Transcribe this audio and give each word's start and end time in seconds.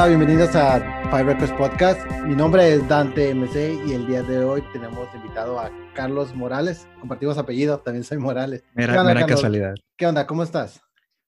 Hola, 0.00 0.16
bienvenidos 0.16 0.56
a 0.56 0.80
Five 1.10 1.24
Records 1.24 1.52
Podcast. 1.58 2.00
Mi 2.26 2.34
nombre 2.34 2.72
es 2.72 2.88
Dante 2.88 3.34
MC 3.34 3.78
y 3.86 3.92
el 3.92 4.06
día 4.06 4.22
de 4.22 4.42
hoy 4.42 4.62
tenemos 4.72 5.14
invitado 5.14 5.60
a 5.60 5.70
Carlos 5.94 6.34
Morales. 6.34 6.88
Compartimos 7.00 7.36
apellido, 7.36 7.80
también 7.80 8.02
soy 8.02 8.16
Morales. 8.16 8.64
Mera, 8.74 9.04
mera 9.04 9.26
casualidad. 9.26 9.74
¿Qué 9.98 10.06
onda? 10.06 10.26
¿Cómo 10.26 10.42
estás? 10.42 10.80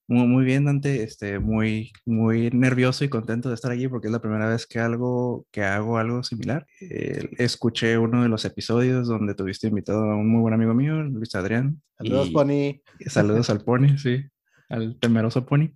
Muy, 0.08 0.26
muy, 0.26 0.44
bien, 0.46 0.64
Dante. 0.64 1.02
Este, 1.02 1.38
muy, 1.38 1.92
muy 2.06 2.48
nervioso 2.50 3.04
y 3.04 3.10
contento 3.10 3.50
de 3.50 3.56
estar 3.56 3.70
aquí 3.70 3.88
porque 3.88 4.06
es 4.06 4.12
la 4.12 4.22
primera 4.22 4.48
vez 4.48 4.66
que, 4.66 4.78
algo, 4.78 5.44
que 5.50 5.64
hago 5.64 5.98
algo 5.98 6.22
similar. 6.22 6.66
Eh, 6.80 7.28
escuché 7.36 7.98
uno 7.98 8.22
de 8.22 8.30
los 8.30 8.46
episodios 8.46 9.06
donde 9.06 9.34
tuviste 9.34 9.66
invitado 9.66 10.02
a 10.02 10.16
un 10.16 10.30
muy 10.30 10.40
buen 10.40 10.54
amigo 10.54 10.72
mío, 10.72 10.94
Luis 11.02 11.34
Adrián. 11.34 11.82
Saludos, 11.98 12.30
Pony. 12.30 12.80
Saludos 13.06 13.50
al 13.50 13.60
Pony, 13.60 13.98
sí 13.98 14.31
al 14.72 14.98
temeroso 14.98 15.44
Pony, 15.44 15.70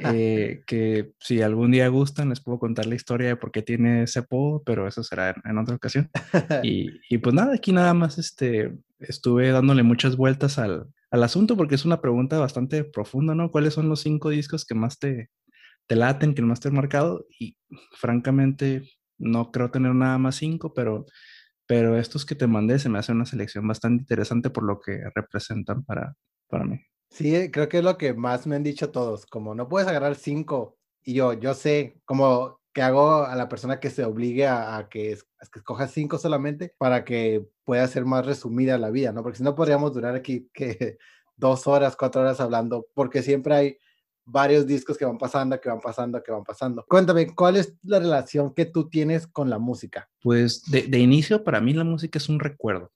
eh, 0.00 0.62
que 0.66 1.12
si 1.20 1.40
algún 1.42 1.70
día 1.70 1.86
gustan 1.88 2.30
les 2.30 2.40
puedo 2.40 2.58
contar 2.58 2.86
la 2.86 2.96
historia 2.96 3.28
de 3.28 3.36
por 3.36 3.52
qué 3.52 3.62
tiene 3.62 4.02
ese 4.02 4.18
apodo, 4.18 4.62
pero 4.64 4.88
eso 4.88 5.04
será 5.04 5.34
en, 5.44 5.58
otra 5.58 5.76
ocasión. 5.76 6.10
Y, 6.64 6.88
y, 7.08 7.18
pues 7.18 7.34
nada, 7.34 7.54
aquí 7.54 7.72
nada 7.72 7.94
más 7.94 8.18
este, 8.18 8.76
estuve 8.98 9.50
dándole 9.50 9.82
muchas 9.82 10.16
vueltas 10.16 10.58
al, 10.58 10.88
al, 11.10 11.22
asunto 11.22 11.56
porque 11.56 11.76
es 11.76 11.84
una 11.84 12.00
pregunta 12.00 12.38
bastante 12.38 12.84
profunda, 12.84 13.34
¿no? 13.34 13.50
¿Cuáles 13.50 13.74
son 13.74 13.88
los 13.88 14.00
cinco 14.00 14.30
discos 14.30 14.64
que 14.64 14.74
más 14.74 14.98
te, 14.98 15.30
te 15.86 15.96
laten, 15.96 16.34
que 16.34 16.42
más 16.42 16.60
te 16.60 16.68
han 16.68 16.74
marcado? 16.74 17.26
Y 17.38 17.56
francamente 17.92 18.82
no 19.18 19.52
creo 19.52 19.70
tener 19.70 19.94
nada 19.94 20.18
más 20.18 20.36
cinco, 20.36 20.74
pero 20.74 21.06
pero 21.66 21.96
estos 21.96 22.26
que 22.26 22.34
te 22.34 22.46
mandé 22.46 22.78
se 22.78 22.88
me 22.88 22.98
hace 22.98 23.12
una 23.12 23.24
selección 23.24 23.66
bastante 23.66 24.02
interesante 24.02 24.50
por 24.50 24.64
lo 24.64 24.80
que 24.80 25.00
representan 25.14 25.84
para, 25.84 26.16
para 26.48 26.64
mí. 26.64 26.80
Sí, 27.12 27.36
eh, 27.36 27.50
creo 27.50 27.68
que 27.68 27.78
es 27.78 27.84
lo 27.84 27.98
que 27.98 28.14
más 28.14 28.46
me 28.46 28.56
han 28.56 28.62
dicho 28.62 28.90
todos, 28.90 29.26
como 29.26 29.54
no 29.54 29.68
puedes 29.68 29.86
agarrar 29.86 30.14
cinco. 30.14 30.78
Y 31.04 31.14
yo, 31.14 31.34
yo 31.34 31.52
sé, 31.52 32.00
como 32.06 32.60
que 32.72 32.80
hago 32.80 33.24
a 33.24 33.36
la 33.36 33.50
persona 33.50 33.80
que 33.80 33.90
se 33.90 34.04
obligue 34.04 34.46
a, 34.46 34.88
que, 34.90 35.18
que 35.52 35.58
escoja 35.58 35.88
cinco 35.88 36.16
solamente 36.16 36.74
para 36.78 37.04
que 37.04 37.46
pueda 37.64 37.86
ser 37.86 38.06
más 38.06 38.24
resumida 38.24 38.78
la 38.78 38.90
vida, 38.90 39.12
¿no? 39.12 39.22
Porque 39.22 39.38
si 39.38 39.44
no 39.44 39.54
podríamos 39.54 39.92
durar 39.92 40.14
aquí 40.14 40.48
que 40.54 40.96
dos 41.36 41.66
horas, 41.66 41.96
cuatro 41.96 42.22
horas 42.22 42.40
hablando, 42.40 42.86
porque 42.94 43.22
siempre 43.22 43.54
hay 43.54 43.76
varios 44.24 44.66
discos 44.66 44.96
que 44.96 45.04
van 45.04 45.18
pasando, 45.18 45.60
que 45.60 45.68
van 45.68 45.80
pasando, 45.80 46.22
que 46.22 46.32
van 46.32 46.44
pasando. 46.44 46.82
Cuéntame, 46.88 47.34
¿cuál 47.34 47.56
es 47.56 47.74
la 47.82 47.98
relación 47.98 48.54
que 48.54 48.64
tú 48.64 48.88
tienes 48.88 49.26
con 49.26 49.50
la 49.50 49.58
música? 49.58 50.08
Pues 50.22 50.62
de, 50.70 50.82
de 50.82 50.98
inicio, 50.98 51.44
para 51.44 51.60
mí 51.60 51.74
la 51.74 51.84
música 51.84 52.18
es 52.18 52.30
un 52.30 52.40
recuerdo. 52.40 52.90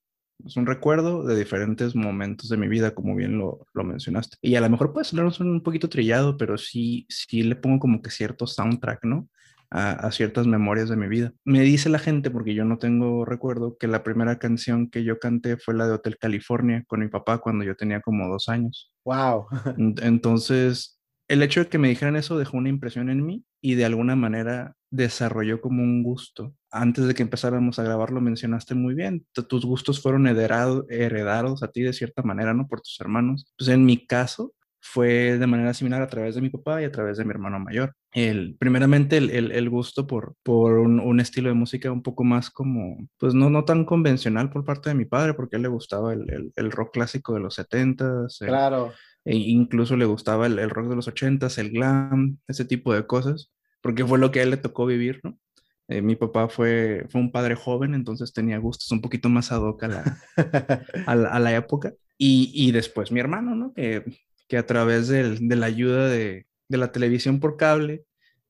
Es 0.44 0.56
un 0.56 0.66
recuerdo 0.66 1.24
de 1.24 1.36
diferentes 1.36 1.94
momentos 1.94 2.48
de 2.48 2.56
mi 2.56 2.68
vida, 2.68 2.94
como 2.94 3.14
bien 3.14 3.38
lo, 3.38 3.66
lo 3.72 3.84
mencionaste. 3.84 4.36
Y 4.42 4.54
a 4.56 4.60
lo 4.60 4.68
mejor 4.68 4.92
puede 4.92 5.04
sonar 5.04 5.30
un 5.40 5.62
poquito 5.62 5.88
trillado, 5.88 6.36
pero 6.36 6.58
sí, 6.58 7.06
sí 7.08 7.42
le 7.42 7.56
pongo 7.56 7.78
como 7.78 8.02
que 8.02 8.10
cierto 8.10 8.46
soundtrack, 8.46 9.04
¿no? 9.04 9.28
A, 9.70 9.90
a, 9.92 10.12
ciertas 10.12 10.46
memorias 10.46 10.88
de 10.88 10.96
mi 10.96 11.08
vida. 11.08 11.32
Me 11.44 11.60
dice 11.62 11.88
la 11.88 11.98
gente, 11.98 12.30
porque 12.30 12.54
yo 12.54 12.64
no 12.64 12.78
tengo 12.78 13.24
recuerdo, 13.24 13.76
que 13.78 13.88
la 13.88 14.04
primera 14.04 14.38
canción 14.38 14.88
que 14.88 15.02
yo 15.02 15.18
canté 15.18 15.56
fue 15.56 15.74
la 15.74 15.88
de 15.88 15.94
Hotel 15.94 16.18
California 16.18 16.84
con 16.86 17.00
mi 17.00 17.08
papá 17.08 17.38
cuando 17.38 17.64
yo 17.64 17.74
tenía 17.74 18.00
como 18.00 18.28
dos 18.28 18.48
años. 18.48 18.92
¡Wow! 19.04 19.46
Entonces, 19.76 21.00
el 21.28 21.42
hecho 21.42 21.60
de 21.60 21.68
que 21.68 21.78
me 21.78 21.88
dijeran 21.88 22.16
eso 22.16 22.38
dejó 22.38 22.56
una 22.56 22.68
impresión 22.68 23.10
en 23.10 23.24
mí 23.24 23.44
y 23.60 23.74
de 23.74 23.84
alguna 23.84 24.14
manera 24.14 24.76
desarrolló 24.96 25.60
como 25.60 25.82
un 25.82 26.02
gusto. 26.02 26.54
Antes 26.70 27.06
de 27.06 27.14
que 27.14 27.22
empezáramos 27.22 27.78
a 27.78 27.82
grabarlo 27.82 28.20
mencionaste 28.20 28.74
muy 28.74 28.94
bien, 28.94 29.26
tus 29.48 29.64
gustos 29.64 30.02
fueron 30.02 30.26
heredados 30.26 31.62
a 31.62 31.68
ti 31.68 31.82
de 31.82 31.92
cierta 31.92 32.22
manera, 32.22 32.54
¿no? 32.54 32.66
Por 32.68 32.80
tus 32.80 32.98
hermanos. 33.00 33.52
Pues 33.56 33.68
en 33.68 33.84
mi 33.84 34.06
caso 34.06 34.52
fue 34.80 35.38
de 35.38 35.46
manera 35.46 35.74
similar 35.74 36.00
a 36.02 36.06
través 36.06 36.34
de 36.34 36.40
mi 36.40 36.48
papá 36.48 36.80
y 36.80 36.84
a 36.84 36.92
través 36.92 37.18
de 37.18 37.24
mi 37.24 37.30
hermano 37.30 37.58
mayor. 37.58 37.94
El, 38.12 38.56
primeramente 38.58 39.16
el, 39.16 39.52
el, 39.52 39.70
gusto 39.70 40.06
por, 40.06 40.36
por 40.42 40.78
un, 40.78 41.00
un, 41.00 41.20
estilo 41.20 41.48
de 41.48 41.54
música 41.54 41.90
un 41.90 42.02
poco 42.02 42.24
más 42.24 42.50
como, 42.50 42.96
pues 43.18 43.34
no, 43.34 43.50
no 43.50 43.64
tan 43.64 43.84
convencional 43.84 44.48
por 44.50 44.64
parte 44.64 44.88
de 44.88 44.94
mi 44.94 45.04
padre, 45.04 45.34
porque 45.34 45.56
a 45.56 45.58
él 45.58 45.64
le 45.64 45.68
gustaba 45.68 46.12
el, 46.12 46.52
el 46.54 46.72
rock 46.72 46.94
clásico 46.94 47.34
de 47.34 47.40
los 47.40 47.58
70s. 47.58 48.38
Claro. 48.46 48.92
E 49.26 49.34
incluso 49.34 49.96
le 49.96 50.04
gustaba 50.04 50.46
el, 50.46 50.70
rock 50.70 50.88
de 50.88 50.96
los 50.96 51.08
80s, 51.08 51.58
el 51.58 51.72
glam, 51.72 52.38
ese 52.46 52.64
tipo 52.64 52.94
de 52.94 53.06
cosas 53.06 53.50
porque 53.86 54.04
fue 54.04 54.18
lo 54.18 54.32
que 54.32 54.40
a 54.40 54.42
él 54.42 54.50
le 54.50 54.56
tocó 54.56 54.84
vivir, 54.84 55.20
¿no? 55.22 55.38
Eh, 55.86 56.02
mi 56.02 56.16
papá 56.16 56.48
fue, 56.48 57.06
fue 57.08 57.20
un 57.20 57.30
padre 57.30 57.54
joven, 57.54 57.94
entonces 57.94 58.32
tenía 58.32 58.58
gustos 58.58 58.90
un 58.90 59.00
poquito 59.00 59.28
más 59.28 59.52
ad 59.52 59.62
hoc 59.62 59.84
a 59.84 59.86
la, 59.86 60.18
a 61.06 61.38
la, 61.38 61.54
época. 61.54 61.94
Y, 62.18 62.50
y, 62.52 62.72
después 62.72 63.12
mi 63.12 63.20
hermano, 63.20 63.54
¿no? 63.54 63.72
Que, 63.74 64.02
que 64.48 64.58
a 64.58 64.66
través 64.66 65.06
de, 65.06 65.36
de 65.40 65.54
la 65.54 65.66
ayuda 65.66 66.08
de, 66.08 66.46
de, 66.68 66.78
la 66.78 66.90
televisión 66.90 67.38
por 67.38 67.56
cable 67.56 68.02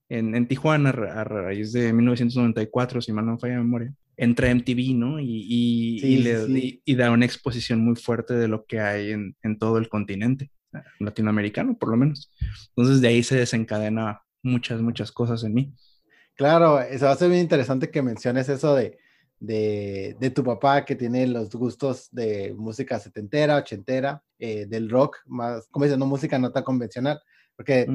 en, 0.09 0.35
en, 0.35 0.49
Tijuana, 0.49 0.89
a 0.89 1.25
raíz 1.25 1.71
de 1.73 1.93
1994, 1.93 3.03
si 3.03 3.13
mal 3.13 3.27
no 3.27 3.39
falla 3.39 3.59
memoria, 3.59 3.93
entra 4.17 4.49
MTV, 4.55 4.95
¿no? 4.95 5.21
Y, 5.21 5.45
y, 5.47 6.01
y, 6.03 6.17
le, 6.23 6.81
y, 6.83 6.95
da 6.95 7.11
una 7.11 7.27
exposición 7.27 7.81
muy 7.81 7.97
fuerte 7.97 8.33
de 8.33 8.49
lo 8.49 8.65
que 8.65 8.81
hay 8.81 9.11
en, 9.11 9.37
en 9.43 9.59
todo 9.59 9.77
el 9.77 9.91
continente 9.91 10.51
latinoamericano, 10.99 11.77
por 11.77 11.91
lo 11.91 11.99
menos. 11.99 12.33
Entonces 12.69 13.03
de 13.03 13.09
ahí 13.09 13.23
se 13.23 13.37
desencadena 13.37 14.23
muchas, 14.47 14.81
muchas 14.81 15.13
cosas 15.13 15.45
en 15.45 15.55
mí. 15.55 15.75
Claro, 16.35 16.81
eso 16.81 17.07
va 17.07 17.13
a 17.13 17.17
ser 17.17 17.31
bien 17.31 17.43
interesante 17.43 17.91
que 17.91 18.03
menciones 18.03 18.49
eso 18.49 18.75
de, 18.75 18.99
de, 19.41 20.17
de 20.19 20.31
tu 20.31 20.45
papá 20.45 20.85
que 20.85 20.97
tiene 20.97 21.27
los 21.27 21.51
gustos 21.51 22.09
de 22.13 22.55
música 22.57 22.99
setentera, 22.99 23.57
ochentera, 23.57 24.23
eh, 24.39 24.67
del 24.67 24.89
rock, 24.91 25.19
más, 25.27 25.67
como 25.69 25.85
dicen, 25.85 25.99
no 25.99 26.07
música 26.07 26.39
no 26.39 26.53
tan 26.53 26.63
convencional, 26.63 27.21
porque 27.57 27.87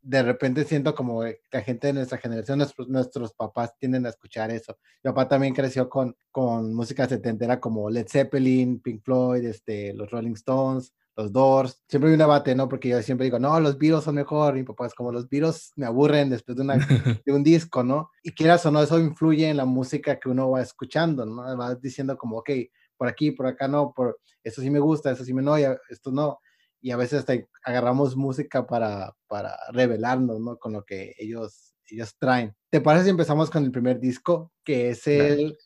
de 0.00 0.22
repente 0.22 0.64
siento 0.64 0.94
como 0.94 1.22
la 1.24 1.60
gente 1.62 1.88
de 1.88 1.92
nuestra 1.92 2.18
generación, 2.18 2.58
nuestros, 2.58 2.88
nuestros 2.88 3.34
papás 3.34 3.72
tienden 3.78 4.06
a 4.06 4.08
escuchar 4.08 4.50
eso. 4.50 4.78
Mi 5.04 5.10
papá 5.10 5.28
también 5.28 5.54
creció 5.54 5.88
con, 5.88 6.16
con 6.30 6.74
música 6.74 7.08
setentera 7.08 7.60
como 7.60 7.88
Led 7.88 8.08
Zeppelin, 8.08 8.80
Pink 8.80 9.02
Floyd, 9.04 9.44
este, 9.44 9.92
los 9.92 10.10
Rolling 10.10 10.32
Stones, 10.32 10.92
los 11.16 11.32
Doors. 11.32 11.82
Siempre 11.88 12.08
hay 12.08 12.14
un 12.14 12.18
debate, 12.18 12.54
¿no? 12.54 12.68
Porque 12.68 12.88
yo 12.88 13.02
siempre 13.02 13.24
digo, 13.24 13.38
no, 13.38 13.58
los 13.60 13.78
Beatles 13.78 14.04
son 14.04 14.14
mejor. 14.14 14.54
Mi 14.54 14.62
papá 14.62 14.86
es 14.86 14.94
como, 14.94 15.12
los 15.12 15.28
Beatles 15.28 15.72
me 15.76 15.86
aburren 15.86 16.30
después 16.30 16.56
de, 16.56 16.62
una, 16.62 16.76
de 17.24 17.32
un 17.32 17.42
disco, 17.42 17.82
¿no? 17.82 18.10
Y 18.22 18.32
quieras 18.32 18.64
o 18.66 18.70
no, 18.70 18.82
eso 18.82 18.98
influye 18.98 19.48
en 19.48 19.56
la 19.56 19.64
música 19.64 20.18
que 20.18 20.28
uno 20.28 20.50
va 20.50 20.62
escuchando, 20.62 21.26
¿no? 21.26 21.56
Va 21.56 21.74
diciendo 21.74 22.16
como, 22.16 22.38
ok, 22.38 22.50
por 22.96 23.08
aquí, 23.08 23.32
por 23.32 23.46
acá 23.46 23.68
no, 23.68 23.92
por 23.94 24.20
eso 24.42 24.60
sí 24.62 24.70
me 24.70 24.78
gusta, 24.78 25.10
eso 25.10 25.24
sí 25.24 25.34
me 25.34 25.42
no, 25.42 25.58
y 25.58 25.64
esto 25.88 26.10
no. 26.10 26.38
Y 26.80 26.90
a 26.90 26.96
veces 26.96 27.20
hasta 27.20 27.34
agarramos 27.64 28.16
música 28.16 28.66
para, 28.66 29.14
para 29.28 29.56
revelarnos, 29.72 30.40
¿no? 30.40 30.56
Con 30.58 30.72
lo 30.72 30.84
que 30.84 31.14
ellos, 31.18 31.74
ellos 31.88 32.16
traen. 32.18 32.54
¿Te 32.70 32.80
parece 32.80 33.04
si 33.04 33.10
empezamos 33.10 33.50
con 33.50 33.64
el 33.64 33.70
primer 33.70 34.00
disco, 34.00 34.52
que 34.64 34.90
es 34.90 35.06
el 35.06 35.56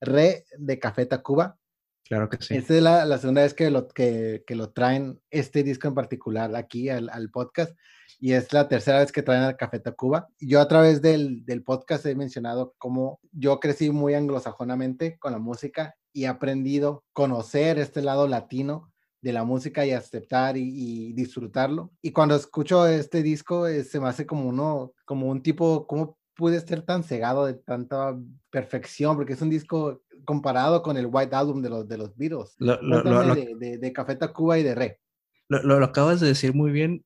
Re 0.00 0.44
de 0.58 0.78
Café 0.78 1.06
Tacuba? 1.06 1.58
Claro 2.04 2.28
que 2.28 2.36
sí. 2.40 2.54
Esta 2.54 2.74
es 2.74 2.82
la, 2.82 3.18
segunda 3.18 3.42
vez 3.42 3.54
que 3.54 3.70
lo, 3.70 3.88
que, 3.88 4.44
lo 4.50 4.70
traen, 4.70 5.20
este 5.30 5.62
disco 5.62 5.88
en 5.88 5.94
particular, 5.94 6.54
aquí 6.54 6.88
al, 6.90 7.30
podcast, 7.30 7.76
y 8.20 8.32
es 8.32 8.52
la 8.52 8.68
tercera 8.68 8.98
vez 8.98 9.10
que 9.10 9.22
traen 9.22 9.42
al 9.42 9.56
Café 9.56 9.80
Tacuba. 9.80 10.28
Yo 10.38 10.60
a 10.60 10.68
través 10.68 11.00
del, 11.00 11.44
del 11.44 11.62
podcast 11.62 12.04
he 12.06 12.14
mencionado 12.14 12.74
cómo 12.78 13.20
yo 13.32 13.58
crecí 13.58 13.90
muy 13.90 14.14
anglosajonamente 14.14 15.18
con 15.18 15.32
la 15.32 15.38
música 15.38 15.96
y 16.12 16.24
he 16.24 16.28
aprendido 16.28 16.90
a 16.90 17.12
conocer 17.12 17.78
este 17.78 18.02
lado 18.02 18.28
latino 18.28 18.92
de 19.24 19.32
la 19.32 19.42
música 19.42 19.86
y 19.86 19.92
aceptar 19.92 20.58
y, 20.58 21.14
disfrutarlo. 21.14 21.90
Y 22.02 22.12
cuando 22.12 22.36
escucho 22.36 22.86
este 22.86 23.22
disco, 23.22 23.66
eh, 23.66 23.82
se 23.82 23.98
me 23.98 24.08
hace 24.08 24.26
como 24.26 24.46
uno, 24.46 24.92
como 25.06 25.28
un 25.28 25.42
tipo, 25.42 25.86
¿cómo 25.86 26.18
pude 26.36 26.58
estar 26.58 26.82
tan 26.82 27.02
cegado 27.02 27.46
de 27.46 27.54
tanta 27.54 28.14
perfección? 28.50 29.16
Porque 29.16 29.32
es 29.32 29.40
un 29.40 29.48
disco 29.48 30.02
comparado 30.24 30.82
con 30.82 30.96
el 30.96 31.08
White 31.10 31.34
Album 31.34 31.62
de 31.62 31.70
los, 31.70 31.88
de 31.88 31.98
los 31.98 32.16
Beatles. 32.16 32.54
Lo, 32.58 32.80
lo, 32.82 33.34
de, 33.34 33.54
de, 33.56 33.78
de, 33.78 33.92
Café 33.92 34.16
Tacuba 34.16 34.58
y 34.58 34.62
de 34.62 34.74
Re. 34.74 35.00
Lo, 35.48 35.82
acabas 35.84 36.20
de 36.20 36.28
decir 36.28 36.54
muy 36.54 36.70
bien, 36.70 37.04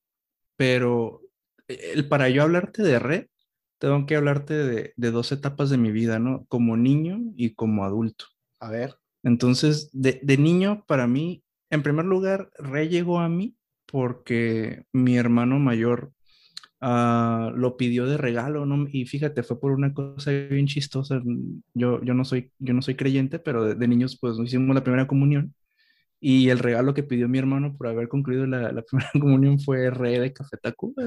pero 0.55 1.21
el, 1.67 2.07
para 2.07 2.29
yo 2.29 2.43
hablarte 2.43 2.83
de 2.83 2.99
Re, 2.99 3.29
tengo 3.77 4.05
que 4.05 4.15
hablarte 4.15 4.53
de, 4.53 4.93
de, 4.95 5.11
dos 5.11 5.31
etapas 5.31 5.69
de 5.69 5.77
mi 5.77 5.91
vida, 5.91 6.19
¿no? 6.19 6.45
Como 6.47 6.77
niño 6.77 7.19
y 7.35 7.53
como 7.53 7.85
adulto. 7.85 8.25
A 8.59 8.69
ver. 8.69 8.95
Entonces, 9.23 9.89
de, 9.93 10.19
de 10.23 10.37
niño, 10.37 10.85
para 10.87 11.07
mí, 11.07 11.43
en 11.69 11.83
primer 11.83 12.05
lugar, 12.05 12.49
Re 12.57 12.89
llegó 12.89 13.19
a 13.19 13.29
mí 13.29 13.55
porque 13.85 14.85
mi 14.91 15.17
hermano 15.17 15.59
mayor 15.59 16.11
Uh, 16.81 17.51
lo 17.57 17.75
pidió 17.75 18.05
de 18.05 18.15
regalo, 18.17 18.65
¿no? 18.65 18.87
Y 18.89 19.05
fíjate, 19.05 19.43
fue 19.43 19.59
por 19.59 19.73
una 19.73 19.93
cosa 19.93 20.31
bien 20.31 20.65
chistosa. 20.67 21.21
Yo, 21.73 22.01
yo, 22.01 22.13
no, 22.13 22.23
soy, 22.23 22.53
yo 22.57 22.73
no 22.73 22.81
soy 22.81 22.95
creyente, 22.95 23.37
pero 23.37 23.65
de, 23.65 23.75
de 23.75 23.87
niños 23.87 24.17
pues 24.19 24.37
nos 24.37 24.47
hicimos 24.47 24.73
la 24.73 24.83
primera 24.83 25.07
comunión. 25.07 25.53
Y 26.21 26.49
el 26.49 26.59
regalo 26.59 26.93
que 26.93 27.03
pidió 27.03 27.29
mi 27.29 27.37
hermano 27.37 27.75
por 27.77 27.87
haber 27.87 28.09
concluido 28.09 28.45
la, 28.45 28.73
la 28.73 28.81
primera 28.89 29.09
comunión 29.13 29.59
fue 29.59 29.89
re 29.89 30.19
de 30.19 30.33
Café 30.33 30.57
Tacuba. 30.57 31.03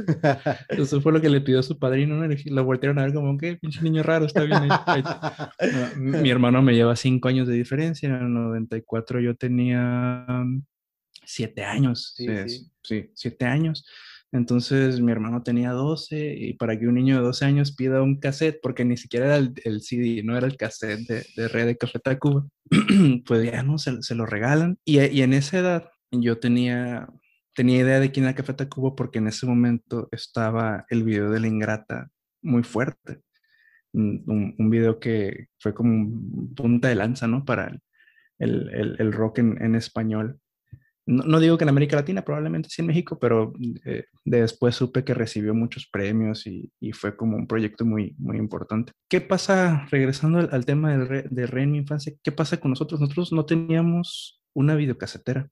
Eso 0.71 1.01
fue 1.01 1.13
lo 1.13 1.21
que 1.21 1.29
le 1.29 1.43
pidió 1.43 1.61
a 1.61 1.63
su 1.63 1.79
padrino, 1.79 2.17
¿no? 2.17 2.35
Lo 2.47 2.65
voltearon 2.65 2.99
a 2.99 3.05
ver 3.05 3.15
como, 3.15 3.37
que 3.37 3.57
pinche 3.57 3.83
niño 3.83 4.03
raro, 4.03 4.25
está 4.25 4.45
bien. 4.45 4.69
Ahí, 4.87 5.03
No, 5.99 6.19
mi 6.21 6.31
hermano 6.31 6.63
me 6.63 6.75
lleva 6.75 6.97
cinco 6.97 7.29
años 7.29 7.47
de 7.47 7.55
diferencia. 7.55 8.09
En 8.09 8.15
el 8.15 8.33
94 8.33 9.21
yo 9.21 9.35
tenía 9.37 10.27
siete 11.25 11.65
años. 11.65 12.15
Sí, 12.17 12.27
sí. 12.47 12.71
sí 12.83 13.11
siete 13.15 13.45
años. 13.45 13.85
Entonces 14.33 15.01
mi 15.03 15.13
hermano 15.13 15.43
tenía 15.43 15.73
12 15.73 16.35
y 16.35 16.55
para 16.55 16.79
que 16.79 16.89
un 16.89 16.95
niño 16.95 17.17
de 17.17 17.23
12 17.23 17.45
años 17.45 17.77
pida 17.77 18.03
un 18.03 18.19
cassette, 18.19 18.61
porque 18.63 18.85
ni 18.85 18.97
siquiera 18.97 19.27
era 19.27 19.37
el, 19.37 19.83
CD, 19.83 20.23
no 20.25 20.37
era 20.37 20.47
el 20.47 20.57
cassette 20.57 21.07
de, 21.37 21.49
Red 21.49 21.67
de 21.67 21.77
Café 21.77 21.99
Tacuba, 21.99 22.47
pues 23.27 23.45
ya 23.45 23.63
no, 23.63 23.77
se, 23.77 24.15
lo 24.15 24.25
regalan. 24.25 24.79
Y, 24.87 24.99
en 24.99 25.35
esa 25.35 25.59
edad 25.59 25.91
yo 26.11 26.39
tenía, 26.39 27.09
tenía 27.55 27.83
idea 27.83 28.01
de 28.01 28.11
quién 28.11 28.25
era 28.25 28.35
Café 28.35 28.55
Tacuba 28.55 28.97
porque 28.97 29.19
en 29.19 29.29
ese 29.29 29.47
momento 29.47 30.09
estaba 30.13 30.87
el 30.89 31.05
video 31.05 31.31
de 31.31 31.41
La 31.41 31.49
Ingrata 31.49 32.11
muy 32.41 32.63
fuerte. 32.63 33.21
Un, 33.93 34.71
video 34.71 34.99
que 34.99 35.49
fue 35.59 35.75
como 35.75 35.93
un 35.93 36.55
punta 36.55 36.89
de 36.89 36.95
lanza, 36.95 37.27
¿no? 37.27 37.45
Para 37.45 37.79
el, 38.39 39.13
rock 39.13 39.41
en 39.41 39.75
español 39.75 40.41
no, 41.07 41.41
digo 41.41 41.59
que 41.59 41.65
en 41.65 41.69
América 41.69 41.97
Latina, 41.97 42.23
probablemente 42.23 42.69
sí 42.71 42.81
en 42.81 42.87
México, 42.87 43.19
pero 43.19 43.53
eh, 43.85 44.05
después 44.25 44.77
supe 44.77 45.05
que 45.05 45.15
recibió 45.15 45.53
muchos 45.55 45.89
premios 45.91 46.47
y, 46.47 46.71
fue 46.93 47.17
como 47.17 47.37
un 47.37 47.47
proyecto 47.47 47.85
muy, 47.85 48.15
muy 48.19 48.37
importante. 48.37 48.93
¿Qué 49.09 49.21
pasa, 49.21 49.87
regresando 49.91 50.39
al, 50.39 50.65
tema 50.65 50.93
del 50.93 51.09
re, 51.09 51.25
de 51.29 51.47
Rey 51.47 51.65
en 51.65 51.73
mi 51.73 51.79
infancia, 51.79 52.13
qué 52.23 52.31
pasa 52.31 52.59
con 52.59 52.71
nosotros? 52.71 53.01
Nosotros 53.01 53.33
no 53.33 53.45
teníamos 53.45 54.41
una 54.55 54.75
videocasetera, 54.77 55.49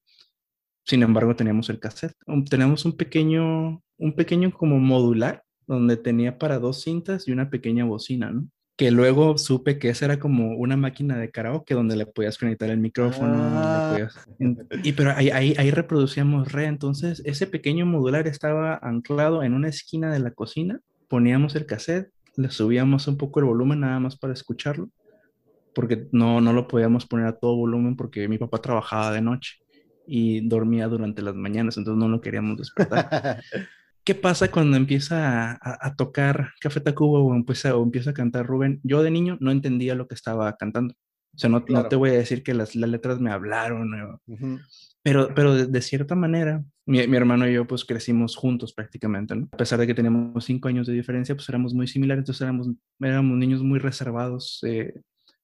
sin 0.84 1.02
embargo 1.02 1.34
teníamos 1.34 1.68
el 1.70 1.80
cassette. 1.80 2.14
Teníamos 2.48 2.84
un 2.84 2.96
pequeño, 2.96 3.82
un 3.98 4.14
pequeño 4.14 4.52
como 4.52 4.78
modular 4.78 5.42
donde 5.66 5.96
tenía 5.96 6.38
para 6.38 6.58
dos 6.58 6.82
cintas 6.82 7.28
y 7.28 7.32
una 7.32 7.50
pequeña 7.50 7.84
bocina, 7.84 8.30
¿no? 8.30 8.48
Que 8.80 8.90
luego 8.90 9.36
supe 9.36 9.78
que 9.78 9.90
esa 9.90 10.06
era 10.06 10.18
como 10.18 10.56
una 10.56 10.74
máquina 10.74 11.18
de 11.18 11.30
karaoke 11.30 11.74
donde 11.74 11.96
le 11.96 12.06
podías 12.06 12.38
conectar 12.38 12.70
el 12.70 12.78
micrófono. 12.78 13.34
Ah. 13.38 14.08
y 14.82 14.92
pero 14.92 15.10
ahí, 15.10 15.28
ahí, 15.28 15.54
ahí, 15.58 15.70
reproducíamos 15.70 16.50
re, 16.50 16.64
entonces 16.64 17.20
ese 17.26 17.46
pequeño 17.46 17.84
modular 17.84 18.26
estaba 18.26 18.78
anclado 18.80 19.42
en 19.42 19.52
una 19.52 19.68
esquina 19.68 20.10
de 20.10 20.20
la 20.20 20.30
cocina, 20.30 20.80
poníamos 21.08 21.56
el 21.56 21.66
cassette, 21.66 22.10
le 22.36 22.50
subíamos 22.50 23.06
un 23.06 23.18
poco 23.18 23.40
el 23.40 23.44
volumen 23.44 23.80
nada 23.80 24.00
más 24.00 24.16
para 24.16 24.32
escucharlo, 24.32 24.88
porque 25.74 26.08
no, 26.10 26.40
no 26.40 26.54
lo 26.54 26.66
podíamos 26.66 27.04
poner 27.04 27.26
a 27.26 27.36
todo 27.36 27.56
volumen 27.56 27.96
porque 27.96 28.28
mi 28.28 28.38
papá 28.38 28.62
trabajaba 28.62 29.12
de 29.12 29.20
noche 29.20 29.58
y 30.06 30.40
dormía 30.48 30.88
durante 30.88 31.20
las 31.20 31.34
mañanas, 31.34 31.76
entonces 31.76 32.00
no 32.00 32.08
lo 32.08 32.22
queríamos 32.22 32.56
despertar. 32.56 33.42
¿Qué 34.04 34.14
pasa 34.14 34.50
cuando 34.50 34.76
empieza 34.76 35.58
a, 35.60 35.94
tocar 35.94 36.52
Café 36.60 36.80
Tacuba 36.80 37.20
o 37.20 37.34
empieza, 37.34 37.76
o 37.76 37.82
empieza 37.82 38.10
a 38.10 38.14
cantar 38.14 38.46
Rubén? 38.46 38.80
Yo 38.82 39.02
de 39.02 39.10
niño 39.10 39.36
no 39.40 39.50
entendía 39.50 39.94
lo 39.94 40.08
que 40.08 40.14
estaba 40.14 40.56
cantando. 40.56 40.94
O 41.34 41.38
sea, 41.38 41.48
no, 41.48 41.64
no 41.68 41.86
te 41.86 41.96
voy 41.96 42.10
a 42.10 42.14
decir 42.14 42.42
que 42.42 42.54
las, 42.54 42.74
las 42.74 42.90
letras 42.90 43.20
me 43.20 43.30
hablaron, 43.30 44.20
pero, 45.02 45.32
pero 45.34 45.54
de, 45.54 45.82
cierta 45.82 46.14
manera, 46.14 46.64
mi, 46.86 47.06
mi, 47.06 47.16
hermano 47.16 47.48
y 47.48 47.54
yo 47.54 47.66
pues 47.66 47.84
crecimos 47.84 48.36
juntos 48.36 48.74
prácticamente, 48.74 49.36
¿no? 49.36 49.48
A 49.52 49.56
pesar 49.56 49.78
de 49.78 49.86
que 49.86 49.94
teníamos 49.94 50.44
cinco 50.44 50.68
años 50.68 50.86
de 50.86 50.92
diferencia, 50.92 51.34
pues 51.34 51.48
éramos 51.48 51.72
muy 51.72 51.86
similares, 51.86 52.22
entonces 52.22 52.42
éramos, 52.42 52.68
éramos 52.98 53.38
niños 53.38 53.62
muy 53.62 53.78
reservados, 53.78 54.58
eh, 54.66 54.92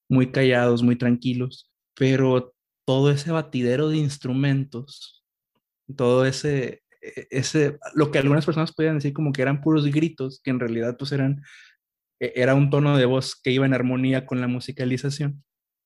muy 0.09 0.33
callados, 0.33 0.83
muy 0.83 0.97
tranquilos, 0.97 1.71
pero 1.95 2.53
todo 2.85 3.11
ese 3.11 3.31
batidero 3.31 3.89
de 3.89 3.99
instrumentos, 3.99 5.25
todo 5.95 6.27
ese, 6.27 6.83
ese, 7.31 7.79
lo 7.95 8.11
que 8.11 8.19
algunas 8.19 8.45
personas 8.45 8.73
podían 8.73 8.97
decir 8.97 9.13
como 9.13 9.33
que 9.33 9.43
eran 9.43 9.61
puros 9.61 9.87
gritos, 9.87 10.41
que 10.43 10.51
en 10.51 10.61
realidad 10.61 10.97
pues 10.99 11.13
eran, 11.13 11.43
e-, 12.21 12.33
era 12.37 12.55
un 12.55 12.71
tono 12.71 12.97
de 12.97 13.07
voz 13.07 13.41
que 13.43 13.51
iba 13.51 13.67
en 13.67 13.75
armonía 13.75 14.27
con 14.27 14.41
la 14.41 14.49
musicalización. 14.49 15.43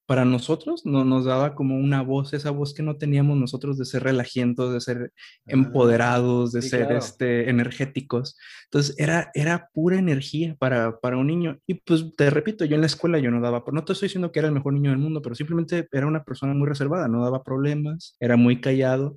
Para 0.06 0.25
nosotros 0.25 0.84
no, 0.84 1.05
nos 1.05 1.25
daba 1.25 1.55
como 1.55 1.78
una 1.78 2.02
voz, 2.02 2.32
esa 2.32 2.50
voz 2.50 2.75
que 2.75 2.82
no 2.82 2.96
teníamos 2.96 3.38
nosotros 3.38 3.78
de 3.78 3.84
ser 3.84 4.02
relajientos, 4.02 4.72
de 4.72 4.81
ser 4.81 5.12
empoderados, 5.46 6.50
de 6.50 6.62
ser 6.62 6.90
este, 6.90 7.49
energéticos. 7.49 8.37
Entonces 8.64 8.96
era, 8.99 9.31
era 9.34 9.69
pura 9.72 10.00
energía 10.00 10.56
para, 10.58 10.99
para 10.99 11.17
un 11.17 11.28
niño. 11.28 11.61
Y 11.64 11.75
pues 11.75 12.12
te 12.17 12.28
repito, 12.28 12.64
yo 12.64 12.75
en 12.75 12.81
la 12.81 12.88
escuela 12.88 13.20
yo 13.20 13.31
no 13.31 13.40
daba, 13.40 13.62
no 13.72 13.84
te 13.84 13.93
estoy 13.93 14.06
diciendo 14.06 14.32
que 14.32 14.40
era 14.40 14.49
el 14.49 14.55
mejor 14.55 14.72
niño 14.72 14.90
del 14.90 14.99
mundo, 14.99 15.22
pero 15.22 15.37
simplemente 15.37 15.87
era 15.93 16.08
una 16.08 16.25
persona 16.25 16.55
muy 16.55 16.67
reservada, 16.67 17.06
no 17.06 17.22
daba 17.22 17.44
problemas, 17.44 18.17
era 18.19 18.37
muy 18.37 18.61
callado, 18.61 19.17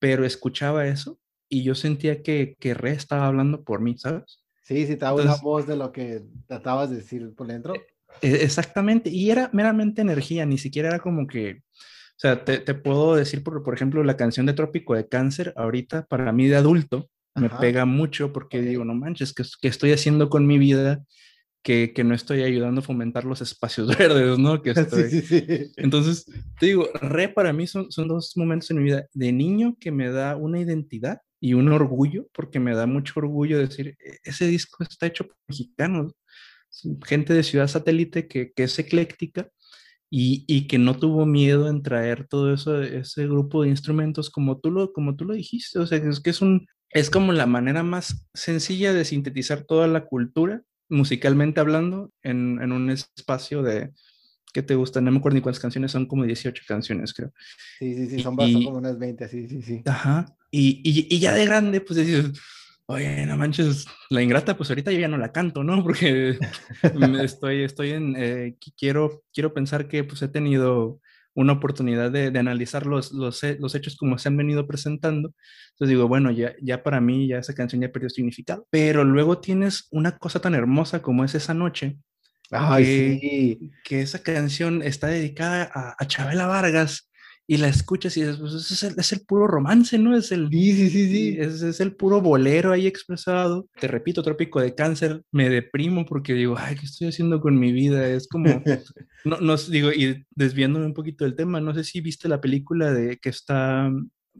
pero 0.00 0.24
escuchaba 0.24 0.88
eso 0.88 1.20
y 1.52 1.62
yo 1.62 1.74
sentía 1.74 2.22
que, 2.22 2.56
que 2.58 2.72
Re 2.72 2.92
estaba 2.92 3.26
hablando 3.26 3.62
por 3.62 3.82
mí, 3.82 3.98
¿sabes? 3.98 4.42
Sí, 4.62 4.86
sí, 4.86 4.94
estaba 4.94 5.20
una 5.20 5.36
voz 5.36 5.66
de 5.66 5.76
lo 5.76 5.92
que 5.92 6.22
tratabas 6.46 6.88
de 6.88 6.96
decir 6.96 7.34
por 7.36 7.46
dentro. 7.46 7.74
E, 7.74 7.82
e, 8.22 8.42
exactamente, 8.42 9.10
y 9.10 9.30
era 9.30 9.50
meramente 9.52 10.00
energía, 10.00 10.46
ni 10.46 10.56
siquiera 10.56 10.88
era 10.88 10.98
como 11.00 11.26
que, 11.26 11.60
o 11.60 12.16
sea, 12.16 12.42
te, 12.42 12.56
te 12.56 12.72
puedo 12.72 13.16
decir, 13.16 13.42
por, 13.42 13.62
por 13.62 13.74
ejemplo, 13.74 14.02
la 14.02 14.16
canción 14.16 14.46
de 14.46 14.54
Trópico 14.54 14.94
de 14.94 15.08
Cáncer, 15.08 15.52
ahorita 15.54 16.06
para 16.06 16.32
mí 16.32 16.48
de 16.48 16.56
adulto, 16.56 17.10
me 17.34 17.50
pega 17.50 17.84
mucho 17.84 18.32
porque 18.32 18.62
digo, 18.62 18.86
no 18.86 18.94
manches, 18.94 19.34
¿qué, 19.34 19.44
¿qué, 19.60 19.68
estoy 19.68 19.92
haciendo 19.92 20.30
con 20.30 20.46
mi 20.46 20.56
vida? 20.56 21.04
Que, 21.62 21.92
que, 21.94 22.02
no 22.02 22.14
estoy 22.14 22.42
ayudando 22.42 22.80
a 22.80 22.84
fomentar 22.84 23.24
los 23.24 23.40
espacios 23.40 23.86
verdes, 23.98 24.38
¿no? 24.38 24.62
Que 24.62 24.70
estoy... 24.76 25.08
sí, 25.10 25.20
sí, 25.22 25.44
sí. 25.46 25.72
Entonces, 25.76 26.26
te 26.58 26.66
digo, 26.66 26.88
re 26.94 27.28
para 27.28 27.52
mí 27.52 27.66
son, 27.66 27.90
son 27.92 28.08
dos 28.08 28.36
momentos 28.36 28.70
en 28.70 28.78
mi 28.78 28.84
vida 28.84 29.06
de 29.12 29.32
niño 29.32 29.76
que 29.78 29.92
me 29.92 30.10
da 30.10 30.36
una 30.36 30.58
identidad 30.58 31.20
y 31.40 31.54
un 31.54 31.68
orgullo, 31.70 32.28
porque 32.32 32.60
me 32.60 32.74
da 32.74 32.86
mucho 32.86 33.14
orgullo 33.16 33.58
decir, 33.58 33.96
e-, 33.98 34.18
ese 34.22 34.46
disco 34.46 34.84
está 34.84 35.06
hecho 35.06 35.26
por 35.26 35.36
mexicanos, 35.48 36.12
gente 37.04 37.34
de 37.34 37.42
ciudad 37.42 37.66
satélite 37.68 38.28
que, 38.28 38.52
que 38.52 38.62
es 38.64 38.78
ecléctica 38.78 39.48
y, 40.10 40.44
y, 40.46 40.66
que 40.68 40.78
no 40.78 40.96
tuvo 40.98 41.26
miedo 41.26 41.68
en 41.68 41.82
traer 41.82 42.26
todo 42.28 42.52
eso, 42.54 42.82
ese 42.82 43.26
grupo 43.26 43.62
de 43.62 43.70
instrumentos 43.70 44.30
como 44.30 44.58
tú 44.60 44.70
lo, 44.70 44.92
como 44.92 45.16
tú 45.16 45.24
lo 45.24 45.34
dijiste, 45.34 45.78
o 45.78 45.86
sea, 45.86 45.98
es 45.98 46.20
que 46.20 46.30
es 46.30 46.42
un, 46.42 46.66
es 46.90 47.10
como 47.10 47.32
la 47.32 47.46
manera 47.46 47.82
más 47.82 48.28
sencilla 48.34 48.92
de 48.92 49.04
sintetizar 49.04 49.64
toda 49.64 49.88
la 49.88 50.04
cultura, 50.04 50.62
musicalmente 50.92 51.60
hablando, 51.60 52.12
en, 52.22 52.60
en 52.62 52.72
un 52.72 52.90
espacio 52.90 53.62
de, 53.62 53.90
¿qué 54.52 54.62
te 54.62 54.74
gusta? 54.74 55.00
No 55.00 55.10
me 55.10 55.18
acuerdo 55.18 55.36
ni 55.36 55.42
cuántas 55.42 55.60
canciones, 55.60 55.90
son 55.90 56.06
como 56.06 56.24
18 56.24 56.62
canciones, 56.66 57.14
creo. 57.14 57.32
Sí, 57.78 57.94
sí, 57.94 58.08
sí, 58.08 58.22
son, 58.22 58.36
y, 58.40 58.64
como 58.64 58.78
unas 58.78 58.98
20, 58.98 59.28
sí, 59.28 59.48
sí, 59.48 59.62
sí. 59.62 59.82
Ajá, 59.86 60.26
y, 60.50 60.80
y, 60.84 61.14
y, 61.14 61.18
ya 61.18 61.32
de 61.32 61.46
grande, 61.46 61.80
pues 61.80 61.96
decís, 61.96 62.38
oye, 62.86 63.26
no 63.26 63.36
manches, 63.36 63.86
la 64.10 64.22
ingrata, 64.22 64.56
pues 64.56 64.70
ahorita 64.70 64.92
yo 64.92 65.00
ya 65.00 65.08
no 65.08 65.18
la 65.18 65.32
canto, 65.32 65.64
¿no? 65.64 65.82
Porque 65.82 66.38
estoy, 67.22 67.62
estoy 67.62 67.90
en, 67.90 68.14
eh, 68.16 68.56
quiero, 68.76 69.24
quiero 69.32 69.52
pensar 69.54 69.88
que 69.88 70.04
pues 70.04 70.22
he 70.22 70.28
tenido 70.28 71.00
una 71.34 71.54
oportunidad 71.54 72.10
de, 72.10 72.30
de 72.30 72.38
analizar 72.38 72.86
los, 72.86 73.12
los, 73.12 73.42
los, 73.58 73.74
hechos 73.74 73.96
como 73.96 74.18
se 74.18 74.28
han 74.28 74.36
venido 74.36 74.66
presentando. 74.66 75.34
Entonces 75.70 75.88
digo, 75.88 76.08
bueno, 76.08 76.30
ya, 76.30 76.54
ya 76.60 76.82
para 76.82 77.00
mí 77.00 77.28
ya 77.28 77.38
esa 77.38 77.54
canción 77.54 77.80
ya 77.82 77.90
perdió 77.90 78.10
significado. 78.10 78.66
Pero 78.70 79.04
luego 79.04 79.38
tienes 79.38 79.88
una 79.90 80.18
cosa 80.18 80.40
tan 80.40 80.54
hermosa 80.54 81.02
como 81.02 81.24
es 81.24 81.34
esa 81.34 81.54
noche, 81.54 81.98
Ay, 82.50 82.84
que, 82.84 83.18
sí. 83.20 83.70
que 83.84 84.02
esa 84.02 84.22
canción 84.22 84.82
está 84.82 85.06
dedicada 85.06 85.70
a, 85.72 85.94
a, 85.98 86.06
Chabela 86.06 86.46
Vargas 86.46 87.10
y 87.46 87.56
la 87.56 87.68
escuchas 87.68 88.16
y 88.16 88.20
dices, 88.20 88.38
pues 88.38 88.54
es 88.54 88.82
el, 88.82 88.94
es 88.98 89.12
el 89.12 89.20
puro 89.26 89.46
romance, 89.46 89.98
¿no? 89.98 90.16
Es 90.16 90.32
el, 90.32 90.48
sí, 90.48 90.72
sí, 90.72 90.90
sí, 90.90 91.08
sí. 91.08 91.36
Es, 91.38 91.62
es, 91.62 91.80
el 91.80 91.94
puro 91.96 92.20
bolero 92.20 92.72
ahí 92.72 92.86
expresado. 92.86 93.68
Te 93.80 93.88
repito, 93.88 94.22
Trópico 94.22 94.60
de 94.60 94.74
Cáncer, 94.74 95.22
me 95.32 95.48
deprimo 95.48 96.06
porque 96.06 96.34
digo, 96.34 96.54
ay, 96.56 96.76
¿qué 96.76 96.86
estoy 96.86 97.08
haciendo 97.08 97.40
con 97.40 97.58
mi 97.58 97.72
vida? 97.72 98.08
Es 98.08 98.28
como, 98.28 98.44
no, 99.24 99.40
no, 99.40 99.56
digo, 99.56 99.92
y 99.92 100.24
desviándome 100.30 100.86
un 100.86 100.94
poquito 100.94 101.24
del 101.24 101.34
tema, 101.34 101.60
no 101.60 101.74
sé 101.74 101.84
si 101.84 102.00
viste 102.00 102.28
la 102.28 102.40
película 102.40 102.92
de 102.92 103.18
que 103.18 103.28
está, 103.28 103.90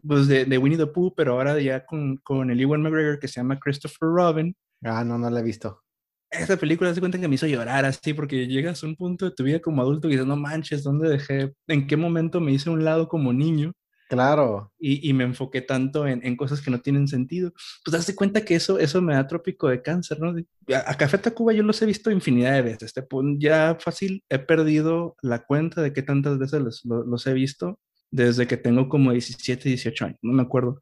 pues 0.01 0.27
de, 0.27 0.45
de 0.45 0.57
Winnie 0.57 0.77
the 0.77 0.87
Pooh, 0.87 1.13
pero 1.15 1.33
ahora 1.33 1.59
ya 1.59 1.85
con, 1.85 2.17
con 2.17 2.49
el 2.49 2.59
Ewan 2.59 2.81
McGregor 2.81 3.19
que 3.19 3.27
se 3.27 3.41
llama 3.41 3.59
Christopher 3.59 4.09
Robin. 4.09 4.55
Ah, 4.83 5.03
no, 5.03 5.17
no 5.17 5.29
la 5.29 5.41
he 5.41 5.43
visto 5.43 5.82
esa 6.39 6.57
película 6.57 6.93
se 6.93 6.99
cuenta 6.99 7.19
que 7.19 7.27
me 7.27 7.35
hizo 7.35 7.47
llorar 7.47 7.85
así, 7.85 8.13
porque 8.13 8.47
llegas 8.47 8.83
a 8.83 8.87
un 8.87 8.95
punto 8.95 9.25
de 9.25 9.31
tu 9.31 9.43
vida 9.43 9.59
como 9.59 9.81
adulto 9.81 10.07
y 10.07 10.11
dices, 10.11 10.25
no 10.25 10.35
manches, 10.35 10.83
¿dónde 10.83 11.09
dejé? 11.09 11.53
¿En 11.67 11.87
qué 11.87 11.97
momento 11.97 12.39
me 12.39 12.51
hice 12.51 12.69
a 12.69 12.73
un 12.73 12.83
lado 12.83 13.07
como 13.07 13.33
niño? 13.33 13.73
Claro. 14.09 14.71
Y, 14.77 15.09
y 15.09 15.13
me 15.13 15.23
enfoqué 15.23 15.61
tanto 15.61 16.05
en, 16.05 16.23
en, 16.23 16.35
cosas 16.35 16.61
que 16.61 16.69
no 16.69 16.81
tienen 16.81 17.07
sentido. 17.07 17.51
Pues 17.83 17.93
das 17.93 18.15
cuenta 18.15 18.45
que 18.45 18.55
eso, 18.55 18.77
eso 18.77 19.01
me 19.01 19.13
da 19.13 19.27
trópico 19.27 19.69
de 19.69 19.81
cáncer, 19.81 20.19
¿no? 20.19 20.35
A, 20.75 20.91
a 20.91 20.95
Café 20.95 21.17
Tacuba 21.17 21.53
yo 21.53 21.63
los 21.63 21.81
he 21.81 21.85
visto 21.85 22.11
infinidad 22.11 22.53
de 22.53 22.61
veces. 22.61 22.83
Este, 22.95 23.07
ya 23.39 23.77
fácil 23.79 24.23
he 24.29 24.39
perdido 24.39 25.15
la 25.21 25.43
cuenta 25.43 25.81
de 25.81 25.93
qué 25.93 26.03
tantas 26.03 26.37
veces 26.37 26.61
los, 26.61 26.85
los, 26.85 27.07
los 27.07 27.27
he 27.27 27.33
visto 27.33 27.79
desde 28.11 28.45
que 28.45 28.57
tengo 28.57 28.87
como 28.87 29.11
17, 29.11 29.69
18 29.69 30.05
años, 30.05 30.19
no 30.21 30.33
me 30.33 30.43
acuerdo. 30.43 30.79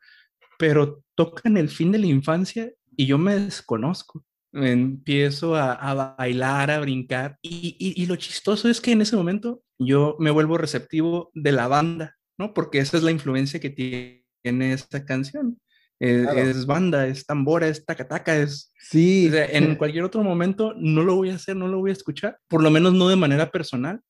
Pero 0.57 1.01
tocan 1.15 1.55
el 1.55 1.69
fin 1.69 1.91
de 1.93 1.99
la 1.99 2.07
infancia 2.07 2.71
y 2.97 3.05
yo 3.05 3.17
me 3.17 3.39
desconozco 3.39 4.25
empiezo 4.53 5.55
a, 5.55 5.73
a, 5.73 6.15
bailar, 6.17 6.71
a 6.71 6.79
brincar. 6.79 7.37
Y, 7.41 7.75
y, 7.79 8.01
y, 8.01 8.05
lo 8.05 8.15
chistoso 8.15 8.69
es 8.69 8.81
que 8.81 8.91
en 8.91 9.01
ese 9.01 9.15
momento 9.15 9.63
yo 9.79 10.15
me 10.19 10.31
vuelvo 10.31 10.57
receptivo 10.57 11.31
de 11.33 11.51
la 11.51 11.67
banda, 11.67 12.17
¿no? 12.37 12.53
Porque 12.53 12.79
esa 12.79 12.97
es 12.97 13.03
la 13.03 13.11
influencia 13.11 13.59
que 13.59 13.69
tiene 13.69 14.73
esta 14.73 15.05
canción. 15.05 15.59
Es, 15.99 16.23
claro. 16.23 16.39
es 16.39 16.65
banda, 16.65 17.07
es 17.07 17.25
tambora, 17.25 17.67
es 17.67 17.85
tacataca, 17.85 18.35
es... 18.35 18.73
Sí. 18.79 19.27
O 19.29 19.31
sea, 19.31 19.45
en 19.51 19.75
cualquier 19.75 20.03
otro 20.03 20.23
momento 20.23 20.73
no 20.75 21.03
lo 21.03 21.15
voy 21.15 21.29
a 21.29 21.35
hacer, 21.35 21.55
no 21.55 21.67
lo 21.67 21.79
voy 21.79 21.91
a 21.91 21.93
escuchar, 21.93 22.37
por 22.47 22.63
lo 22.63 22.71
menos 22.71 22.93
no 22.93 23.07
de 23.07 23.15
manera 23.15 23.51
personal. 23.51 24.01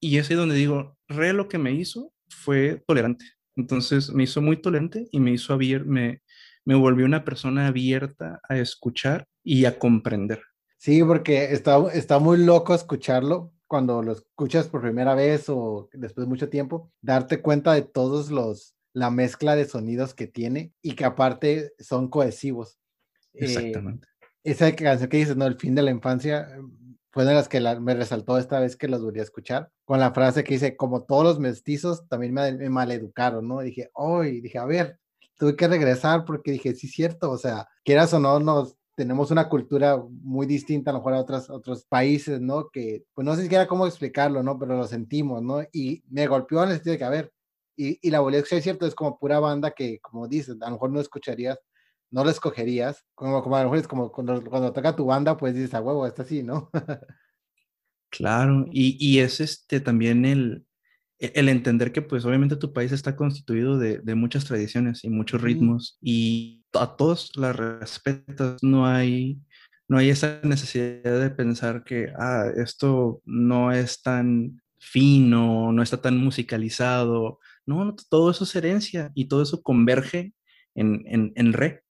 Y 0.00 0.18
es 0.18 0.30
ahí 0.30 0.36
donde 0.36 0.54
digo, 0.54 0.96
re 1.08 1.32
lo 1.32 1.48
que 1.48 1.58
me 1.58 1.72
hizo 1.72 2.12
fue 2.28 2.82
tolerante. 2.86 3.24
Entonces 3.56 4.12
me 4.12 4.24
hizo 4.24 4.40
muy 4.40 4.58
tolerante 4.58 5.08
y 5.10 5.18
me 5.18 5.32
hizo 5.32 5.52
abrir, 5.52 5.84
me, 5.84 6.22
me 6.64 6.74
volvió 6.74 7.06
una 7.06 7.24
persona 7.24 7.66
abierta 7.66 8.40
a 8.48 8.58
escuchar 8.58 9.26
y 9.48 9.64
a 9.64 9.78
comprender. 9.78 10.42
Sí, 10.76 11.02
porque 11.02 11.54
está, 11.54 11.78
está 11.94 12.18
muy 12.18 12.36
loco 12.36 12.74
escucharlo 12.74 13.54
cuando 13.66 14.02
lo 14.02 14.12
escuchas 14.12 14.68
por 14.68 14.82
primera 14.82 15.14
vez 15.14 15.48
o 15.48 15.88
después 15.94 16.26
de 16.26 16.28
mucho 16.28 16.50
tiempo, 16.50 16.92
darte 17.00 17.40
cuenta 17.40 17.72
de 17.72 17.80
todos 17.80 18.30
los, 18.30 18.76
la 18.92 19.10
mezcla 19.10 19.56
de 19.56 19.64
sonidos 19.64 20.12
que 20.12 20.26
tiene 20.26 20.74
y 20.82 20.92
que 20.92 21.06
aparte 21.06 21.72
son 21.78 22.08
cohesivos. 22.08 22.78
Eh, 23.32 23.46
Exactamente. 23.46 24.06
esa 24.44 24.70
canción 24.76 25.08
que 25.08 25.16
dices, 25.16 25.36
¿no? 25.36 25.46
El 25.46 25.56
fin 25.56 25.74
de 25.74 25.82
la 25.82 25.92
infancia 25.92 26.46
fue 27.10 27.24
de 27.24 27.32
las 27.32 27.48
que 27.48 27.58
me 27.80 27.94
resaltó 27.94 28.36
esta 28.36 28.60
vez 28.60 28.76
que 28.76 28.88
los 28.88 29.02
volví 29.02 29.20
a 29.20 29.22
escuchar, 29.22 29.70
con 29.86 29.98
la 29.98 30.12
frase 30.12 30.44
que 30.44 30.54
dice, 30.54 30.76
como 30.76 31.04
todos 31.04 31.24
los 31.24 31.38
mestizos, 31.38 32.06
también 32.08 32.34
me, 32.34 32.52
me 32.52 32.68
maleducaron, 32.68 33.48
¿no? 33.48 33.62
Y 33.62 33.66
dije, 33.66 33.90
hoy, 33.94 34.42
dije, 34.42 34.58
a 34.58 34.66
ver, 34.66 34.98
tuve 35.38 35.56
que 35.56 35.68
regresar 35.68 36.26
porque 36.26 36.50
dije, 36.50 36.74
sí, 36.74 36.86
cierto, 36.86 37.30
o 37.30 37.38
sea, 37.38 37.66
quieras 37.82 38.12
o 38.12 38.18
no, 38.18 38.40
nos 38.40 38.77
tenemos 38.98 39.30
una 39.30 39.48
cultura 39.48 39.96
muy 40.10 40.44
distinta 40.44 40.90
a 40.90 40.92
lo 40.92 40.98
mejor 40.98 41.14
a 41.14 41.20
otros, 41.20 41.48
otros 41.50 41.84
países, 41.84 42.40
¿no? 42.40 42.68
Que, 42.68 43.04
pues 43.14 43.24
no 43.24 43.36
sé 43.36 43.42
siquiera 43.42 43.68
cómo 43.68 43.86
explicarlo, 43.86 44.42
¿no? 44.42 44.58
Pero 44.58 44.76
lo 44.76 44.88
sentimos, 44.88 45.40
¿no? 45.40 45.62
Y 45.72 46.02
me 46.10 46.26
golpeó 46.26 46.64
en 46.64 46.70
el 46.70 46.74
sentido 46.74 46.94
de 46.94 46.98
que, 46.98 47.04
a 47.04 47.10
ver, 47.10 47.32
y, 47.76 47.96
y 48.02 48.10
la 48.10 48.18
boleta, 48.18 48.56
es 48.56 48.64
cierto, 48.64 48.86
es 48.86 48.96
como 48.96 49.16
pura 49.16 49.38
banda 49.38 49.70
que, 49.70 50.00
como 50.00 50.26
dices, 50.26 50.56
a 50.60 50.66
lo 50.66 50.72
mejor 50.72 50.90
no 50.90 51.00
escucharías, 51.00 51.60
no 52.10 52.24
lo 52.24 52.30
escogerías, 52.30 53.04
como, 53.14 53.40
como 53.40 53.54
a 53.54 53.60
lo 53.60 53.66
mejor 53.66 53.78
es 53.78 53.86
como 53.86 54.10
cuando, 54.10 54.42
cuando 54.42 54.72
toca 54.72 54.96
tu 54.96 55.04
banda, 55.04 55.36
pues 55.36 55.54
dices, 55.54 55.74
a 55.74 55.80
huevo, 55.80 56.04
está 56.04 56.22
así, 56.22 56.42
¿no? 56.42 56.68
claro, 58.10 58.66
y, 58.72 58.96
y 58.98 59.20
es 59.20 59.38
este 59.40 59.78
también 59.78 60.24
el, 60.24 60.66
e-, 61.20 61.30
el 61.36 61.48
entender 61.48 61.92
que 61.92 62.02
pues 62.02 62.24
obviamente 62.24 62.56
tu 62.56 62.72
país 62.72 62.90
está 62.90 63.14
constituido 63.14 63.78
de, 63.78 63.98
de 63.98 64.14
muchas 64.16 64.44
tradiciones 64.44 65.04
y 65.04 65.08
muchos 65.10 65.40
ritmos 65.40 65.98
y 66.00 66.57
a 66.74 66.96
todos 66.96 67.30
las 67.36 67.56
respetas, 67.56 68.62
no 68.62 68.86
hay, 68.86 69.38
no 69.88 69.98
hay 69.98 70.10
esa 70.10 70.40
necesidad 70.42 71.20
de 71.20 71.30
pensar 71.30 71.84
que 71.84 72.12
ah, 72.18 72.46
esto 72.56 73.22
no 73.24 73.72
es 73.72 74.02
tan 74.02 74.60
fino, 74.78 75.72
no 75.72 75.82
está 75.82 76.00
tan 76.00 76.18
musicalizado, 76.18 77.40
no, 77.66 77.94
todo 78.08 78.30
eso 78.30 78.44
es 78.44 78.56
herencia 78.56 79.10
y 79.14 79.26
todo 79.26 79.42
eso 79.42 79.62
converge 79.62 80.32
en, 80.74 81.02
en, 81.06 81.32
en 81.34 81.52
re. 81.52 81.82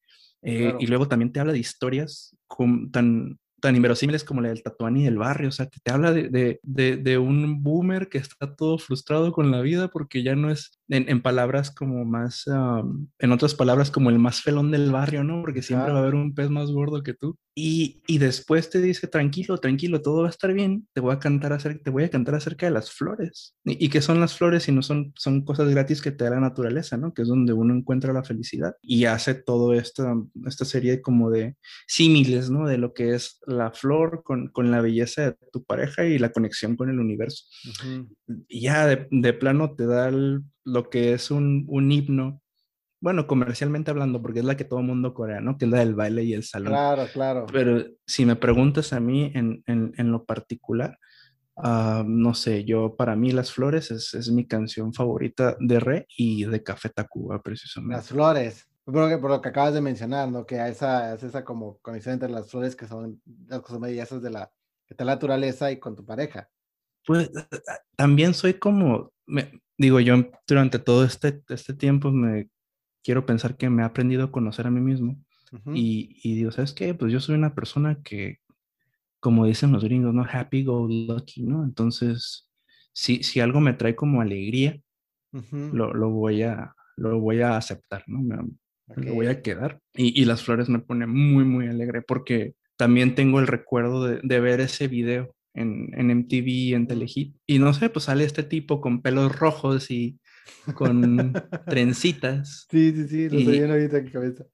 Eh, 0.43 0.75
y 0.79 0.87
luego 0.87 1.09
también 1.09 1.33
te 1.33 1.41
habla 1.41 1.53
de 1.53 1.59
historias 1.59 2.37
con, 2.47 2.91
tan, 2.91 3.39
tan 3.61 3.77
inverosímiles 3.77 4.25
como 4.25 4.41
la 4.41 4.49
del 4.49 4.63
Tatuani 4.63 5.05
del 5.05 5.19
barrio, 5.19 5.49
o 5.49 5.53
sea, 5.53 5.67
te, 5.67 5.79
te 5.83 5.91
habla 5.91 6.13
de, 6.13 6.29
de, 6.29 6.61
de, 6.63 6.97
de, 6.97 7.19
un 7.19 7.63
boomer 7.63 8.09
que 8.09 8.19
está 8.19 8.55
todo 8.55 8.79
frustrado 8.79 9.33
con 9.33 9.51
la 9.51 9.61
vida 9.61 9.89
porque 9.89 10.23
ya 10.23 10.37
no 10.37 10.51
es, 10.51 10.79
en, 10.89 11.09
en 11.09 11.23
palabras 11.23 11.71
como 11.71 12.05
más, 12.05 12.47
um, 12.47 13.09
en 13.19 13.33
otras 13.33 13.55
palabras, 13.55 13.91
como 13.91 14.11
el 14.11 14.19
más 14.19 14.43
felón 14.43 14.71
del 14.71 14.91
barrio, 14.91 15.25
¿no? 15.25 15.41
Porque 15.43 15.63
siempre 15.63 15.93
va 15.93 15.99
a 15.99 16.03
haber 16.03 16.15
un 16.15 16.35
pez 16.35 16.51
más 16.51 16.71
gordo 16.71 17.03
que 17.03 17.15
tú. 17.15 17.39
Y, 17.61 18.03
y, 18.07 18.19
después 18.19 18.71
te 18.71 18.81
dice, 18.81 19.09
tranquilo, 19.09 19.59
tranquilo, 19.59 20.01
todo 20.01 20.23
va 20.23 20.29
a 20.29 20.31
estar 20.31 20.53
bien, 20.53 20.87
te 20.93 21.01
voy 21.01 21.13
a 21.13 21.19
cantar 21.19 21.53
acerca, 21.53 21.83
te 21.83 21.91
voy 21.91 22.05
a 22.05 22.09
cantar 22.09 22.37
acerca 22.37 22.67
de 22.67 22.73
las 22.73 22.93
flores. 22.93 23.57
¿Y, 23.65 23.85
y 23.85 23.89
qué 23.89 24.01
son 24.01 24.21
las 24.21 24.39
flores 24.39 24.63
si 24.63 24.71
no 24.71 24.81
son, 24.81 25.13
son 25.17 25.45
cosas 25.45 25.69
gratis 25.69 26.01
que 26.01 26.13
te 26.13 26.23
da 26.23 26.31
la 26.31 26.41
naturaleza, 26.41 26.97
¿no? 26.97 27.13
Que 27.13 27.23
es 27.23 27.29
donde 27.29 27.53
uno 27.53 27.75
encuentra 27.75 28.13
la 28.13 28.23
felicidad 28.23 28.77
y 28.81 29.07
hace 29.07 29.35
todo 29.35 29.75
esto, 29.75 30.29
esta 30.47 30.65
serie 30.65 31.03
como 31.03 31.31
de 31.31 31.57
símiles, 31.89 32.49
¿no? 32.49 32.65
De 32.65 32.79
lo 32.79 32.95
que 32.95 33.17
es 33.17 33.41
la 33.45 33.73
flor 33.73 34.23
con, 34.23 34.51
con 34.51 34.71
la 34.71 34.81
belleza 34.81 35.23
de 35.23 35.37
tu 35.53 35.65
pareja 35.65 36.07
y 36.07 36.21
la 36.21 36.31
conexión 36.31 36.77
con 36.77 36.91
el 36.91 37.01
universo. 37.01 37.45
Uh 37.65 37.71
-huh. 37.71 38.47
Y 38.47 38.61
ya 38.61 38.87
de, 38.87 39.09
de, 39.11 39.33
plano 39.33 39.75
te 39.75 39.87
da 39.87 40.11
el, 40.11 40.43
lo 40.65 40.91
que 40.91 41.13
es 41.13 41.33
un, 41.33 41.65
un 41.67 41.91
himno 41.91 42.41
bueno, 43.01 43.27
comercialmente 43.27 43.91
hablando, 43.91 44.21
porque 44.21 44.41
es 44.41 44.45
la 44.45 44.57
que 44.57 44.65
todo 44.65 44.83
mundo 44.83 45.15
corea, 45.15 45.41
¿no? 45.41 45.57
Que 45.57 45.67
es 45.67 45.71
la 45.71 45.79
del 45.79 45.95
baile 45.95 46.25
y 46.25 46.35
el 46.35 46.43
salón. 46.43 46.73
Claro, 46.73 47.07
claro. 47.13 47.47
Pero 47.53 47.85
si 48.07 48.27
me 48.27 48.37
preguntas 48.37 48.93
a 48.93 49.01
mí 49.01 49.31
en, 49.35 49.63
en, 49.67 49.93
en 49.97 50.11
lo 50.11 50.25
particular, 50.25 50.99
uh, 51.57 52.03
no 52.05 52.35
sé, 52.35 52.65
yo 52.65 52.97
para 52.97 53.15
mí 53.15 53.31
Las 53.31 53.53
Flores 53.53 53.91
es, 53.91 54.15
es, 54.15 54.31
mi 54.31 54.47
canción 54.47 54.93
favorita 54.93 55.57
de 55.61 55.79
Re 55.79 56.07
y 56.17 56.45
de 56.45 56.63
Café 56.63 56.89
Tacuba, 56.89 57.41
precisamente. 57.41 57.97
Las 57.97 58.09
Flores. 58.09 58.67
Por 58.85 58.95
lo, 58.95 59.09
que, 59.09 59.19
por 59.19 59.31
lo 59.31 59.43
que 59.43 59.51
acabas 59.51 59.75
de 59.75 59.83
mencionar, 59.83 60.29
¿no? 60.31 60.47
Que 60.47 60.67
esa, 60.67 61.15
es 61.15 61.23
esa 61.23 61.45
como 61.45 61.79
conexión 61.83 62.15
entre 62.15 62.31
las 62.31 62.51
flores 62.51 62.75
que 62.75 62.87
son 62.87 63.21
las 63.47 63.61
cosas 63.61 63.81
bellezas 63.81 64.23
de 64.23 64.31
la, 64.31 64.51
de 64.89 65.05
la 65.05 65.13
naturaleza 65.13 65.71
y 65.71 65.79
con 65.79 65.95
tu 65.95 66.07
pareja. 66.07 66.49
Pues 67.07 67.31
también 67.97 68.33
soy 68.33 68.55
como, 68.55 69.13
me, 69.27 69.61
digo, 69.77 70.01
yo 70.01 70.15
durante 70.47 70.79
todo 70.79 71.05
este, 71.05 71.43
este 71.49 71.75
tiempo 71.75 72.11
me 72.11 72.49
quiero 73.09 73.25
pensar 73.25 73.57
que 73.57 73.71
me 73.71 73.81
he 73.81 73.87
aprendido 73.87 74.25
a 74.25 74.31
conocer 74.31 74.67
a 74.67 74.71
mí 74.71 74.81
mismo. 74.81 75.17
Uh 75.51 75.57
-huh. 75.57 75.73
y, 75.75 76.21
y, 76.23 76.35
digo, 76.35 76.53
¿sabes 76.53 76.75
qué? 76.75 76.93
Pues 76.93 77.11
yo 77.11 77.21
soy 77.21 77.37
una 77.37 77.55
persona 77.55 78.03
que, 78.05 78.37
como 79.19 79.47
dicen 79.47 79.73
los 79.73 79.83
gringos, 79.83 80.13
¿no? 80.13 80.27
Happy 80.31 80.63
go 80.63 80.87
lucky, 80.87 81.43
¿no? 81.43 81.65
Entonces, 81.65 82.51
si, 82.93 83.23
si 83.23 83.41
algo 83.41 83.61
me 83.63 83.73
trae 83.73 83.95
como 83.95 84.21
alegría, 84.21 84.79
uh 85.33 85.39
-huh. 85.39 85.73
lo, 85.73 85.95
lo, 85.95 86.11
voy 86.11 86.43
a, 86.43 86.75
lo 86.99 87.19
voy 87.19 87.41
a 87.41 87.57
aceptar, 87.57 88.05
¿no? 88.09 88.21
Me, 88.21 88.37
okay. 88.89 89.05
Lo 89.05 89.15
voy 89.15 89.29
a 89.29 89.41
quedar. 89.41 89.81
Y, 89.95 90.21
y, 90.21 90.27
las 90.27 90.43
flores 90.43 90.69
me 90.69 90.81
ponen 90.81 91.09
muy, 91.09 91.45
muy 91.45 91.67
alegre 91.67 92.03
porque 92.03 92.53
también 92.77 93.15
tengo 93.15 93.41
el 93.41 93.47
recuerdo 93.47 94.05
de, 94.05 94.21
de 94.23 94.41
ver 94.41 94.61
ese 94.61 94.87
video 94.87 95.35
en, 95.55 95.95
en 95.95 96.11
MTV, 96.11 96.75
en 96.75 96.87
Telehit. 96.87 97.35
Y 97.47 97.59
no 97.59 97.73
sé, 97.73 97.89
pues 97.89 98.05
sale 98.05 98.25
este 98.25 98.43
tipo 98.43 98.83
con 98.83 99.01
pelos 99.01 99.35
rojos 99.35 99.91
y 99.91 100.19
con 100.75 101.33
trencitas. 101.67 102.67
Sí, 102.71 102.93
sí, 102.93 103.09
sí, 103.09 103.29
lo 103.29 103.39
estoy 103.39 103.61
ahorita 103.61 103.99
en 103.99 104.11
cabeza. 104.11 104.45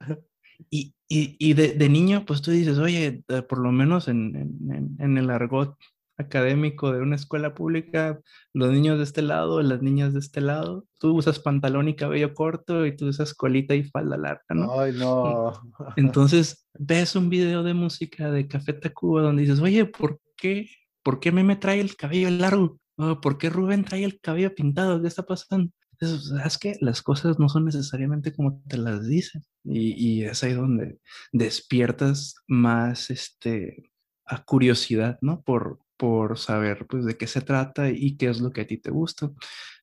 Y, 0.71 0.95
y, 1.09 1.37
y 1.39 1.55
de, 1.55 1.73
de, 1.73 1.89
niño, 1.89 2.25
pues 2.27 2.43
tú 2.43 2.51
dices, 2.51 2.79
oye, 2.79 3.25
eh, 3.29 3.43
por 3.43 3.59
lo 3.59 3.73
menos 3.73 4.09
en, 4.09 4.37
en, 4.37 4.97
en, 4.99 5.19
el 5.19 5.31
argot 5.31 5.77
académico 6.17 6.93
de 6.93 7.01
una 7.01 7.17
escuela 7.17 7.55
pública, 7.55 8.21
los 8.53 8.71
niños 8.71 8.99
de 8.99 9.05
este 9.05 9.23
lado, 9.23 9.61
las 9.63 9.83
niñas 9.83 10.13
de 10.13 10.21
este 10.21 10.41
lado, 10.41 10.87
tú 10.99 11.17
usas 11.17 11.41
pantalón 11.41 11.89
y 11.89 11.97
cabello 11.97 12.35
corto 12.35 12.87
y 12.87 12.97
tú 12.97 13.09
usas 13.09 13.35
colita 13.35 13.75
y 13.75 13.85
falda 13.85 14.17
larga, 14.17 14.45
¿no? 14.51 14.81
Ay, 14.81 14.93
no. 14.93 15.53
Entonces, 15.97 16.69
ves 16.79 17.17
un 17.17 17.29
video 17.29 17.63
de 17.63 17.75
música 17.75 18.31
de 18.31 18.47
Café 18.47 18.75
Tacuba 18.75 19.23
donde 19.23 19.43
dices, 19.43 19.61
oye, 19.61 19.85
¿por 19.87 20.21
qué, 20.37 20.69
¿por 21.03 21.19
qué 21.19 21.33
me 21.33 21.57
trae 21.57 21.81
el 21.81 21.97
cabello 21.97 22.31
largo? 22.31 22.79
Oh, 22.97 23.21
¿Por 23.21 23.39
qué 23.39 23.51
Rubén 23.51 23.85
trae 23.85 24.05
el 24.05 24.21
cabello 24.21 24.55
pintado? 24.55 25.03
¿Qué 25.03 25.09
está 25.09 25.25
pasando? 25.25 25.73
Entonces, 26.01 26.33
es 26.45 26.59
que 26.59 26.77
las 26.81 27.03
cosas 27.03 27.39
no 27.39 27.49
son 27.49 27.65
necesariamente 27.65 28.33
como 28.35 28.61
te 28.67 28.77
las 28.77 29.07
dicen. 29.07 29.45
Y, 29.65 29.93
y, 29.93 30.25
es 30.25 30.43
ahí 30.43 30.53
donde 30.53 30.99
despiertas 31.33 32.35
más 32.47 33.11
este, 33.11 33.91
a 34.27 34.45
curiosidad, 34.45 35.19
¿no? 35.21 35.43
Por, 35.43 35.79
por 35.97 36.39
saber 36.39 36.87
pues, 36.87 37.05
de 37.05 37.17
qué 37.17 37.27
se 37.27 37.41
trata 37.41 37.91
y 37.91 38.17
qué 38.17 38.29
es 38.29 38.41
lo 38.41 38.51
que 38.51 38.63
a 38.63 38.67
ti 38.67 38.79
te 38.79 38.91
gusta. 38.91 39.31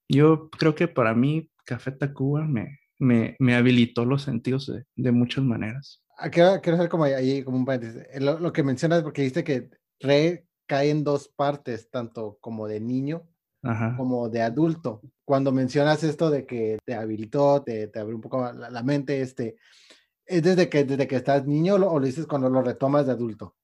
Yo 0.07 0.49
creo 0.49 0.75
que 0.75 0.87
para 0.87 1.15
mí 1.15 1.49
Café 1.65 1.91
Tacuba 1.91 2.45
me, 2.45 2.79
me, 2.99 3.35
me 3.39 3.55
habilitó 3.55 4.05
los 4.05 4.23
sentidos 4.23 4.67
de, 4.67 4.83
de 4.95 5.11
muchas 5.11 5.43
maneras. 5.43 6.03
Ah, 6.17 6.29
quiero, 6.29 6.61
quiero 6.61 6.77
hacer 6.77 6.89
como 6.89 7.05
ahí, 7.05 7.43
como 7.43 7.57
un 7.57 7.65
paréntesis. 7.65 8.03
Lo, 8.21 8.37
lo 8.39 8.53
que 8.53 8.63
mencionas, 8.63 9.03
porque 9.03 9.21
dijiste 9.21 9.43
que 9.43 9.69
Re 9.99 10.45
cae 10.67 10.89
en 10.89 11.03
dos 11.03 11.27
partes, 11.27 11.89
tanto 11.89 12.37
como 12.41 12.67
de 12.67 12.79
niño 12.79 13.27
Ajá. 13.63 13.95
como 13.95 14.29
de 14.29 14.41
adulto. 14.41 15.01
Cuando 15.25 15.51
mencionas 15.51 16.03
esto 16.03 16.29
de 16.29 16.45
que 16.45 16.79
te 16.83 16.95
habilitó, 16.95 17.61
te, 17.63 17.87
te 17.87 17.99
abrió 17.99 18.15
un 18.15 18.21
poco 18.21 18.51
la, 18.51 18.69
la, 18.69 18.83
mente, 18.83 19.21
este, 19.21 19.55
¿es 20.25 20.43
desde 20.43 20.69
que, 20.69 20.83
desde 20.83 21.07
que 21.07 21.15
estás 21.15 21.45
niño 21.45 21.75
o 21.75 21.99
lo 21.99 22.05
dices 22.05 22.25
cuando 22.25 22.49
lo 22.49 22.61
retomas 22.61 23.05
de 23.05 23.11
adulto? 23.13 23.55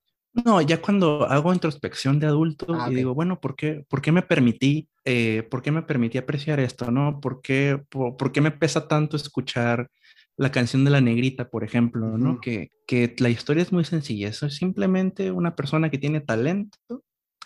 No, 0.45 0.61
ya 0.61 0.79
cuando 0.79 1.23
hago 1.25 1.53
introspección 1.53 2.19
de 2.19 2.27
adulto 2.27 2.67
ah, 2.69 2.77
y 2.77 2.81
okay. 2.83 2.95
digo, 2.95 3.15
bueno, 3.15 3.39
¿por 3.39 3.55
qué, 3.55 3.85
¿por 3.89 4.01
qué 4.01 4.11
me 4.11 4.21
permití, 4.21 4.87
eh, 5.03 5.47
por 5.49 5.61
qué 5.61 5.71
me 5.71 5.81
permití 5.81 6.17
apreciar 6.17 6.59
esto, 6.59 6.91
no? 6.91 7.19
¿Por 7.19 7.41
qué, 7.41 7.81
por, 7.89 8.17
por 8.17 8.31
qué 8.31 8.41
me 8.41 8.51
pesa 8.51 8.87
tanto 8.87 9.17
escuchar 9.17 9.89
la 10.35 10.51
canción 10.51 10.85
de 10.85 10.91
la 10.91 11.01
negrita, 11.01 11.49
por 11.49 11.63
ejemplo, 11.63 12.05
uh 12.05 12.11
-huh. 12.11 12.17
¿no? 12.19 12.39
Que, 12.39 12.69
que 12.85 13.15
la 13.17 13.29
historia 13.29 13.63
es 13.63 13.71
muy 13.71 13.83
sencilla, 13.83 14.29
eso 14.29 14.45
es 14.45 14.55
simplemente 14.55 15.31
una 15.31 15.55
persona 15.55 15.89
que 15.89 15.97
tiene 15.97 16.21
talento, 16.21 16.77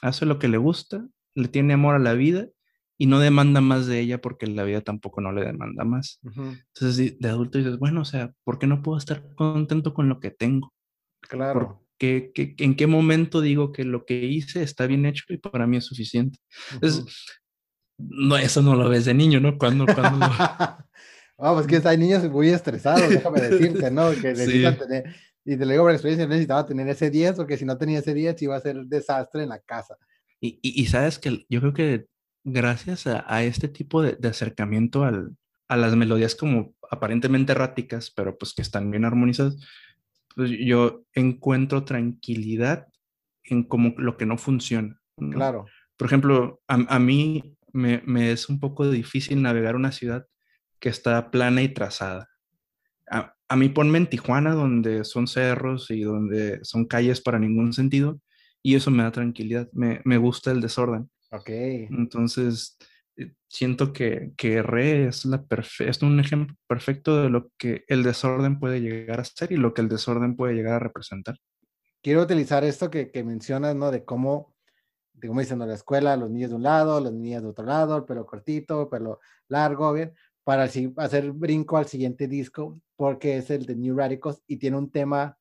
hace 0.01 0.25
lo 0.25 0.37
que 0.37 0.49
le 0.49 0.57
gusta, 0.57 1.07
le 1.35 1.47
tiene 1.47 1.73
amor 1.73 1.95
a 1.95 1.99
la 1.99 2.13
vida 2.13 2.47
y 2.97 3.07
no 3.07 3.19
demanda 3.19 3.61
más 3.61 3.87
de 3.87 3.99
ella 3.99 4.21
porque 4.21 4.47
la 4.47 4.63
vida 4.63 4.81
tampoco 4.81 5.21
no 5.21 5.31
le 5.31 5.45
demanda 5.45 5.83
más. 5.83 6.19
Uh 6.23 6.29
-huh. 6.29 6.63
Entonces, 6.75 7.19
de 7.19 7.29
adulto 7.29 7.57
dices, 7.57 7.79
bueno, 7.79 8.01
o 8.01 8.05
sea, 8.05 8.31
¿por 8.43 8.59
qué 8.59 8.67
no 8.67 8.81
puedo 8.81 8.97
estar 8.97 9.33
contento 9.35 9.93
con 9.93 10.07
lo 10.07 10.19
que 10.19 10.31
tengo? 10.31 10.73
Claro. 11.21 11.83
¿Qué, 11.97 12.31
qué, 12.33 12.55
en 12.57 12.75
qué 12.75 12.87
momento 12.87 13.41
digo 13.41 13.71
que 13.71 13.83
lo 13.85 14.05
que 14.05 14.25
hice 14.25 14.63
está 14.63 14.87
bien 14.87 15.05
hecho 15.05 15.23
y 15.29 15.37
para 15.37 15.67
mí 15.67 15.77
es 15.77 15.85
suficiente? 15.85 16.37
Uh 16.39 16.53
-huh. 16.53 16.75
Entonces, 16.75 17.25
no, 17.97 18.37
eso 18.37 18.61
no 18.61 18.75
lo 18.75 18.89
ves 18.89 19.05
de 19.05 19.13
niño, 19.13 19.39
¿no? 19.39 19.57
Cuando, 19.57 19.85
cuando 19.85 20.27
lo... 20.27 20.33
Vamos, 21.37 21.65
que 21.65 21.81
hay 21.83 21.97
niños 21.97 22.29
muy 22.29 22.49
estresados, 22.49 23.09
déjame 23.09 23.41
decirte, 23.41 23.89
¿no? 23.89 24.11
Que 24.11 24.33
necesitan 24.35 24.73
sí. 24.73 24.79
tener, 24.79 25.15
y 25.43 25.57
te 25.57 25.65
lo 25.65 25.71
digo 25.71 25.83
por 25.83 25.91
experiencia, 25.91 26.27
necesitaba 26.27 26.65
tener 26.67 26.87
ese 26.87 27.09
10, 27.09 27.35
porque 27.35 27.57
si 27.57 27.65
no 27.65 27.77
tenía 27.77 27.99
ese 27.99 28.13
10 28.13 28.39
iba 28.43 28.55
a 28.55 28.61
ser 28.61 28.77
un 28.77 28.87
desastre 28.87 29.41
en 29.43 29.49
la 29.49 29.59
casa. 29.59 29.97
Y, 30.41 30.59
y, 30.61 30.81
y 30.81 30.85
sabes 30.87 31.19
que 31.19 31.45
yo 31.49 31.61
creo 31.61 31.73
que 31.73 32.07
gracias 32.43 33.07
a, 33.07 33.23
a 33.33 33.43
este 33.43 33.67
tipo 33.67 34.01
de, 34.01 34.17
de 34.19 34.27
acercamiento 34.27 35.03
al, 35.03 35.37
a 35.71 35.77
las 35.77 35.95
melodías 35.95 36.35
como 36.35 36.75
aparentemente 36.91 37.53
erráticas, 37.53 38.11
pero 38.11 38.37
pues 38.37 38.53
que 38.53 38.61
están 38.61 38.91
bien 38.91 39.05
armonizadas, 39.05 39.55
pues 40.35 40.51
yo 40.59 41.05
encuentro 41.13 41.85
tranquilidad 41.85 42.87
en 43.45 43.63
como 43.63 43.93
lo 43.97 44.17
que 44.17 44.25
no 44.25 44.37
funciona. 44.37 44.99
Claro. 45.15 45.65
Por 45.95 46.07
ejemplo, 46.07 46.61
a, 46.67 46.99
mí 46.99 47.55
me, 47.71 48.01
me, 48.05 48.33
es 48.33 48.49
un 48.49 48.59
poco 48.59 48.89
difícil 48.89 49.41
navegar 49.41 49.77
una 49.77 49.93
ciudad 49.93 50.25
que 50.79 50.89
está 50.89 51.31
plana 51.31 51.61
y 51.61 51.69
trazada. 51.69 52.27
A, 53.09 53.35
a, 53.47 53.55
mí 53.55 53.69
ponme 53.69 53.97
en 53.99 54.07
Tijuana, 54.07 54.53
donde 54.53 55.05
son 55.05 55.27
cerros 55.27 55.89
y 55.89 56.01
donde 56.01 56.59
son 56.63 56.85
calles 56.85 57.21
para 57.21 57.39
ningún 57.39 57.71
sentido, 57.71 58.19
y 58.61 58.75
eso 58.75 58.91
me 58.91 59.03
da 59.03 59.11
tranquilidad. 59.11 59.69
Me, 59.73 60.01
me 60.05 60.17
gusta 60.17 60.51
el 60.51 60.61
desorden. 60.61 61.09
Ok. 61.31 61.49
Entonces, 61.49 62.77
eh, 63.15 63.33
siento 63.47 63.93
que, 63.93 64.33
que 64.37 64.61
Re 64.61 65.07
es, 65.07 65.25
la 65.25 65.45
es 65.79 66.01
un 66.01 66.19
ejemplo 66.19 66.55
perfecto 66.67 67.21
de 67.21 67.29
lo 67.29 67.51
que 67.57 67.83
el 67.87 68.03
desorden 68.03 68.59
puede 68.59 68.81
llegar 68.81 69.19
a 69.19 69.25
ser 69.25 69.51
y 69.51 69.57
lo 69.57 69.73
que 69.73 69.81
el 69.81 69.89
desorden 69.89 70.35
puede 70.35 70.53
llegar 70.53 70.75
a 70.75 70.79
representar. 70.79 71.37
Quiero 72.01 72.21
utilizar 72.23 72.63
esto 72.63 72.89
que, 72.89 73.11
que 73.11 73.23
mencionas, 73.23 73.75
¿no? 73.75 73.91
De 73.91 74.03
cómo, 74.03 74.55
de 75.13 75.27
cómo 75.27 75.39
dicen, 75.39 75.59
la 75.59 75.73
escuela, 75.73 76.17
los 76.17 76.31
niños 76.31 76.49
de 76.49 76.55
un 76.55 76.63
lado, 76.63 76.99
las 76.99 77.13
niñas 77.13 77.43
de 77.43 77.49
otro 77.49 77.65
lado, 77.65 77.97
el 77.97 78.05
pelo 78.05 78.25
cortito, 78.25 78.89
pelo 78.89 79.19
largo, 79.47 79.93
bien, 79.93 80.13
para 80.43 80.63
hacer 80.63 81.31
brinco 81.31 81.77
al 81.77 81.85
siguiente 81.85 82.27
disco, 82.27 82.81
porque 82.95 83.37
es 83.37 83.49
el 83.51 83.65
de 83.65 83.75
New 83.75 83.95
Radicals 83.95 84.41
y 84.47 84.57
tiene 84.57 84.77
un 84.77 84.89
tema, 84.89 85.37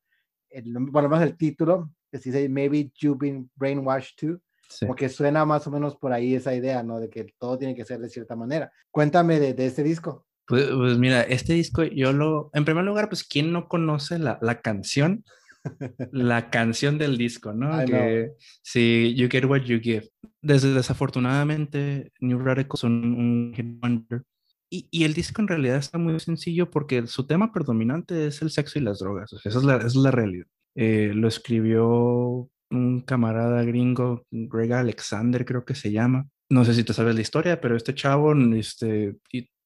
el, 0.49 0.73
bueno, 0.73 1.09
más 1.09 1.23
el 1.23 1.35
título, 1.35 1.91
que 2.11 2.17
se 2.17 2.29
dice 2.31 2.49
Maybe 2.49 2.91
You've 2.99 3.17
Been 3.19 3.49
Brainwashed 3.55 4.15
Too, 4.17 4.41
como 4.79 4.95
que 4.95 5.09
suena 5.09 5.45
más 5.45 5.65
o 5.67 5.71
menos 5.71 5.95
por 5.95 6.13
ahí 6.13 6.35
esa 6.35 6.53
idea, 6.53 6.83
¿no? 6.83 6.99
De 6.99 7.09
que 7.09 7.33
todo 7.39 7.57
tiene 7.57 7.75
que 7.75 7.85
ser 7.85 7.99
de 7.99 8.09
cierta 8.09 8.35
manera. 8.35 8.71
Cuéntame 8.91 9.39
de, 9.39 9.53
de 9.53 9.65
este 9.65 9.83
disco. 9.83 10.25
Pues, 10.47 10.69
pues, 10.69 10.97
mira, 10.97 11.21
este 11.23 11.53
disco 11.53 11.83
yo 11.83 12.11
lo, 12.11 12.49
en 12.53 12.65
primer 12.65 12.83
lugar, 12.83 13.07
pues, 13.09 13.23
¿quién 13.23 13.53
no 13.53 13.67
conoce 13.67 14.19
la, 14.19 14.37
la 14.41 14.61
canción? 14.61 15.23
la 16.11 16.49
canción 16.49 16.97
del 16.97 17.17
disco, 17.17 17.53
¿no? 17.53 17.85
que 17.85 18.31
sí, 18.63 19.13
You 19.15 19.27
Get 19.29 19.45
What 19.45 19.61
You 19.61 19.79
Give. 19.79 20.09
Desde 20.41 20.73
desafortunadamente, 20.73 22.11
New 22.19 22.39
Radicals 22.39 22.79
son 22.81 22.93
un 22.93 23.79
wonder. 23.81 24.23
Y, 24.69 24.87
y, 24.89 25.03
el 25.03 25.13
disco 25.13 25.41
en 25.41 25.49
realidad 25.49 25.77
está 25.77 25.97
muy 25.97 26.17
sencillo 26.21 26.69
porque 26.71 27.05
su 27.05 27.27
tema 27.27 27.51
predominante 27.51 28.27
es 28.27 28.41
el 28.41 28.51
sexo 28.51 28.79
y 28.79 28.81
las 28.81 28.99
drogas. 28.99 29.33
esa, 29.33 29.59
es 29.59 29.63
la, 29.65 29.75
esa 29.77 29.87
es 29.87 29.95
la 29.95 30.11
realidad. 30.11 30.47
Eh, 30.75 31.11
lo 31.13 31.27
escribió 31.27 32.49
un 32.69 33.01
camarada 33.01 33.63
gringo, 33.63 34.25
Greg 34.31 34.73
Alexander 34.73 35.45
creo 35.45 35.65
que 35.65 35.75
se 35.75 35.91
llama. 35.91 36.27
No 36.49 36.65
sé 36.65 36.73
si 36.73 36.83
te 36.83 36.93
sabes 36.93 37.15
la 37.15 37.21
historia, 37.21 37.61
pero 37.61 37.75
este 37.75 37.93
chavo 37.93 38.33
este, 38.55 39.17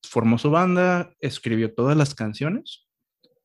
formó 0.04 0.38
su 0.38 0.52
banda, 0.52 1.12
escribió 1.20 1.74
todas 1.74 1.98
las 1.98 2.14
canciones 2.14 2.88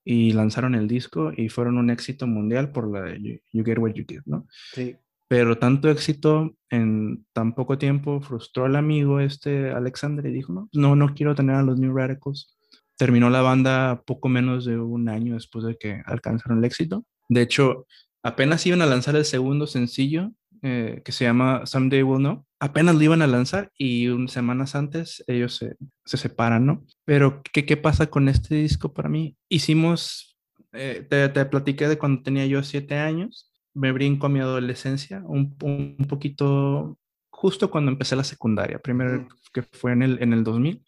y 0.05 0.33
lanzaron 0.33 0.75
el 0.75 0.89
disco 0.89 1.33
y 1.37 1.49
fueron 1.49 1.79
un 1.79 1.91
éxito 1.91 2.27
mundial 2.27 2.73
por 2.73 2.91
la 2.91 3.17
You, 3.17 3.65
Get 3.65 3.79
What 3.79 3.93
You 3.95 4.05
Give, 4.09 4.23
¿no? 4.27 4.47
Sí. 4.73 4.97
Pero 5.29 5.59
tanto 5.59 5.89
éxito 5.89 6.57
en 6.71 7.25
tan 7.33 7.55
poco 7.55 7.79
tiempo 7.79 8.21
frustró 8.21 8.65
al 8.65 8.75
amigo 8.75 9.21
este 9.21 9.71
Alexander 9.71 10.27
y 10.27 10.33
dijo, 10.33 10.53
no, 10.53 10.69
no, 10.73 10.97
no 10.97 11.15
quiero 11.15 11.35
tener 11.35 11.55
a 11.55 11.63
los 11.63 11.79
New 11.79 11.97
Radicals. 11.97 12.59
Terminó 12.97 13.31
la 13.31 13.41
banda 13.41 14.03
poco 14.05 14.29
menos 14.29 14.65
de 14.65 14.79
un 14.79 15.09
año 15.09 15.35
después 15.35 15.65
de 15.65 15.77
que 15.79 16.03
alcanzaron 16.05 16.59
el 16.59 16.65
éxito. 16.65 17.07
De 17.31 17.43
hecho, 17.43 17.87
apenas 18.25 18.67
iban 18.67 18.83
a 18.83 18.87
lanzar 18.87 19.15
el 19.15 19.25
segundo 19.25 19.69
sencillo 19.69 20.33
eh, 20.63 21.01
que 21.05 21.13
se 21.13 21.25
llama 21.25 21.65
Someday 21.65 22.03
We'll 22.03 22.19
Know. 22.19 22.45
Apenas 22.59 22.97
lo 22.97 23.03
iban 23.03 23.23
a 23.23 23.29
lanzar 23.29 23.71
y 23.79 24.09
unas 24.09 24.33
semanas 24.33 24.75
antes 24.75 25.23
ellos 25.29 25.57
se, 25.57 25.77
se 26.05 26.17
separan, 26.17 26.67
¿no? 26.67 26.85
Pero 27.05 27.41
¿qué, 27.53 27.65
¿qué, 27.65 27.77
pasa 27.77 28.09
con 28.09 28.29
este 28.29 28.57
disco 28.57 28.93
para 28.93 29.09
mí? 29.09 29.37
Hicimos, 29.49 30.37
eh, 30.73 31.07
te, 31.09 31.29
te, 31.29 31.45
platiqué 31.47 31.87
de 31.87 31.99
cuando 31.99 32.23
tenía 32.23 32.45
yo 32.47 32.65
siete 32.65 32.97
años, 32.97 33.53
me 33.75 33.93
brinco 33.93 34.27
a 34.27 34.29
mi 34.29 34.41
adolescencia, 34.41 35.23
un, 35.25 35.57
un, 35.63 35.97
poquito 36.09 36.99
justo 37.31 37.71
cuando 37.71 37.93
empecé 37.93 38.17
la 38.17 38.25
secundaria, 38.25 38.81
primero 38.81 39.29
que 39.55 39.63
fue 39.63 39.93
en 39.93 40.03
el, 40.03 40.21
en 40.21 40.33
el 40.33 40.43
2000. 40.43 40.85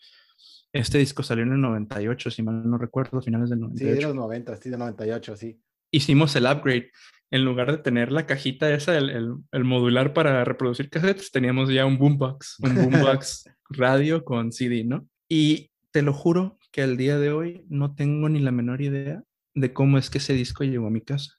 Este 0.73 0.99
disco 0.99 1.23
salió 1.23 1.45
en 1.45 1.53
el 1.53 1.61
98, 1.61 2.31
si 2.33 2.43
mal 2.43 2.69
no 2.69 2.79
recuerdo, 2.79 3.23
finales 3.23 3.49
del 3.49 3.61
98. 3.61 3.95
Sí, 3.95 4.01
de 4.01 4.07
los 4.07 4.15
90, 4.17 4.57
sí, 4.57 4.71
de 4.71 4.77
98, 4.77 5.37
sí. 5.37 5.61
Hicimos 5.93 6.35
el 6.35 6.47
upgrade 6.47 6.91
en 7.31 7.45
lugar 7.45 7.71
de 7.71 7.79
tener 7.79 8.13
la 8.13 8.27
cajita 8.27 8.71
esa, 8.73 8.97
el, 8.99 9.37
el, 9.53 9.65
modular 9.65 10.13
para 10.13 10.45
reproducir 10.45 10.91
cassettes, 10.91 11.31
teníamos 11.31 11.71
ya 11.71 11.87
un 11.87 11.97
boombox, 11.97 12.59
un 12.61 12.75
boombox 12.75 13.49
radio 13.71 14.25
con 14.25 14.53
CD, 14.53 14.85
¿no? 14.85 15.07
Y 15.29 15.71
te 15.93 16.03
lo 16.03 16.13
juro 16.13 16.59
que 16.73 16.83
al 16.83 16.97
día 16.97 17.19
de 17.19 17.33
hoy 17.33 17.65
no 17.69 17.95
tengo 17.95 18.29
ni 18.29 18.41
la 18.41 18.51
menor 18.51 18.83
idea 18.83 19.23
de 19.55 19.73
cómo 19.73 19.97
es 19.97 20.11
que 20.11 20.19
ese 20.19 20.35
disco 20.35 20.65
llegó 20.65 20.89
a 20.89 20.91
mi 20.91 21.01
casa. 21.01 21.35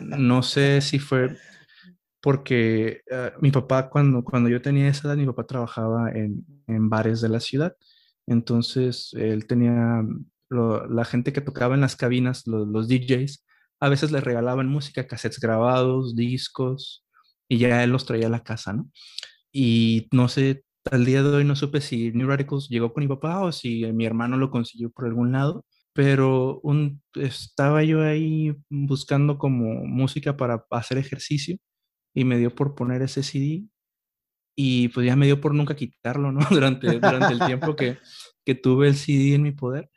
No 0.00 0.42
sé 0.42 0.80
si 0.80 0.98
fue 0.98 1.36
porque 2.22 3.02
uh, 3.10 3.38
mi 3.42 3.50
papá, 3.50 3.90
cuando, 3.90 4.22
cuando 4.24 4.48
yo 4.48 4.62
tenía 4.62 4.88
esa 4.88 5.08
edad, 5.08 5.16
mi 5.16 5.26
papá 5.26 5.44
trabajaba 5.44 6.10
en, 6.12 6.46
en 6.68 6.88
bares 6.88 7.20
de 7.20 7.28
la 7.28 7.40
ciudad. 7.40 7.76
Entonces, 8.26 9.10
él 9.14 9.46
tenía 9.46 10.02
lo, 10.48 10.86
la 10.86 11.04
gente 11.04 11.32
que 11.32 11.40
tocaba 11.40 11.74
en 11.74 11.80
las 11.80 11.96
cabinas, 11.96 12.46
los, 12.46 12.68
los 12.68 12.88
DJs, 12.88 13.44
a 13.82 13.88
veces 13.88 14.12
le 14.12 14.20
regalaban 14.20 14.68
música, 14.68 15.08
cassettes 15.08 15.40
grabados, 15.40 16.14
discos, 16.14 17.04
y 17.48 17.58
ya 17.58 17.82
él 17.82 17.90
los 17.90 18.06
traía 18.06 18.28
a 18.28 18.30
la 18.30 18.44
casa, 18.44 18.72
¿no? 18.72 18.88
Y 19.52 20.06
no 20.12 20.28
sé, 20.28 20.64
al 20.92 21.04
día 21.04 21.24
de 21.24 21.30
hoy 21.30 21.44
no 21.44 21.56
supe 21.56 21.80
si 21.80 22.12
New 22.12 22.28
Radicals 22.28 22.68
llegó 22.68 22.92
con 22.92 23.02
mi 23.02 23.08
papá 23.08 23.40
o 23.42 23.50
si 23.50 23.84
mi 23.92 24.06
hermano 24.06 24.36
lo 24.36 24.52
consiguió 24.52 24.90
por 24.92 25.06
algún 25.06 25.32
lado, 25.32 25.66
pero 25.94 26.60
un, 26.62 27.02
estaba 27.16 27.82
yo 27.82 28.02
ahí 28.04 28.54
buscando 28.70 29.36
como 29.36 29.84
música 29.84 30.36
para 30.36 30.64
hacer 30.70 30.98
ejercicio 30.98 31.56
y 32.14 32.24
me 32.24 32.38
dio 32.38 32.54
por 32.54 32.76
poner 32.76 33.02
ese 33.02 33.24
CD 33.24 33.64
y 34.56 34.88
pues 34.90 35.06
ya 35.06 35.16
me 35.16 35.26
dio 35.26 35.40
por 35.40 35.54
nunca 35.54 35.74
quitarlo, 35.74 36.30
¿no? 36.30 36.38
Durante, 36.50 36.86
el 36.86 37.40
tiempo 37.46 37.74
que 37.74 38.54
tuve 38.54 38.86
el 38.86 38.94
CD 38.94 39.34
en 39.34 39.42
mi 39.42 39.50
poder 39.50 39.90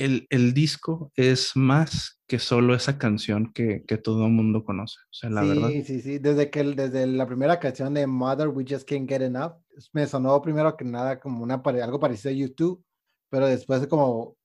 el, 0.00 0.26
el, 0.30 0.54
disco 0.54 1.12
es 1.14 1.54
más 1.54 2.20
que 2.26 2.38
solo 2.38 2.74
esa 2.74 2.98
canción 2.98 3.52
que, 3.52 3.84
que 3.86 3.98
todo 3.98 4.26
el 4.26 4.32
mundo 4.32 4.64
conoce. 4.64 4.96
O 5.10 5.12
sea, 5.12 5.30
la 5.30 5.42
sí, 5.42 5.48
verdad. 5.48 5.68
Sí, 5.84 6.00
sí, 6.00 6.18
Desde, 6.18 6.50
que, 6.50 6.62
desde 6.62 7.06
la 7.06 7.26
primera 7.26 7.58
canción 7.58 7.94
de 7.94 8.06
Mother, 8.06 8.48
We 8.48 8.64
Just 8.68 8.88
Can't 8.88 9.08
Get 9.08 9.22
Enough, 9.22 9.52
me 9.92 10.06
sonó 10.06 10.40
primero 10.40 10.76
que 10.76 10.84
nada 10.84 11.20
como 11.20 11.42
una, 11.42 11.62
algo 11.82 12.00
parecido 12.00 12.30
a 12.30 12.36
YouTube, 12.36 12.84
pero 13.28 13.46
después 13.46 13.86
como 13.86 14.36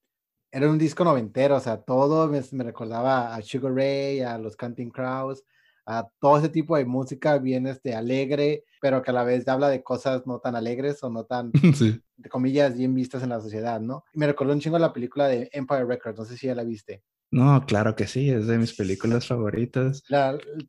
era 0.51 0.69
un 0.69 0.77
disco 0.77 1.03
noventero, 1.03 1.55
o 1.55 1.59
sea, 1.59 1.81
todo 1.81 2.27
me, 2.27 2.41
me 2.51 2.63
recordaba 2.63 3.35
a 3.35 3.41
Sugar 3.41 3.73
Ray, 3.73 4.21
a 4.21 4.37
los 4.37 4.55
Canting 4.55 4.89
Crows, 4.89 5.43
a 5.86 6.08
todo 6.19 6.38
ese 6.38 6.50
tipo 6.50 6.78
de 6.78 6.86
música 6.86 7.38
bien 7.38 7.67
este, 7.67 7.93
alegre, 7.95 8.63
pero 8.82 9.02
que 9.02 9.12
a 9.12 9.13
la 9.13 9.24
vez 9.24 9.48
habla 9.48 9.69
de 9.69 9.84
cosas 9.84 10.26
no 10.26 10.39
tan 10.39 10.56
alegres 10.56 11.04
o 11.04 11.10
no 11.10 11.26
tan, 11.26 11.52
de 12.17 12.30
comillas, 12.30 12.78
bien 12.78 12.93
vistas 12.93 13.24
en 13.24 13.30
la 13.30 13.41
sociedad, 13.41 13.80
¿no? 13.80 14.04
Me 14.13 14.28
recordó 14.28 14.54
un 14.54 14.60
chingo 14.60 14.80
la 14.80 14.93
película 14.93 15.28
de 15.28 15.50
Empire 15.52 15.86
Records, 15.86 16.17
no 16.17 16.26
sé 16.26 16.38
si 16.38 16.48
ya 16.48 16.56
la 16.56 16.63
viste. 16.63 17.04
No, 17.32 17.65
claro 17.65 17.95
que 17.95 18.08
sí, 18.08 18.30
es 18.30 18.48
de 18.48 18.58
mis 18.58 18.74
películas 18.74 19.28
favoritas. 19.28 20.04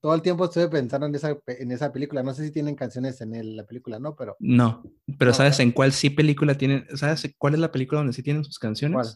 todo 0.01 0.15
el 0.15 0.23
tiempo 0.23 0.47
estuve 0.47 0.69
pensando 0.69 1.07
en 1.07 1.15
esa, 1.15 1.37
en 1.47 1.71
esa 1.71 1.93
película, 1.93 2.23
no 2.23 2.35
sé 2.35 2.45
si 2.45 2.51
tienen 2.51 2.75
canciones 2.75 3.21
en 3.21 3.57
la 3.57 3.65
película, 3.65 3.99
¿no? 4.01 4.17
Pero... 4.17 4.37
No, 4.41 4.83
pero 5.19 5.33
¿sabes 5.33 5.61
en 5.61 5.71
cuál 5.71 5.93
sí 5.93 6.11
película 6.11 6.57
tienen? 6.57 6.87
¿Sabes 6.95 7.33
cuál 7.39 7.55
es 7.55 7.61
la 7.61 7.71
película 7.71 8.01
donde 8.01 8.15
sí 8.15 8.23
tienen 8.23 8.43
sus 8.43 8.59
canciones? 8.59 8.97
¿Cuál? 8.97 9.09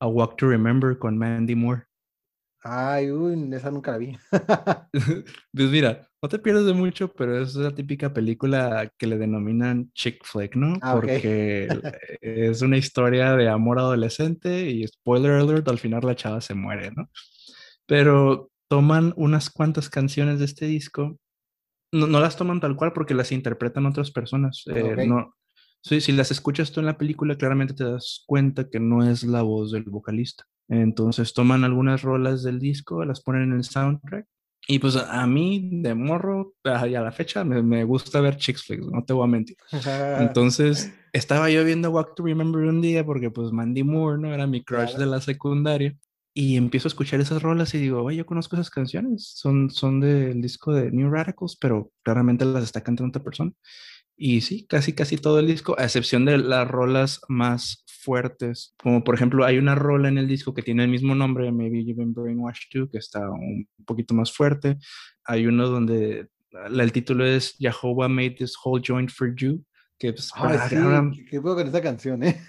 A 0.00 0.06
Walk 0.06 0.36
to 0.36 0.48
Remember 0.48 0.96
con 0.98 1.16
Mandy 1.18 1.54
Moore. 1.54 1.84
Ay, 2.66 3.10
uy, 3.10 3.54
esa 3.54 3.70
nunca 3.70 3.92
la 3.92 3.98
vi. 3.98 4.16
pues 5.52 5.70
mira, 5.70 6.08
no 6.22 6.28
te 6.30 6.38
pierdes 6.38 6.64
de 6.64 6.72
mucho, 6.72 7.12
pero 7.12 7.42
es 7.42 7.54
la 7.56 7.74
típica 7.74 8.14
película 8.14 8.90
que 8.96 9.06
le 9.06 9.18
denominan 9.18 9.92
chick 9.92 10.24
flick, 10.24 10.56
¿no? 10.56 10.78
Ah, 10.80 10.94
Porque 10.94 11.68
es 12.22 12.62
una 12.62 12.78
historia 12.78 13.36
de 13.36 13.50
amor 13.50 13.78
adolescente 13.78 14.70
y 14.70 14.86
spoiler 14.86 15.32
alert, 15.32 15.68
al 15.68 15.78
final 15.78 16.00
la 16.04 16.16
chava 16.16 16.40
se 16.40 16.54
muere, 16.54 16.90
¿no? 16.92 17.10
Pero 17.84 18.50
toman 18.68 19.12
unas 19.16 19.50
cuantas 19.50 19.90
canciones 19.90 20.38
de 20.38 20.46
este 20.46 20.64
disco, 20.64 21.18
no, 21.92 22.06
no 22.06 22.18
las 22.18 22.36
toman 22.38 22.60
tal 22.60 22.76
cual 22.76 22.94
porque 22.94 23.12
las 23.12 23.30
interpretan 23.30 23.84
otras 23.84 24.10
personas. 24.10 24.64
Eh, 24.74 25.06
no, 25.06 25.34
sí, 25.82 26.00
si 26.00 26.12
las 26.12 26.30
escuchas 26.30 26.72
tú 26.72 26.80
en 26.80 26.86
la 26.86 26.96
película, 26.96 27.36
claramente 27.36 27.74
te 27.74 27.84
das 27.84 28.24
cuenta 28.26 28.70
que 28.70 28.80
no 28.80 29.06
es 29.06 29.22
la 29.22 29.42
voz 29.42 29.70
del 29.70 29.84
vocalista. 29.84 30.46
Entonces 30.68 31.34
toman 31.34 31.64
algunas 31.64 32.02
rolas 32.02 32.42
del 32.42 32.58
disco, 32.58 33.04
las 33.04 33.20
ponen 33.20 33.42
en 33.44 33.52
el 33.54 33.64
soundtrack. 33.64 34.26
Y 34.66 34.78
pues 34.78 34.96
a 34.96 35.26
mí, 35.26 35.68
de 35.82 35.94
morro, 35.94 36.54
a 36.64 36.86
la 36.86 37.12
fecha, 37.12 37.44
me, 37.44 37.62
me 37.62 37.84
gusta 37.84 38.20
ver 38.20 38.36
chick 38.38 38.58
flicks, 38.58 38.86
no 38.86 39.04
te 39.04 39.12
voy 39.12 39.24
a 39.24 39.30
mentir. 39.30 39.56
Entonces, 40.20 40.92
estaba 41.12 41.50
yo 41.50 41.64
viendo 41.64 41.90
Walk 41.90 42.14
to 42.14 42.24
Remember 42.24 42.62
un 42.62 42.80
día 42.80 43.04
porque 43.04 43.30
pues 43.30 43.52
Mandy 43.52 43.82
Moore, 43.82 44.20
¿no? 44.20 44.32
Era 44.32 44.46
mi 44.46 44.64
crush 44.64 44.94
de 44.94 45.06
la 45.06 45.20
secundaria. 45.20 45.94
Y 46.36 46.56
empiezo 46.56 46.88
a 46.88 46.90
escuchar 46.90 47.20
esas 47.20 47.42
rolas 47.42 47.74
y 47.74 47.78
digo, 47.78 48.02
oye, 48.02 48.16
yo 48.16 48.26
conozco 48.26 48.56
esas 48.56 48.68
canciones, 48.68 49.30
son, 49.36 49.70
son 49.70 50.00
del 50.00 50.42
disco 50.42 50.72
de 50.72 50.90
New 50.90 51.08
Radicals, 51.08 51.56
pero 51.60 51.92
claramente 52.02 52.44
las 52.44 52.64
está 52.64 52.82
cantando 52.82 53.10
otra 53.10 53.22
persona. 53.22 53.52
Y 54.16 54.40
sí, 54.40 54.66
casi, 54.66 54.94
casi 54.94 55.16
todo 55.16 55.38
el 55.38 55.46
disco, 55.46 55.76
a 55.78 55.84
excepción 55.84 56.24
de 56.24 56.38
las 56.38 56.66
rolas 56.66 57.20
más 57.28 57.83
fuertes, 58.04 58.74
como 58.76 59.02
por 59.02 59.14
ejemplo 59.14 59.44
hay 59.44 59.58
una 59.58 59.74
rola 59.74 60.08
en 60.08 60.18
el 60.18 60.28
disco 60.28 60.54
que 60.54 60.62
tiene 60.62 60.84
el 60.84 60.90
mismo 60.90 61.14
nombre, 61.14 61.50
Maybe 61.50 61.84
You've 61.84 62.04
Been 62.04 62.14
Brainwashed 62.14 62.70
Too, 62.70 62.90
que 62.90 62.98
está 62.98 63.30
un 63.30 63.66
poquito 63.86 64.14
más 64.14 64.32
fuerte. 64.32 64.76
Hay 65.24 65.46
uno 65.46 65.68
donde 65.68 66.28
el 66.66 66.92
título 66.92 67.26
es 67.26 67.56
Jehovah 67.58 68.08
Made 68.08 68.36
This 68.38 68.54
Whole 68.62 68.82
Joint 68.86 69.10
for 69.10 69.34
You, 69.34 69.64
que 69.98 70.12
pues, 70.12 70.30
¿Qué 71.30 71.40
puedo 71.40 71.56
con 71.56 71.66
esta 71.66 71.82
canción, 71.82 72.22
eh? 72.22 72.40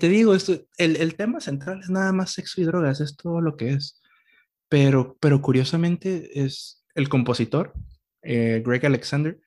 te, 0.00 0.08
digo, 0.08 0.34
esto, 0.34 0.54
el, 0.78 0.96
el, 0.96 1.14
tema 1.14 1.40
central 1.40 1.80
es 1.80 1.90
nada 1.90 2.12
más 2.12 2.32
sexo 2.32 2.60
y 2.60 2.64
drogas, 2.64 3.00
es 3.00 3.16
todo 3.16 3.40
lo 3.40 3.56
que 3.56 3.70
es. 3.70 4.00
Pero, 4.68 5.16
pero 5.20 5.42
curiosamente 5.42 6.42
es 6.42 6.84
el 6.94 7.08
compositor, 7.08 7.72
eh, 8.22 8.62
Greg 8.64 8.86
Alexander, 8.86 9.38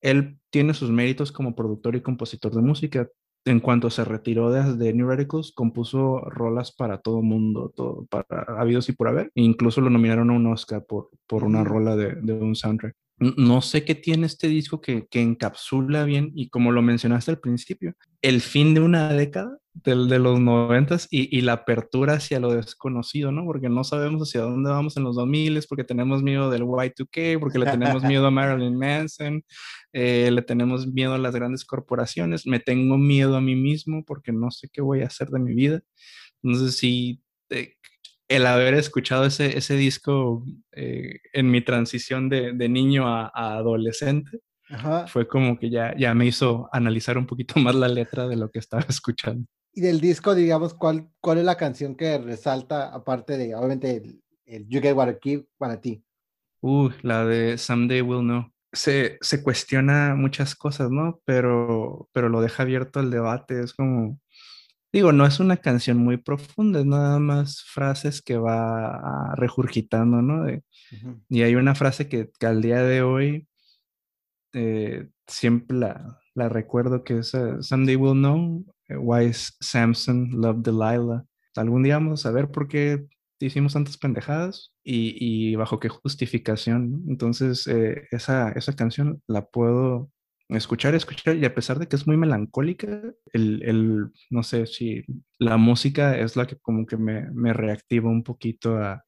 él 0.00 0.38
tiene 0.50 0.74
sus 0.74 0.90
méritos 0.90 1.32
como 1.32 1.54
productor 1.54 1.96
y 1.96 2.02
compositor 2.02 2.54
de 2.54 2.62
música. 2.62 3.08
En 3.44 3.60
cuanto 3.60 3.88
se 3.90 4.04
retiró 4.04 4.50
de, 4.50 4.76
de 4.76 4.92
New 4.92 5.08
Radicals, 5.08 5.52
compuso 5.52 6.20
rolas 6.20 6.72
para 6.72 6.98
todo 6.98 7.22
mundo, 7.22 7.72
todo, 7.74 8.06
para 8.06 8.44
habidos 8.58 8.88
y 8.88 8.92
por 8.92 9.08
haber. 9.08 9.32
E 9.34 9.42
incluso 9.42 9.80
lo 9.80 9.90
nominaron 9.90 10.30
a 10.30 10.34
un 10.34 10.46
Oscar 10.46 10.84
por, 10.86 11.10
por 11.26 11.44
una 11.44 11.64
rola 11.64 11.96
de, 11.96 12.16
de 12.16 12.34
un 12.34 12.54
soundtrack 12.54 12.94
no 13.20 13.60
sé 13.60 13.84
qué 13.84 13.94
tiene 13.94 14.26
este 14.26 14.48
disco 14.48 14.80
que, 14.80 15.06
encapsula 15.12 16.04
bien 16.04 16.32
y 16.34 16.48
como 16.48 16.72
lo 16.72 16.80
mencionaste 16.80 17.30
al 17.30 17.38
principio, 17.38 17.94
el 18.22 18.40
fin 18.40 18.74
de 18.74 18.80
una 18.80 19.12
década 19.12 19.58
del 19.72 20.08
de 20.08 20.18
los 20.18 20.40
noventas 20.40 21.06
y, 21.10 21.40
la 21.42 21.52
apertura 21.54 22.14
hacia 22.14 22.40
lo 22.40 22.52
desconocido, 22.52 23.32
¿no? 23.32 23.44
Porque 23.44 23.68
no 23.68 23.84
sabemos 23.84 24.28
hacia 24.28 24.42
dónde 24.42 24.70
vamos 24.70 24.96
en 24.96 25.04
los 25.04 25.16
2000, 25.16 25.60
porque 25.68 25.84
tenemos 25.84 26.22
miedo 26.22 26.50
del 26.50 26.62
Y2K, 26.62 27.38
porque 27.38 27.58
le 27.58 27.66
tenemos 27.66 28.02
miedo 28.02 28.26
a 28.26 28.30
Marilyn 28.30 28.76
Manson, 28.76 29.44
eh, 29.92 30.30
le 30.32 30.42
tenemos 30.42 30.86
miedo 30.86 31.14
a 31.14 31.18
las 31.18 31.34
grandes 31.34 31.64
corporaciones, 31.64 32.46
me 32.46 32.60
tengo 32.60 32.98
miedo 32.98 33.36
a 33.36 33.40
mí 33.40 33.54
mismo 33.54 34.04
porque 34.04 34.32
no 34.32 34.50
sé 34.50 34.68
qué 34.72 34.82
voy 34.82 35.02
a 35.02 35.06
hacer 35.06 35.28
de 35.28 35.38
mi 35.38 35.54
vida. 35.54 35.80
Entonces, 36.42 36.76
sí, 36.76 37.22
eh, 37.50 37.74
el 38.28 38.46
haber 38.46 38.74
escuchado 38.74 39.24
ese, 39.26 39.58
ese 39.58 39.76
disco 39.76 40.44
eh, 40.72 41.18
en 41.32 41.50
mi 41.50 41.62
transición 41.62 42.28
de, 42.28 42.52
de 42.52 42.68
niño 42.68 43.08
a, 43.08 43.30
adolescente, 43.34 44.40
fue 45.08 45.26
como 45.26 45.58
que 45.58 45.70
ya, 45.70 45.94
ya 45.96 46.14
me 46.14 46.26
hizo 46.26 46.68
analizar 46.72 47.18
un 47.18 47.26
poquito 47.26 47.54
más 47.60 47.74
la 47.74 47.88
letra 47.88 48.28
de 48.28 48.36
lo 48.36 48.50
que 48.50 48.58
estaba 48.58 48.84
escuchando. 48.88 49.46
Y 49.72 49.82
del 49.82 50.00
disco, 50.00 50.34
digamos, 50.34 50.74
¿cuál, 50.74 51.08
cuál 51.20 51.38
es 51.38 51.44
la 51.44 51.56
canción 51.56 51.94
que 51.94 52.18
resalta, 52.18 52.92
aparte 52.92 53.36
de, 53.36 53.54
obviamente, 53.54 53.96
el, 53.96 54.22
el 54.46 54.68
You 54.68 54.80
Get 54.80 54.94
What 54.94 55.16
I 55.22 55.46
para 55.58 55.80
ti? 55.80 56.02
Uh, 56.60 56.90
la 57.02 57.24
de 57.24 57.56
Someday 57.56 58.02
We'll 58.02 58.22
Know. 58.22 58.50
Se, 58.72 59.18
se 59.20 59.42
cuestiona 59.42 60.14
muchas 60.16 60.54
cosas, 60.54 60.90
¿no? 60.90 61.20
Pero, 61.24 62.08
pero 62.12 62.28
lo 62.28 62.40
deja 62.40 62.64
abierto 62.64 63.00
al 63.00 63.10
debate. 63.10 63.60
Es 63.60 63.72
como, 63.74 64.18
Digo, 64.92 65.12
no 65.12 65.24
es 65.24 65.38
una 65.38 65.56
canción 65.56 65.98
muy 65.98 66.16
profunda, 66.16 66.80
es 66.80 66.86
nada 66.86 67.20
más 67.20 67.62
frases 67.62 68.20
que 68.22 68.36
va 68.36 69.34
regurgitando, 69.36 70.20
¿no? 70.20 70.46
Y 71.28 71.42
hay 71.42 71.54
una 71.54 71.76
frase 71.76 72.08
que, 72.08 72.30
al 72.40 72.60
día 72.60 72.82
de 72.82 73.02
hoy 73.02 73.46
eh, 74.52 75.08
siempre 75.26 75.76
la, 75.76 76.18
recuerdo 76.34 77.04
que 77.04 77.18
es 77.18 77.34
uh, 77.34 77.62
Someday 77.62 77.96
we'll 77.96 78.14
know 78.14 78.64
why 78.88 79.30
Samson 79.32 80.30
loved 80.32 80.62
Delilah. 80.62 81.24
Algún 81.56 81.82
día 81.82 81.94
vamos 81.94 82.24
a 82.26 82.30
ver 82.30 82.50
por 82.50 82.68
qué 82.68 83.06
hicimos 83.40 83.72
tantas 83.72 83.96
pendejadas 83.96 84.72
y, 84.84 85.54
bajo 85.56 85.80
qué 85.80 85.88
justificación. 85.88 87.04
Entonces, 87.08 87.66
eh, 87.66 88.06
esa, 88.10 88.50
esa 88.52 88.74
canción 88.74 89.22
la 89.26 89.46
puedo 89.46 90.10
escuchar, 90.48 90.94
escuchar, 90.94 91.36
y 91.36 91.44
a 91.44 91.54
pesar 91.54 91.78
de 91.78 91.86
que 91.86 91.96
es 91.96 92.06
muy 92.06 92.16
melancólica, 92.16 93.02
el, 93.32 94.10
no 94.30 94.42
sé 94.42 94.66
si 94.66 95.04
la 95.38 95.56
música 95.56 96.18
es 96.18 96.36
la 96.36 96.46
que 96.46 96.56
como 96.56 96.86
que 96.86 96.96
me, 96.96 97.30
me 97.30 97.52
reactiva 97.52 98.10
un 98.10 98.24
poquito 98.24 98.76
a, 98.76 99.04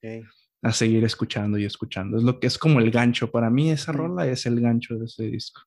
a, 0.63 0.71
seguir 0.71 1.03
escuchando 1.03 1.57
y 1.57 1.65
escuchando. 1.65 2.17
Es 2.17 2.23
lo 2.23 2.39
que 2.39 2.47
es 2.47 2.57
como 2.57 2.79
el 2.79 2.89
gancho. 2.89 3.29
Para 3.29 3.49
mí 3.49 3.69
esa 3.69 3.91
rola 3.91 4.27
es 4.27 4.45
el 4.45 4.59
gancho 4.59 4.95
de 4.95 5.05
ese 5.05 5.23
disco. 5.25 5.61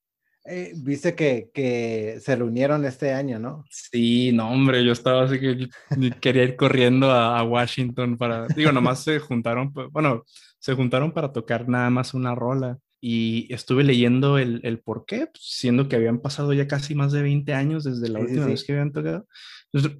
Eh, 0.44 0.72
Viste 0.76 1.14
que, 1.14 1.50
que, 1.52 2.18
se 2.20 2.36
reunieron 2.36 2.84
este 2.84 3.12
año, 3.12 3.38
¿no? 3.38 3.64
Sí, 3.70 4.32
no, 4.32 4.50
hombre, 4.50 4.84
yo 4.84 4.92
estaba 4.92 5.24
así 5.24 5.40
que 5.40 5.68
quería 6.20 6.44
ir 6.44 6.56
corriendo 6.56 7.10
a, 7.10 7.38
a 7.38 7.42
Washington 7.42 8.16
para, 8.16 8.46
digo, 8.48 8.70
nomás 8.72 9.02
se 9.02 9.18
juntaron, 9.18 9.72
bueno, 9.90 10.24
se 10.58 10.74
juntaron 10.74 11.12
para 11.12 11.32
tocar 11.32 11.68
nada 11.68 11.90
más 11.90 12.14
una 12.14 12.34
rola 12.34 12.78
y 13.00 13.52
estuve 13.52 13.84
leyendo 13.84 14.38
el, 14.38 14.60
el 14.64 14.80
por 14.80 15.04
qué, 15.04 15.26
pues, 15.26 15.44
siendo 15.44 15.88
que 15.88 15.96
habían 15.96 16.20
pasado 16.20 16.52
ya 16.52 16.66
casi 16.66 16.94
más 16.94 17.12
de 17.12 17.22
20 17.22 17.52
años 17.52 17.84
desde 17.84 18.08
la 18.08 18.20
última 18.20 18.46
vez 18.46 18.64
que 18.64 18.72
habían 18.72 18.92
tocado. 18.92 19.26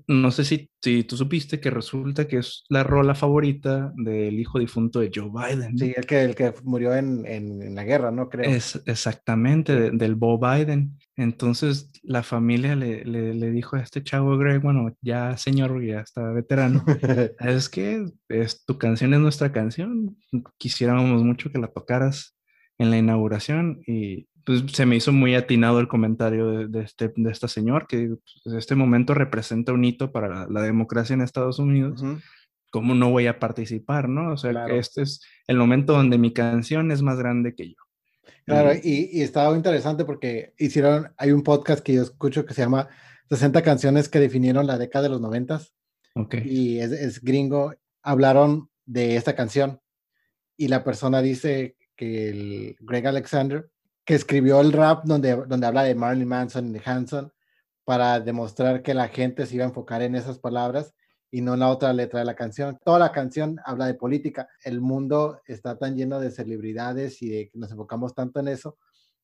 No 0.06 0.30
sé 0.30 0.44
si, 0.44 0.70
si, 0.82 1.04
tú 1.04 1.16
supiste 1.16 1.60
que 1.60 1.70
resulta 1.70 2.26
que 2.26 2.38
es 2.38 2.64
la 2.68 2.84
rola 2.84 3.14
favorita 3.14 3.92
del 3.96 4.38
hijo 4.38 4.58
difunto 4.58 5.00
de 5.00 5.10
Joe 5.14 5.30
Biden. 5.30 5.76
Sí, 5.78 5.92
el 5.96 6.06
que, 6.06 6.22
el 6.22 6.34
que 6.34 6.54
murió 6.62 6.94
en, 6.94 7.26
en, 7.26 7.74
la 7.74 7.84
guerra, 7.84 8.10
¿no? 8.10 8.28
Creo. 8.28 8.50
Es 8.50 8.80
exactamente, 8.86 9.90
del 9.90 10.14
Bo 10.14 10.38
Biden. 10.38 10.98
Entonces 11.16 11.90
la 12.02 12.22
familia 12.22 12.76
le, 12.76 13.04
le, 13.04 13.34
le, 13.34 13.50
dijo 13.50 13.76
a 13.76 13.80
este 13.80 14.02
chavo 14.02 14.36
Greg, 14.36 14.60
bueno, 14.60 14.94
ya 15.00 15.36
señor, 15.38 15.82
ya 15.82 16.00
está 16.00 16.30
veterano, 16.30 16.84
es 17.40 17.70
que 17.70 18.04
es, 18.28 18.64
tu 18.66 18.76
canción 18.76 19.14
es 19.14 19.20
nuestra 19.20 19.50
canción, 19.50 20.18
quisiéramos 20.58 21.22
mucho 21.22 21.50
que 21.50 21.58
la 21.58 21.68
tocaras 21.68 22.36
en 22.78 22.90
la 22.90 22.98
inauguración 22.98 23.82
y 23.86 24.28
pues 24.46 24.62
se 24.72 24.86
me 24.86 24.94
hizo 24.94 25.12
muy 25.12 25.34
atinado 25.34 25.80
el 25.80 25.88
comentario 25.88 26.68
de, 26.68 26.80
este, 26.80 27.12
de 27.16 27.32
esta 27.32 27.48
señor, 27.48 27.88
que 27.88 28.14
pues, 28.44 28.56
este 28.56 28.76
momento 28.76 29.12
representa 29.12 29.72
un 29.72 29.84
hito 29.84 30.12
para 30.12 30.46
la, 30.48 30.62
democracia 30.62 31.14
en 31.14 31.20
Estados 31.20 31.58
Unidos. 31.58 32.00
¿Cómo 32.70 32.94
no 32.94 33.10
voy 33.10 33.26
a 33.26 33.40
participar, 33.40 34.08
no? 34.08 34.32
O 34.32 34.36
sea, 34.36 34.66
este 34.68 35.02
es 35.02 35.20
el 35.48 35.56
momento 35.56 35.94
donde 35.94 36.16
mi 36.16 36.32
canción 36.32 36.92
es 36.92 37.02
más 37.02 37.18
grande 37.18 37.56
que 37.56 37.70
yo. 37.70 37.76
Claro, 38.44 38.72
y, 38.72 39.10
y 39.12 39.22
estaba 39.22 39.56
interesante 39.56 40.04
porque 40.04 40.54
hicieron, 40.58 41.12
hay 41.16 41.32
un 41.32 41.42
podcast 41.42 41.82
que 41.82 41.94
yo 41.94 42.02
escucho 42.02 42.46
que 42.46 42.54
se 42.54 42.62
llama 42.62 42.88
60 43.30 43.62
canciones 43.62 44.08
que 44.08 44.20
definieron 44.20 44.68
la 44.68 44.78
década 44.78 45.04
de 45.04 45.08
los 45.08 45.20
90. 45.20 45.60
Okay. 46.14 46.42
Y 46.44 46.78
es, 46.78 46.92
es 46.92 47.20
gringo, 47.20 47.74
hablaron 48.00 48.70
de 48.84 49.16
esta 49.16 49.34
canción 49.34 49.80
y 50.56 50.68
la 50.68 50.84
persona 50.84 51.20
dice 51.20 51.76
que 51.96 52.28
el 52.28 52.76
Greg 52.80 53.06
Alexander, 53.06 53.68
que 54.04 54.14
escribió 54.14 54.61
el 54.61 54.72
rap 54.72 55.04
donde, 55.04 55.35
donde 55.46 55.66
habla 55.66 55.82
de 55.82 55.94
Marilyn 55.94 56.28
Manson 56.28 56.68
y 56.68 56.72
de 56.72 56.82
Hanson, 56.85 57.32
para 57.85 58.20
demostrar 58.20 58.82
que 58.82 58.94
la 58.94 59.09
gente 59.09 59.46
se 59.46 59.54
iba 59.56 59.64
a 59.64 59.68
enfocar 59.68 60.02
en 60.02 60.14
esas 60.14 60.38
palabras 60.38 60.94
y 61.30 61.40
no 61.40 61.54
en 61.54 61.61
la 61.61 61.70
otra 61.70 61.92
letra 61.92 62.20
de 62.20 62.26
la 62.26 62.35
canción. 62.35 62.78
Toda 62.85 62.98
la 62.98 63.12
canción 63.12 63.61
habla 63.64 63.87
de 63.87 63.94
política. 63.94 64.48
El 64.64 64.80
mundo 64.80 65.40
está 65.46 65.78
tan 65.78 65.96
lleno 65.96 66.20
de 66.20 66.30
celebridades 66.30 67.22
y 67.22 67.28
de 67.28 67.48
que 67.48 67.59
nos 67.59 67.70
enfocamos 67.70 68.14
tanto 68.14 68.40
en 68.40 68.48
eso 68.48 68.78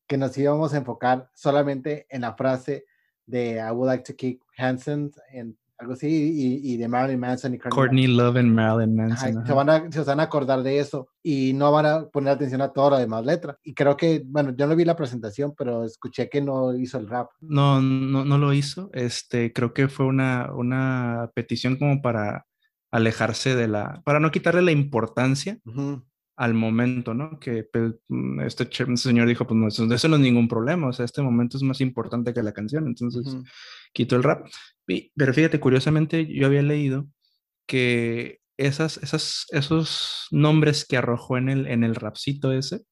que 0.07 0.17
nos 0.17 0.37
íbamos 0.37 0.75
a 0.75 0.79
enfocar 0.79 1.31
solamente 1.35 2.07
en 2.11 2.21
la 2.21 2.35
frase 2.35 2.85
de 3.25 3.57
I 3.57 3.71
would 3.71 3.87
like 3.87 4.05
to 4.05 4.15
kick 4.15 4.43
Hanson 4.59 5.11
algo 5.83 5.95
así, 5.95 6.61
y, 6.63 6.77
de 6.77 6.89
Marilyn 6.89 7.19
Manson 7.19 7.55
y 7.55 7.59
Courtney 7.59 8.07
Love 8.07 8.37
and 8.37 8.55
Marilyn 8.55 8.95
Manson. 8.95 9.45
se, 9.45 9.53
van 9.53 9.69
a, 9.69 9.91
se 9.91 10.03
van 10.03 10.21
a 10.21 10.25
acordar 10.25 10.63
de 10.63 10.79
eso 10.79 11.09
y 11.23 11.53
no 11.55 11.73
van 11.73 11.87
a 11.87 12.07
poner 12.07 12.35
atención 12.35 12.63
a 12.63 12.73
toda 12.73 12.93
la 12.93 12.99
demás 13.01 13.27
letra. 13.27 13.59
Y 13.65 13.75
creo 13.75 13.97
que, 13.97 14.23
bueno, 14.25 14.55
yo 14.57 14.67
no 14.69 14.77
vi 14.77 14.85
la 14.85 14.97
presentación, 14.97 15.55
pero 15.59 15.85
escuché 15.85 16.29
que 16.29 16.41
no 16.41 16.75
hizo 16.77 16.99
el 16.99 17.09
rap. 17.09 17.31
No, 17.41 17.83
no, 17.83 18.25
no 18.25 18.39
lo 18.39 18.53
hizo. 18.53 18.91
Este, 18.93 19.53
creo 19.53 19.75
que 19.75 19.89
fue 19.89 20.07
una, 20.07 20.53
una 20.55 21.31
petición 21.35 21.77
como 21.77 22.01
para 22.01 22.47
alejarse 22.93 23.57
de 23.57 23.67
la, 23.67 24.03
para 24.05 24.21
no 24.21 24.31
quitarle 24.31 24.63
la 24.63 24.71
importancia 24.71 25.59
al 26.37 26.55
momento, 26.55 27.15
¿no? 27.15 27.39
Que 27.39 27.65
pues, 27.65 27.95
mm, 28.09 28.41
este, 28.41 28.69
señor 28.97 29.27
dijo, 29.27 29.47
pues 29.47 29.59
no, 29.59 29.69
eso, 29.69 30.09
no 30.09 30.17
es 30.17 30.23
ningún 30.23 30.49
problema, 30.49 30.89
o 30.89 30.93
sea, 30.93 31.05
este 31.05 31.23
momento 31.23 31.57
es 31.57 31.63
más 31.63 31.81
importante 31.81 32.33
que 32.35 32.43
la 32.43 32.53
canción, 32.53 32.87
entonces 32.87 33.37
quitó 33.93 34.17
el 34.17 34.23
rap. 34.23 34.47
Pero 34.87 35.35
fíjate, 35.35 35.61
curiosamente 35.61 36.27
yo 36.27 36.47
había 36.47 36.63
leído 36.63 37.07
que 37.67 38.39
esas, 38.57 38.99
esas, 38.99 39.47
esos 39.51 40.27
nombres 40.31 40.85
que 40.85 40.97
arrojó 40.97 41.39
en 41.39 41.49
el, 41.49 41.67
en 41.67 41.85
el 41.85 41.95
rapcito 41.95 42.53
ese, 42.53 42.83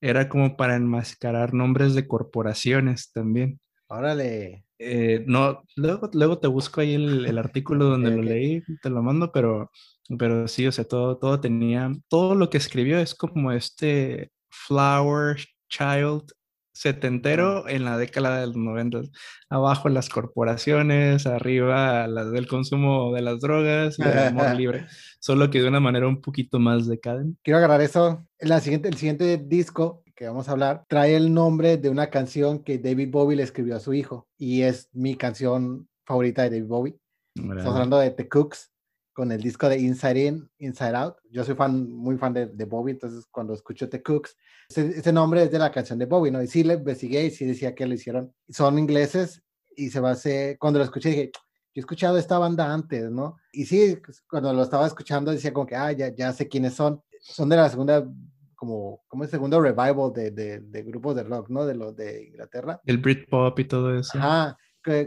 era 0.00 0.28
como 0.28 0.56
para 0.56 0.76
enmascarar 0.76 1.54
nombres 1.54 1.94
de 1.94 2.06
corporaciones 2.06 3.12
también. 3.12 3.60
Órale. 3.88 4.64
Eh, 4.78 5.24
no, 5.26 5.62
luego, 5.76 6.10
luego 6.12 6.38
te 6.38 6.48
busco 6.48 6.80
ahí 6.80 6.94
el, 6.94 7.24
el 7.26 7.38
artículo 7.38 7.86
donde 7.86 8.10
lo 8.10 8.22
leí, 8.22 8.62
te 8.82 8.90
lo 8.90 9.02
mando, 9.02 9.32
pero 9.32 9.70
pero 10.18 10.46
sí, 10.48 10.66
o 10.66 10.72
sea, 10.72 10.84
todo, 10.84 11.18
todo 11.18 11.40
tenía, 11.40 11.92
todo 12.08 12.34
lo 12.34 12.50
que 12.50 12.58
escribió 12.58 12.98
es 12.98 13.14
como 13.14 13.52
este 13.52 14.30
Flower 14.50 15.36
Child 15.68 16.32
setentero 16.76 17.68
en 17.68 17.84
la 17.84 17.96
década 17.98 18.40
de 18.40 18.46
los 18.46 18.56
90. 18.56 19.02
Abajo 19.48 19.88
las 19.88 20.08
corporaciones, 20.08 21.26
arriba 21.26 22.06
las 22.06 22.30
del 22.30 22.46
consumo 22.46 23.12
de 23.14 23.22
las 23.22 23.40
drogas 23.40 23.98
y 23.98 24.02
el 24.02 24.18
amor 24.18 24.54
libre, 24.56 24.86
solo 25.18 25.50
que 25.50 25.60
de 25.60 25.68
una 25.68 25.80
manera 25.80 26.06
un 26.06 26.20
poquito 26.20 26.58
más 26.58 26.86
decadente. 26.86 27.38
Quiero 27.42 27.58
agarrar 27.58 27.80
eso. 27.80 28.26
La 28.38 28.60
siguiente, 28.60 28.88
el 28.88 28.96
siguiente 28.96 29.38
disco 29.38 30.02
que 30.14 30.26
vamos 30.26 30.48
a 30.48 30.52
hablar 30.52 30.84
trae 30.88 31.16
el 31.16 31.32
nombre 31.32 31.76
de 31.76 31.90
una 31.90 32.08
canción 32.08 32.62
que 32.62 32.78
David 32.78 33.10
Bowie 33.10 33.36
le 33.36 33.42
escribió 33.42 33.76
a 33.76 33.80
su 33.80 33.92
hijo 33.94 34.26
y 34.38 34.62
es 34.62 34.88
mi 34.92 35.14
canción 35.14 35.88
favorita 36.04 36.42
de 36.42 36.50
David 36.50 36.66
Bowie 36.66 36.98
Estamos 37.36 37.66
hablando 37.66 37.98
de 37.98 38.10
The 38.10 38.28
Cooks 38.28 38.72
con 39.16 39.32
el 39.32 39.40
disco 39.40 39.66
de 39.66 39.78
Inside 39.78 40.26
In, 40.26 40.50
Inside 40.58 40.94
Out. 40.94 41.16
Yo 41.30 41.42
soy 41.42 41.54
fan, 41.54 41.90
muy 41.90 42.18
fan 42.18 42.34
de, 42.34 42.48
de 42.48 42.64
Bobby, 42.66 42.90
entonces 42.90 43.24
cuando 43.30 43.54
escucho 43.54 43.88
The 43.88 44.02
Cooks, 44.02 44.36
ese, 44.68 45.10
nombre 45.10 45.42
es 45.42 45.50
de 45.50 45.58
la 45.58 45.72
canción 45.72 45.98
de 45.98 46.04
Bobby, 46.04 46.30
¿no? 46.30 46.42
Y 46.42 46.46
sí 46.46 46.62
le 46.62 46.74
investigué 46.74 47.24
y 47.24 47.30
sí 47.30 47.46
decía 47.46 47.74
que 47.74 47.86
lo 47.86 47.94
hicieron. 47.94 48.34
Son 48.50 48.78
ingleses 48.78 49.42
y 49.74 49.88
se 49.88 50.00
va 50.00 50.10
a 50.10 50.12
hacer, 50.12 50.58
cuando 50.58 50.78
lo 50.78 50.84
escuché 50.84 51.08
dije, 51.08 51.30
yo 51.32 51.40
he 51.76 51.80
escuchado 51.80 52.18
esta 52.18 52.38
banda 52.38 52.70
antes, 52.70 53.10
¿no? 53.10 53.38
Y 53.52 53.64
sí, 53.64 53.96
pues, 54.04 54.22
cuando 54.28 54.52
lo 54.52 54.62
estaba 54.62 54.86
escuchando 54.86 55.30
decía 55.30 55.54
como 55.54 55.66
que, 55.66 55.76
ah, 55.76 55.92
ya, 55.92 56.14
ya 56.14 56.34
sé 56.34 56.46
quiénes 56.46 56.74
son. 56.74 57.00
Son 57.18 57.48
de 57.48 57.56
la 57.56 57.70
segunda, 57.70 58.06
como, 58.54 59.02
como 59.08 59.24
el 59.24 59.30
segundo 59.30 59.62
revival 59.62 60.12
de, 60.14 60.30
de, 60.30 60.60
de 60.60 60.82
grupos 60.82 61.16
de 61.16 61.22
rock, 61.22 61.48
¿no? 61.48 61.64
De 61.64 61.74
los 61.74 61.96
de 61.96 62.24
Inglaterra. 62.26 62.82
El 62.84 62.98
Britpop 62.98 63.58
y 63.58 63.64
todo 63.64 63.98
eso. 63.98 64.18
Ajá. 64.18 64.58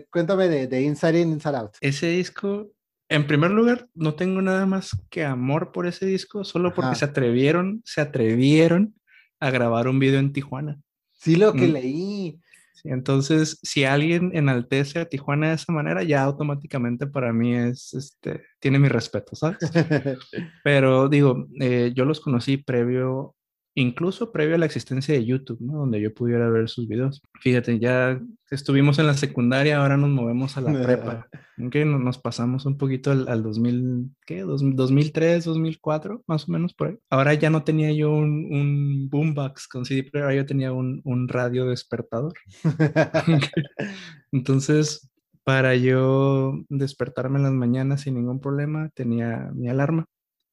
Cuéntame 0.09 0.47
de, 0.47 0.65
de 0.65 0.81
Inside 0.81 1.21
In, 1.21 1.29
Inside 1.33 1.57
Out. 1.57 1.77
Ese 1.79 2.07
disco 2.07 2.71
en 3.09 3.25
primer 3.25 3.51
lugar, 3.51 3.87
no 3.95 4.13
tengo 4.13 4.41
nada 4.41 4.67
más 4.67 4.91
que 5.09 5.25
amor 5.25 5.71
por 5.71 5.87
ese 5.87 6.05
disco, 6.05 6.43
solo 6.43 6.73
porque 6.73 6.95
se 6.95 7.05
atrevieron, 7.05 7.81
se 7.83 8.01
atrevieron 8.01 8.93
a 9.39 9.49
grabar 9.49 9.87
un 9.87 9.97
video 9.97 10.19
en 10.19 10.31
Tijuana. 10.31 10.79
Sí, 11.13 11.35
lo 11.35 11.51
que 11.53 11.67
mm. 11.67 11.71
leí. 11.71 12.39
entonces, 12.83 13.59
si 13.63 13.83
alguien 13.83 14.31
enaltece 14.35 14.99
a 14.99 15.05
Tijuana 15.05 15.49
de 15.49 15.55
esa 15.55 15.73
manera, 15.73 16.03
ya 16.03 16.21
automáticamente 16.21 17.07
para 17.07 17.33
mí 17.33 17.55
es, 17.55 17.95
este, 17.95 18.43
tiene 18.59 18.77
mi 18.77 18.89
respeto, 18.89 19.35
¿sabes? 19.35 19.57
Pero 20.63 21.09
digo, 21.09 21.47
eh, 21.59 21.91
yo 21.95 22.05
los 22.05 22.21
conocí 22.21 22.57
previo 22.57 23.35
incluso 23.75 24.31
previo 24.31 24.55
a 24.55 24.57
la 24.57 24.65
existencia 24.65 25.13
de 25.13 25.25
YouTube, 25.25 25.59
¿no? 25.61 25.79
Donde 25.79 26.01
yo 26.01 26.13
pudiera 26.13 26.49
ver 26.49 26.69
sus 26.69 26.87
videos. 26.87 27.21
Fíjate, 27.41 27.79
ya 27.79 28.19
estuvimos 28.49 28.99
en 28.99 29.07
la 29.07 29.13
secundaria, 29.13 29.77
ahora 29.77 29.97
nos 29.97 30.09
movemos 30.09 30.57
a 30.57 30.61
la 30.61 30.71
prepa. 30.83 31.27
¿ok? 31.63 31.75
Nos 31.85 32.17
pasamos 32.17 32.65
un 32.65 32.77
poquito 32.77 33.11
al, 33.11 33.43
2000, 33.43 34.09
¿qué? 34.25 34.41
2003, 34.41 35.45
2004, 35.45 36.23
más 36.27 36.47
o 36.47 36.51
menos 36.51 36.73
por 36.73 36.89
ahí. 36.89 36.97
Ahora 37.09 37.33
ya 37.33 37.49
no 37.49 37.63
tenía 37.63 37.91
yo 37.91 38.11
un, 38.11 38.47
un 38.51 39.09
boombox 39.09 39.67
con 39.67 39.85
CD 39.85 40.03
player, 40.03 40.23
ahora 40.23 40.35
yo 40.35 40.45
tenía 40.45 40.71
un, 40.71 41.01
un 41.03 41.27
radio 41.27 41.65
despertador. 41.67 42.33
Entonces, 44.31 45.09
para 45.43 45.75
yo 45.75 46.63
despertarme 46.69 47.37
en 47.37 47.43
las 47.43 47.53
mañanas 47.53 48.01
sin 48.01 48.15
ningún 48.15 48.39
problema, 48.39 48.89
tenía 48.93 49.51
mi 49.53 49.69
alarma 49.69 50.05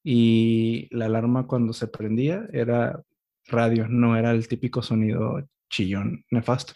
y 0.09 0.87
la 0.93 1.07
alarma 1.07 1.49
cuando 1.49 1.73
se 1.73 1.89
prendía 1.89 2.47
era 2.53 3.03
radio, 3.49 3.89
no 3.89 4.17
era 4.17 4.31
el 4.31 4.47
típico 4.47 4.81
sonido 4.81 5.43
chillón 5.69 6.25
nefasto. 6.31 6.75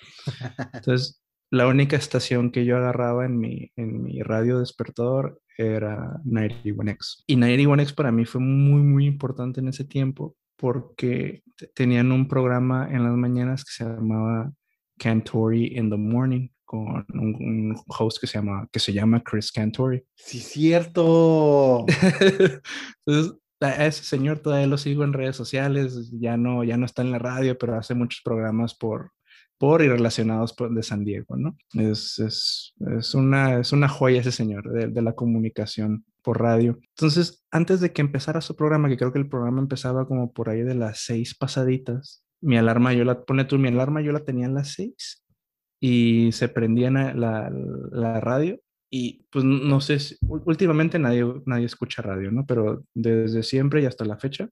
Entonces, 0.74 1.22
la 1.48 1.68
única 1.68 1.96
estación 1.96 2.50
que 2.50 2.64
yo 2.64 2.76
agarraba 2.76 3.24
en 3.24 3.38
mi, 3.38 3.70
en 3.76 4.02
mi 4.02 4.20
radio 4.22 4.58
despertador 4.58 5.40
era 5.56 6.20
91X. 6.24 7.22
Y 7.28 7.36
91X 7.36 7.94
para 7.94 8.10
mí 8.10 8.24
fue 8.24 8.40
muy, 8.40 8.82
muy 8.82 9.06
importante 9.06 9.60
en 9.60 9.68
ese 9.68 9.84
tiempo 9.84 10.34
porque 10.56 11.44
tenían 11.76 12.10
un 12.10 12.26
programa 12.26 12.88
en 12.90 13.04
las 13.04 13.14
mañanas 13.14 13.64
que 13.64 13.70
se 13.70 13.84
llamaba 13.84 14.52
Cantori 14.98 15.76
in 15.76 15.88
the 15.88 15.96
Morning 15.96 16.48
con 16.70 17.04
un, 17.14 17.74
host 17.88 18.20
que 18.20 18.28
se 18.28 18.38
llama 18.38 18.68
que 18.70 18.78
se 18.78 18.92
llama 18.92 19.24
Chris 19.24 19.50
Cantori. 19.50 20.04
Sí, 20.14 20.38
cierto. 20.38 21.84
Entonces, 23.04 23.34
a 23.60 23.86
ese 23.86 24.04
señor 24.04 24.38
todavía 24.38 24.68
lo 24.68 24.78
sigo 24.78 25.02
en 25.02 25.12
redes 25.12 25.34
sociales, 25.34 26.12
ya 26.12 26.36
no, 26.36 26.62
ya 26.62 26.76
no 26.76 26.86
está 26.86 27.02
en 27.02 27.10
la 27.10 27.18
radio, 27.18 27.58
pero 27.58 27.76
hace 27.76 27.94
muchos 27.96 28.20
programas 28.22 28.76
por, 28.76 29.10
por 29.58 29.82
y 29.82 29.88
relacionados 29.88 30.54
de 30.70 30.82
San 30.84 31.04
Diego, 31.04 31.36
¿no? 31.36 31.56
Es, 31.74 32.20
es, 32.20 32.72
es, 32.96 33.14
una, 33.16 33.58
es 33.58 33.72
una 33.72 33.88
joya 33.88 34.20
ese 34.20 34.30
señor 34.30 34.70
de, 34.70 34.86
de, 34.86 35.02
la 35.02 35.14
comunicación 35.14 36.04
por 36.22 36.40
radio. 36.40 36.78
Entonces, 36.96 37.44
antes 37.50 37.80
de 37.80 37.92
que 37.92 38.00
empezara 38.00 38.40
su 38.42 38.54
programa, 38.54 38.88
que 38.88 38.96
creo 38.96 39.12
que 39.12 39.18
el 39.18 39.28
programa 39.28 39.60
empezaba 39.60 40.06
como 40.06 40.32
por 40.32 40.48
ahí 40.50 40.62
de 40.62 40.76
las 40.76 41.00
seis 41.00 41.36
pasaditas, 41.36 42.24
mi 42.40 42.56
alarma, 42.58 42.92
yo 42.92 43.02
la, 43.02 43.24
pone 43.24 43.44
tú, 43.44 43.58
mi 43.58 43.68
alarma 43.68 44.02
yo 44.02 44.12
la 44.12 44.24
tenía 44.24 44.46
a 44.46 44.50
las 44.50 44.74
seis 44.74 45.24
y 45.80 46.30
se 46.32 46.48
prendía 46.48 46.90
la, 46.90 47.50
la 47.50 48.20
radio 48.20 48.60
y 48.90 49.24
pues 49.30 49.44
no 49.44 49.80
sé, 49.80 49.98
últimamente 50.26 50.98
nadie, 50.98 51.24
nadie 51.46 51.66
escucha 51.66 52.02
radio, 52.02 52.32
¿no? 52.32 52.44
Pero 52.44 52.84
desde 52.92 53.44
siempre 53.44 53.82
y 53.82 53.86
hasta 53.86 54.04
la 54.04 54.18
fecha, 54.18 54.48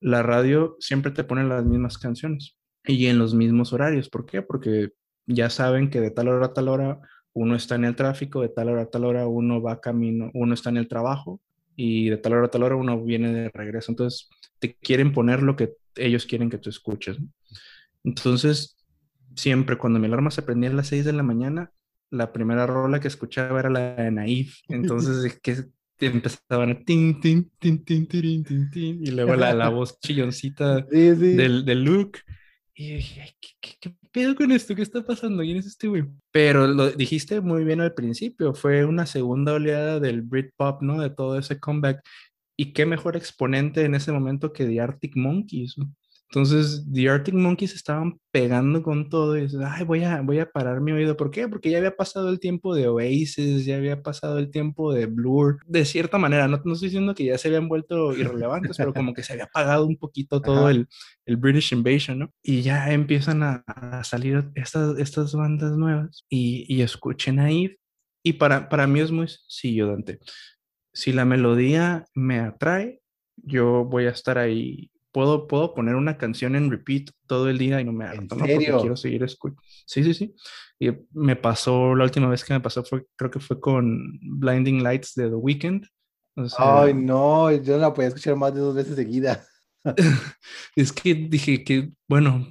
la 0.00 0.22
radio 0.22 0.76
siempre 0.80 1.12
te 1.12 1.24
pone 1.24 1.44
las 1.44 1.64
mismas 1.64 1.98
canciones 1.98 2.56
y 2.84 3.06
en 3.06 3.18
los 3.18 3.34
mismos 3.34 3.72
horarios. 3.72 4.10
¿Por 4.10 4.26
qué? 4.26 4.42
Porque 4.42 4.90
ya 5.26 5.50
saben 5.50 5.90
que 5.90 6.00
de 6.00 6.10
tal 6.10 6.28
hora 6.28 6.46
a 6.46 6.52
tal 6.52 6.68
hora 6.68 7.00
uno 7.32 7.56
está 7.56 7.74
en 7.76 7.84
el 7.84 7.96
tráfico, 7.96 8.42
de 8.42 8.50
tal 8.50 8.68
hora 8.68 8.82
a 8.82 8.90
tal 8.90 9.04
hora 9.04 9.26
uno 9.26 9.62
va 9.62 9.80
camino, 9.80 10.30
uno 10.34 10.54
está 10.54 10.70
en 10.70 10.76
el 10.76 10.88
trabajo 10.88 11.40
y 11.74 12.10
de 12.10 12.18
tal 12.18 12.34
hora 12.34 12.46
a 12.46 12.50
tal 12.50 12.64
hora 12.64 12.76
uno 12.76 13.02
viene 13.02 13.32
de 13.32 13.50
regreso. 13.50 13.92
Entonces 13.92 14.28
te 14.58 14.74
quieren 14.74 15.12
poner 15.12 15.42
lo 15.42 15.56
que 15.56 15.74
ellos 15.96 16.26
quieren 16.26 16.50
que 16.50 16.58
tú 16.58 16.70
escuches. 16.70 17.16
Entonces, 18.04 18.77
siempre 19.38 19.78
cuando 19.78 19.98
mi 19.98 20.06
alarma 20.06 20.30
se 20.30 20.42
prendía 20.42 20.70
a 20.70 20.74
las 20.74 20.88
6 20.88 21.04
de 21.04 21.12
la 21.12 21.22
mañana, 21.22 21.72
la 22.10 22.32
primera 22.32 22.66
rola 22.66 23.00
que 23.00 23.08
escuchaba 23.08 23.60
era 23.60 23.70
la 23.70 23.94
de 23.94 24.10
Naif. 24.10 24.60
Entonces, 24.68 25.38
que 25.42 25.70
empezaban 26.00 26.70
a 26.70 26.84
tin, 26.84 27.20
tin, 27.20 27.50
tin, 27.58 27.84
tin, 27.84 28.06
tin, 28.06 28.44
tin, 28.44 28.70
tin, 28.70 29.06
y 29.06 29.10
luego 29.10 29.36
la, 29.36 29.54
la 29.54 29.68
voz 29.68 29.98
chilloncita 30.00 30.80
Del, 30.82 31.64
del 31.64 31.84
Luke. 31.84 32.20
Y 32.74 32.94
dije, 32.94 33.36
¿qué, 33.40 33.74
qué, 33.80 33.94
pedo 34.12 34.36
con 34.36 34.52
esto? 34.52 34.74
¿Qué 34.74 34.82
está 34.82 35.04
pasando? 35.04 35.42
¿Quién 35.42 35.56
es 35.56 35.66
este 35.66 35.88
güey? 35.88 36.04
Pero 36.30 36.66
lo 36.66 36.90
dijiste 36.90 37.40
muy 37.40 37.64
bien 37.64 37.80
al 37.80 37.94
principio, 37.94 38.54
fue 38.54 38.84
una 38.84 39.04
segunda 39.06 39.54
oleada 39.54 39.98
del 39.98 40.22
Britpop, 40.22 40.82
¿no? 40.82 41.00
De 41.00 41.10
todo 41.10 41.38
ese 41.38 41.58
comeback. 41.58 42.00
Y 42.56 42.72
qué 42.72 42.86
mejor 42.86 43.16
exponente 43.16 43.84
en 43.84 43.94
ese 43.94 44.12
momento 44.12 44.52
que 44.52 44.64
The 44.64 44.80
Arctic 44.80 45.16
Monkeys. 45.16 45.76
Entonces, 46.30 46.84
The 46.92 47.08
Arctic 47.08 47.34
Monkeys 47.34 47.74
estaban 47.74 48.20
pegando 48.30 48.82
con 48.82 49.08
todo 49.08 49.38
y 49.38 49.42
dices, 49.42 49.60
ay, 49.64 49.84
voy 49.84 50.04
a, 50.04 50.20
voy 50.20 50.38
a 50.40 50.50
parar 50.50 50.82
mi 50.82 50.92
oído. 50.92 51.16
¿Por 51.16 51.30
qué? 51.30 51.48
Porque 51.48 51.70
ya 51.70 51.78
había 51.78 51.96
pasado 51.96 52.28
el 52.28 52.38
tiempo 52.38 52.74
de 52.74 52.86
Oasis, 52.86 53.64
ya 53.64 53.76
había 53.76 54.02
pasado 54.02 54.38
el 54.38 54.50
tiempo 54.50 54.92
de 54.92 55.06
Blur. 55.06 55.60
De 55.66 55.86
cierta 55.86 56.18
manera, 56.18 56.46
no, 56.46 56.60
no 56.62 56.74
estoy 56.74 56.88
diciendo 56.88 57.14
que 57.14 57.24
ya 57.24 57.38
se 57.38 57.48
habían 57.48 57.66
vuelto 57.66 58.14
irrelevantes, 58.14 58.76
pero 58.76 58.92
como 58.92 59.14
que 59.14 59.22
se 59.22 59.32
había 59.32 59.44
apagado 59.44 59.86
un 59.86 59.96
poquito 59.96 60.42
todo 60.42 60.68
el, 60.68 60.86
el, 61.24 61.38
British 61.38 61.72
Invasion, 61.72 62.18
¿no? 62.18 62.34
Y 62.42 62.60
ya 62.60 62.92
empiezan 62.92 63.42
a, 63.42 63.64
a 63.66 64.04
salir 64.04 64.50
estas, 64.54 64.98
estas 64.98 65.34
bandas 65.34 65.78
nuevas 65.78 66.26
y, 66.28 66.66
y 66.68 66.82
escuchen 66.82 67.40
ahí. 67.40 67.74
Y 68.22 68.34
para, 68.34 68.68
para 68.68 68.86
mí 68.86 69.00
es 69.00 69.10
muy 69.10 69.28
sencillo, 69.28 69.86
Dante. 69.86 70.18
Si 70.92 71.10
la 71.10 71.24
melodía 71.24 72.04
me 72.14 72.38
atrae, 72.40 73.00
yo 73.36 73.86
voy 73.86 74.06
a 74.06 74.10
estar 74.10 74.36
ahí 74.36 74.90
puedo, 75.12 75.46
puedo 75.46 75.74
poner 75.74 75.94
una 75.94 76.18
canción 76.18 76.56
en 76.56 76.70
repeat 76.70 77.10
todo 77.26 77.48
el 77.48 77.58
día 77.58 77.80
y 77.80 77.84
no 77.84 77.92
me 77.92 78.04
harto, 78.04 78.34
¿no? 78.36 78.46
Porque 78.46 78.56
quiero 78.56 78.96
seguir 78.96 79.22
escuchando. 79.22 79.62
Sí, 79.86 80.04
sí, 80.04 80.14
sí. 80.14 80.34
Y 80.78 80.90
me 81.12 81.36
pasó, 81.36 81.94
la 81.94 82.04
última 82.04 82.28
vez 82.28 82.44
que 82.44 82.54
me 82.54 82.60
pasó 82.60 82.84
fue, 82.84 83.06
creo 83.16 83.30
que 83.30 83.40
fue 83.40 83.60
con 83.60 84.18
Blinding 84.22 84.82
Lights 84.82 85.14
de 85.14 85.28
The 85.28 85.34
Weeknd. 85.34 85.86
Ay, 86.56 86.94
no, 86.94 87.50
yo 87.50 87.74
no 87.74 87.78
la 87.78 87.94
podía 87.94 88.08
escuchar 88.08 88.36
más 88.36 88.54
de 88.54 88.60
dos 88.60 88.74
veces 88.74 88.94
seguida. 88.94 89.44
es 90.76 90.92
que 90.92 91.14
dije 91.14 91.64
que, 91.64 91.90
bueno, 92.08 92.46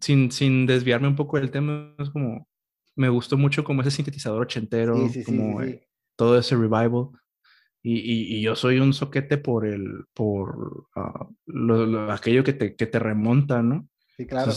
sin, 0.00 0.30
sin 0.30 0.66
desviarme 0.66 1.08
un 1.08 1.16
poco 1.16 1.38
del 1.38 1.50
tema, 1.50 1.94
es 1.98 2.10
como, 2.10 2.48
me 2.96 3.08
gustó 3.08 3.36
mucho 3.36 3.64
como 3.64 3.82
ese 3.82 3.90
sintetizador 3.90 4.42
ochentero, 4.42 5.10
como 5.24 5.60
todo 6.16 6.38
ese 6.38 6.56
revival. 6.56 7.10
Y, 7.82 8.36
y, 8.36 8.42
yo 8.42 8.56
soy 8.56 8.80
un 8.80 8.92
soquete 8.92 9.38
por 9.38 9.64
el, 9.64 10.04
por 10.12 10.88
ah, 10.96 11.28
lo, 11.46 12.10
aquello 12.12 12.42
que 12.42 12.52
te, 12.52 12.74
que 12.74 12.86
te 12.86 12.98
remonta, 12.98 13.62
¿no? 13.62 13.88
Sí, 14.16 14.26
claro. 14.26 14.52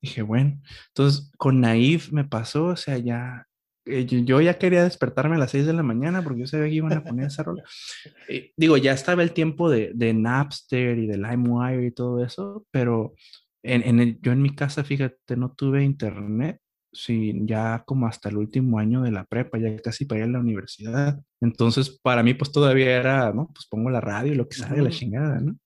dije, 0.00 0.22
bueno, 0.22 0.60
entonces 0.88 1.32
con 1.36 1.60
Naif 1.60 2.12
me 2.12 2.24
pasó, 2.24 2.66
o 2.66 2.76
sea, 2.76 2.96
ya, 2.98 3.46
eh, 3.86 4.06
yo, 4.06 4.40
ya 4.40 4.56
quería 4.56 4.84
despertarme 4.84 5.34
a 5.34 5.38
las 5.38 5.50
6 5.50 5.66
de 5.66 5.72
la 5.72 5.82
mañana 5.82 6.22
porque 6.22 6.40
yo 6.40 6.46
sabía 6.46 6.68
que 6.68 6.74
iban 6.74 6.92
a 6.92 7.02
poner 7.02 7.26
esa 7.26 7.42
rola. 7.42 7.64
Eh, 8.28 8.52
digo, 8.56 8.76
ya 8.76 8.92
estaba 8.92 9.22
el 9.22 9.32
tiempo 9.32 9.68
de, 9.68 9.90
de 9.94 10.14
Napster 10.14 10.96
y 10.96 11.06
de 11.06 11.18
LimeWire 11.18 11.86
y 11.86 11.90
todo 11.90 12.24
eso, 12.24 12.64
pero 12.70 13.14
en, 13.64 13.82
en 13.82 13.98
el, 13.98 14.20
yo 14.20 14.30
en 14.30 14.42
mi 14.42 14.54
casa, 14.54 14.84
fíjate, 14.84 15.36
no 15.36 15.52
tuve 15.52 15.82
internet 15.82 16.60
sí, 16.92 17.32
ya 17.44 17.82
como 17.86 18.06
hasta 18.06 18.28
el 18.28 18.36
último 18.36 18.78
año 18.78 19.02
de 19.02 19.10
la 19.10 19.24
prepa, 19.24 19.58
ya 19.58 19.76
casi 19.80 20.04
para 20.04 20.20
ir 20.20 20.24
a 20.24 20.32
la 20.32 20.40
universidad. 20.40 21.20
Entonces, 21.40 21.90
para 22.02 22.22
mí, 22.22 22.34
pues 22.34 22.52
todavía 22.52 22.96
era, 22.96 23.32
¿no? 23.32 23.50
Pues 23.54 23.66
pongo 23.66 23.90
la 23.90 24.00
radio 24.00 24.32
y 24.32 24.36
lo 24.36 24.48
que 24.48 24.56
sale, 24.56 24.82
la 24.82 24.90
chingada, 24.90 25.40
¿no? 25.40 25.56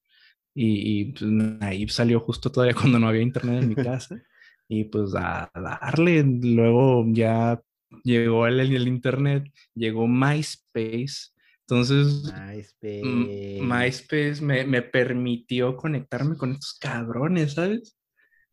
Y, 0.55 1.01
y 1.01 1.05
pues, 1.13 1.23
ahí 1.61 1.89
salió 1.89 2.21
justo 2.21 2.51
todavía 2.51 2.75
cuando 2.81 2.99
no 2.99 3.09
había 3.09 3.23
internet 3.23 3.63
en 3.63 3.69
mi 3.69 3.75
casa. 3.75 4.21
y 4.69 4.85
pues 4.85 5.15
a, 5.17 5.51
darle, 5.55 6.23
luego 6.25 7.05
ya 7.09 7.61
llegó 8.05 8.47
el, 8.47 8.61
el 8.61 8.89
internet, 8.89 9.45
llegó 9.75 10.07
MySpace. 10.07 11.33
Entonces, 11.67 12.33
MySpace, 12.35 13.61
MySpace 13.63 14.43
me, 14.43 14.65
me 14.65 14.83
permitió 14.83 15.77
conectarme 15.77 16.37
con 16.37 16.53
estos 16.53 16.77
cabrones, 16.79 17.55
¿sabes? 17.55 17.97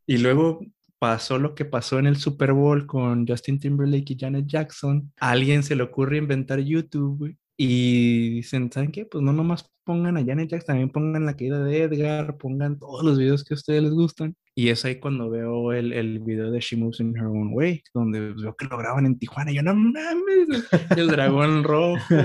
Y 0.05 0.19
luego 0.19 0.59
pasó 0.99 1.39
lo 1.39 1.55
que 1.55 1.65
pasó 1.65 1.97
en 1.97 2.07
el 2.07 2.17
Super 2.17 2.53
Bowl 2.53 2.85
con 2.85 3.25
Justin 3.27 3.59
Timberlake 3.59 4.13
y 4.13 4.17
Janet 4.19 4.45
Jackson, 4.45 5.11
a 5.19 5.31
alguien 5.31 5.63
se 5.63 5.75
le 5.75 5.83
ocurre 5.83 6.17
inventar 6.17 6.59
YouTube 6.59 7.35
y 7.61 8.29
dicen, 8.35 8.71
¿saben 8.71 8.89
qué? 8.89 9.05
Pues 9.05 9.21
no 9.21 9.33
nomás 9.33 9.69
pongan 9.83 10.15
a 10.15 10.23
Janet 10.23 10.49
Jackson, 10.49 10.67
también 10.67 10.89
pongan 10.91 11.25
la 11.25 11.35
caída 11.35 11.61
de 11.61 11.83
Edgar, 11.83 12.37
pongan 12.37 12.79
todos 12.79 13.03
los 13.03 13.17
videos 13.17 13.43
que 13.43 13.53
a 13.53 13.57
ustedes 13.57 13.83
les 13.83 13.91
gustan. 13.91 14.33
Y 14.55 14.69
es 14.69 14.85
ahí 14.85 15.01
cuando 15.01 15.29
veo 15.29 15.73
el, 15.73 15.91
el 15.91 16.19
video 16.19 16.51
de 16.51 16.61
She 16.61 16.77
Moves 16.77 17.01
in 17.01 17.17
Her 17.17 17.25
Own 17.25 17.49
Way, 17.51 17.83
donde 17.93 18.31
veo 18.31 18.55
que 18.55 18.65
lo 18.65 18.77
graban 18.77 19.05
en 19.05 19.19
Tijuana. 19.19 19.51
Y 19.51 19.55
yo, 19.55 19.63
no 19.63 19.75
mames, 19.75 20.69
el 20.95 21.07
dragón 21.09 21.65
rojo, 21.65 22.15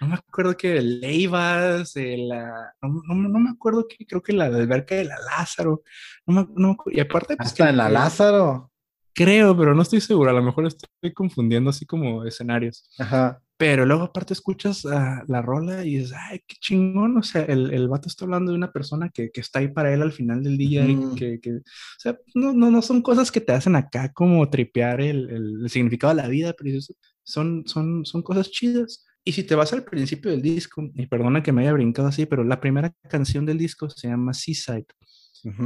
no 0.00 0.08
me 0.08 0.14
acuerdo 0.14 0.56
que 0.56 0.80
Leivas, 0.80 1.92
la, 1.94 2.72
no, 2.80 3.02
no, 3.08 3.28
no, 3.28 3.38
me 3.38 3.50
acuerdo 3.50 3.86
que 3.86 4.06
creo 4.06 4.22
que 4.22 4.32
la 4.32 4.46
alberca 4.46 4.94
de 4.94 5.04
la 5.04 5.18
Lázaro. 5.18 5.82
No 6.26 6.48
no, 6.56 6.78
y 6.86 7.00
aparte, 7.00 7.36
pues, 7.36 7.48
hasta 7.48 7.68
en 7.68 7.76
la 7.76 7.90
Lázaro. 7.90 8.72
Creo, 9.12 9.54
pero 9.54 9.74
no 9.74 9.82
estoy 9.82 10.00
seguro. 10.00 10.30
A 10.30 10.34
lo 10.34 10.42
mejor 10.42 10.66
estoy 10.66 11.12
confundiendo 11.12 11.68
así 11.68 11.84
como 11.84 12.24
escenarios. 12.24 12.88
Ajá. 12.98 13.42
Pero 13.58 13.86
luego 13.86 14.02
aparte 14.02 14.34
escuchas 14.34 14.84
la 14.84 15.42
rola 15.42 15.82
y 15.84 15.96
dices, 15.96 16.12
ay, 16.14 16.40
qué 16.46 16.56
chingón, 16.60 17.16
o 17.16 17.22
sea, 17.22 17.42
el, 17.42 17.72
el 17.72 17.88
vato 17.88 18.06
está 18.08 18.26
hablando 18.26 18.52
de 18.52 18.58
una 18.58 18.70
persona 18.70 19.08
que, 19.08 19.30
que, 19.30 19.40
está 19.40 19.60
ahí 19.60 19.68
para 19.68 19.94
él 19.94 20.02
al 20.02 20.12
final 20.12 20.42
del 20.42 20.58
día 20.58 20.84
y 20.86 21.14
que, 21.14 21.40
que, 21.40 21.52
o 21.52 21.62
sea, 21.98 22.18
no, 22.34 22.52
no, 22.52 22.70
no 22.70 22.82
son 22.82 23.00
cosas 23.00 23.32
que 23.32 23.40
te 23.40 23.52
hacen 23.52 23.74
acá 23.74 24.12
como 24.12 24.50
tripear 24.50 25.00
el, 25.00 25.30
el, 25.30 25.70
significado 25.70 26.14
de 26.14 26.22
la 26.22 26.28
vida, 26.28 26.54
pero 26.56 26.78
son, 27.22 27.64
son, 27.66 28.04
son 28.04 28.22
cosas 28.22 28.50
chidas. 28.50 29.06
Y 29.24 29.32
si 29.32 29.42
te 29.42 29.54
vas 29.54 29.72
al 29.72 29.84
principio 29.84 30.30
del 30.30 30.42
disco, 30.42 30.82
y 30.94 31.06
perdona 31.06 31.42
que 31.42 31.52
me 31.52 31.62
haya 31.62 31.72
brincado 31.72 32.08
así, 32.08 32.26
pero 32.26 32.44
la 32.44 32.60
primera 32.60 32.92
canción 33.08 33.46
del 33.46 33.56
disco 33.56 33.88
se 33.88 34.08
llama 34.08 34.34
Seaside, 34.34 34.86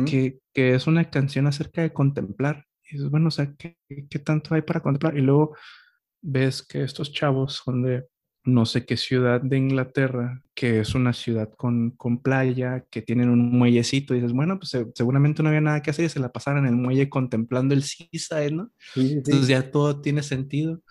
que, 0.07 0.39
que 0.55 0.75
es 0.75 0.87
una 0.87 1.11
canción 1.11 1.49
acerca 1.49 1.83
de 1.83 1.93
contemplar. 1.93 2.67
Y 2.89 2.95
dices, 2.95 3.11
bueno, 3.11 3.29
o 3.29 3.31
sea, 3.33 3.53
¿qué, 3.59 3.77
¿qué 4.09 4.19
tanto 4.21 4.55
hay 4.55 4.63
para 4.63 4.81
contemplar? 4.81 5.19
Y 5.19 5.23
luego 5.23 5.57
ves 6.23 6.63
que 6.63 6.83
estos 6.83 7.13
chavos 7.13 7.55
son 7.55 7.83
de 7.83 8.07
no 8.45 8.65
sé 8.65 8.87
qué 8.87 8.97
ciudad 8.97 9.41
de 9.41 9.59
Inglaterra, 9.59 10.43
que 10.55 10.81
es 10.81 10.95
una 10.95 11.13
ciudad 11.13 11.51
con, 11.57 11.91
con 11.91 12.23
playa, 12.23 12.85
que 12.91 13.03
tienen 13.03 13.29
un 13.29 13.51
muellecito, 13.53 14.15
y 14.15 14.21
dices, 14.21 14.33
bueno, 14.33 14.59
pues 14.59 14.77
seguramente 14.95 15.43
no 15.43 15.51
había 15.51 15.61
nada 15.61 15.83
que 15.83 15.91
hacer 15.91 16.07
y 16.07 16.09
se 16.09 16.21
la 16.21 16.33
pasaron 16.33 16.67
en 16.67 16.75
el 16.75 16.81
muelle 16.81 17.11
contemplando 17.11 17.75
el 17.75 17.83
seaside, 17.83 18.51
¿no? 18.51 18.71
Entonces 18.97 19.47
ya 19.47 19.71
todo 19.71 20.01
tiene 20.01 20.23
sentido. 20.23 20.83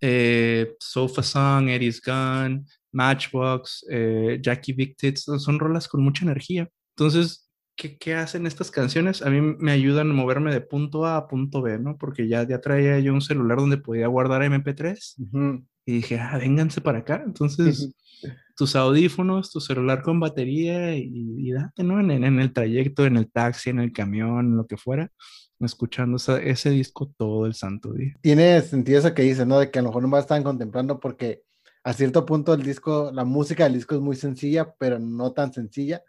Eh, 0.00 0.76
Sofa 0.78 1.22
Song, 1.22 1.68
Eddie's 1.68 2.00
Gun, 2.00 2.66
Matchbox, 2.92 3.86
eh, 3.90 4.38
Jackie 4.40 4.72
Big 4.72 4.96
Tits, 4.96 5.24
son 5.24 5.58
rolas 5.58 5.88
con 5.88 6.02
mucha 6.02 6.24
energía. 6.24 6.68
Entonces, 6.96 7.47
¿qué, 7.78 8.14
hacen 8.14 8.46
estas 8.46 8.70
canciones? 8.70 9.22
A 9.22 9.30
mí 9.30 9.40
me 9.40 9.72
ayudan 9.72 10.10
a 10.10 10.14
moverme 10.14 10.52
de 10.52 10.60
punto 10.60 11.06
A 11.06 11.16
a 11.16 11.28
punto 11.28 11.62
B, 11.62 11.78
¿no? 11.78 11.96
Porque 11.96 12.28
ya, 12.28 12.46
ya 12.46 12.60
traía 12.60 12.98
yo 12.98 13.14
un 13.14 13.20
celular 13.20 13.58
donde 13.58 13.78
podía 13.78 14.08
guardar 14.08 14.42
MP3 14.42 15.62
y 15.86 15.92
dije, 15.92 16.18
ah, 16.18 16.36
vénganse 16.36 16.80
para 16.80 16.98
acá. 16.98 17.22
Entonces, 17.24 17.94
tus 18.56 18.74
audífonos, 18.74 19.52
tu 19.52 19.60
celular 19.60 20.02
con 20.02 20.18
batería 20.18 20.96
y, 20.96 21.52
date, 21.52 21.84
¿no? 21.84 22.00
En, 22.00 22.10
en, 22.10 22.40
el 22.40 22.52
trayecto, 22.52 23.06
en 23.06 23.16
el 23.16 23.30
taxi, 23.30 23.70
en 23.70 23.78
el 23.78 23.92
camión, 23.92 24.56
lo 24.56 24.66
que 24.66 24.76
fuera, 24.76 25.10
escuchando 25.60 26.16
ese 26.16 26.70
disco 26.70 27.12
todo 27.16 27.46
el 27.46 27.54
santo 27.54 27.92
día. 27.92 28.14
Tiene 28.20 28.60
sentido 28.62 28.98
eso 28.98 29.14
que 29.14 29.22
dices, 29.22 29.46
¿no? 29.46 29.60
De 29.60 29.70
que 29.70 29.78
a 29.78 29.82
lo 29.82 29.88
mejor 29.88 30.02
no 30.02 30.08
me 30.08 30.18
están 30.18 30.42
contemplando 30.42 30.98
porque 30.98 31.42
a 31.84 31.92
cierto 31.92 32.26
punto 32.26 32.52
el 32.52 32.62
disco, 32.64 33.10
la 33.14 33.24
música 33.24 33.64
del 33.64 33.74
disco 33.74 33.94
es 33.94 34.00
muy 34.00 34.16
sencilla, 34.16 34.74
pero 34.78 34.98
no 34.98 35.32
tan 35.32 35.52
sencilla 35.52 36.02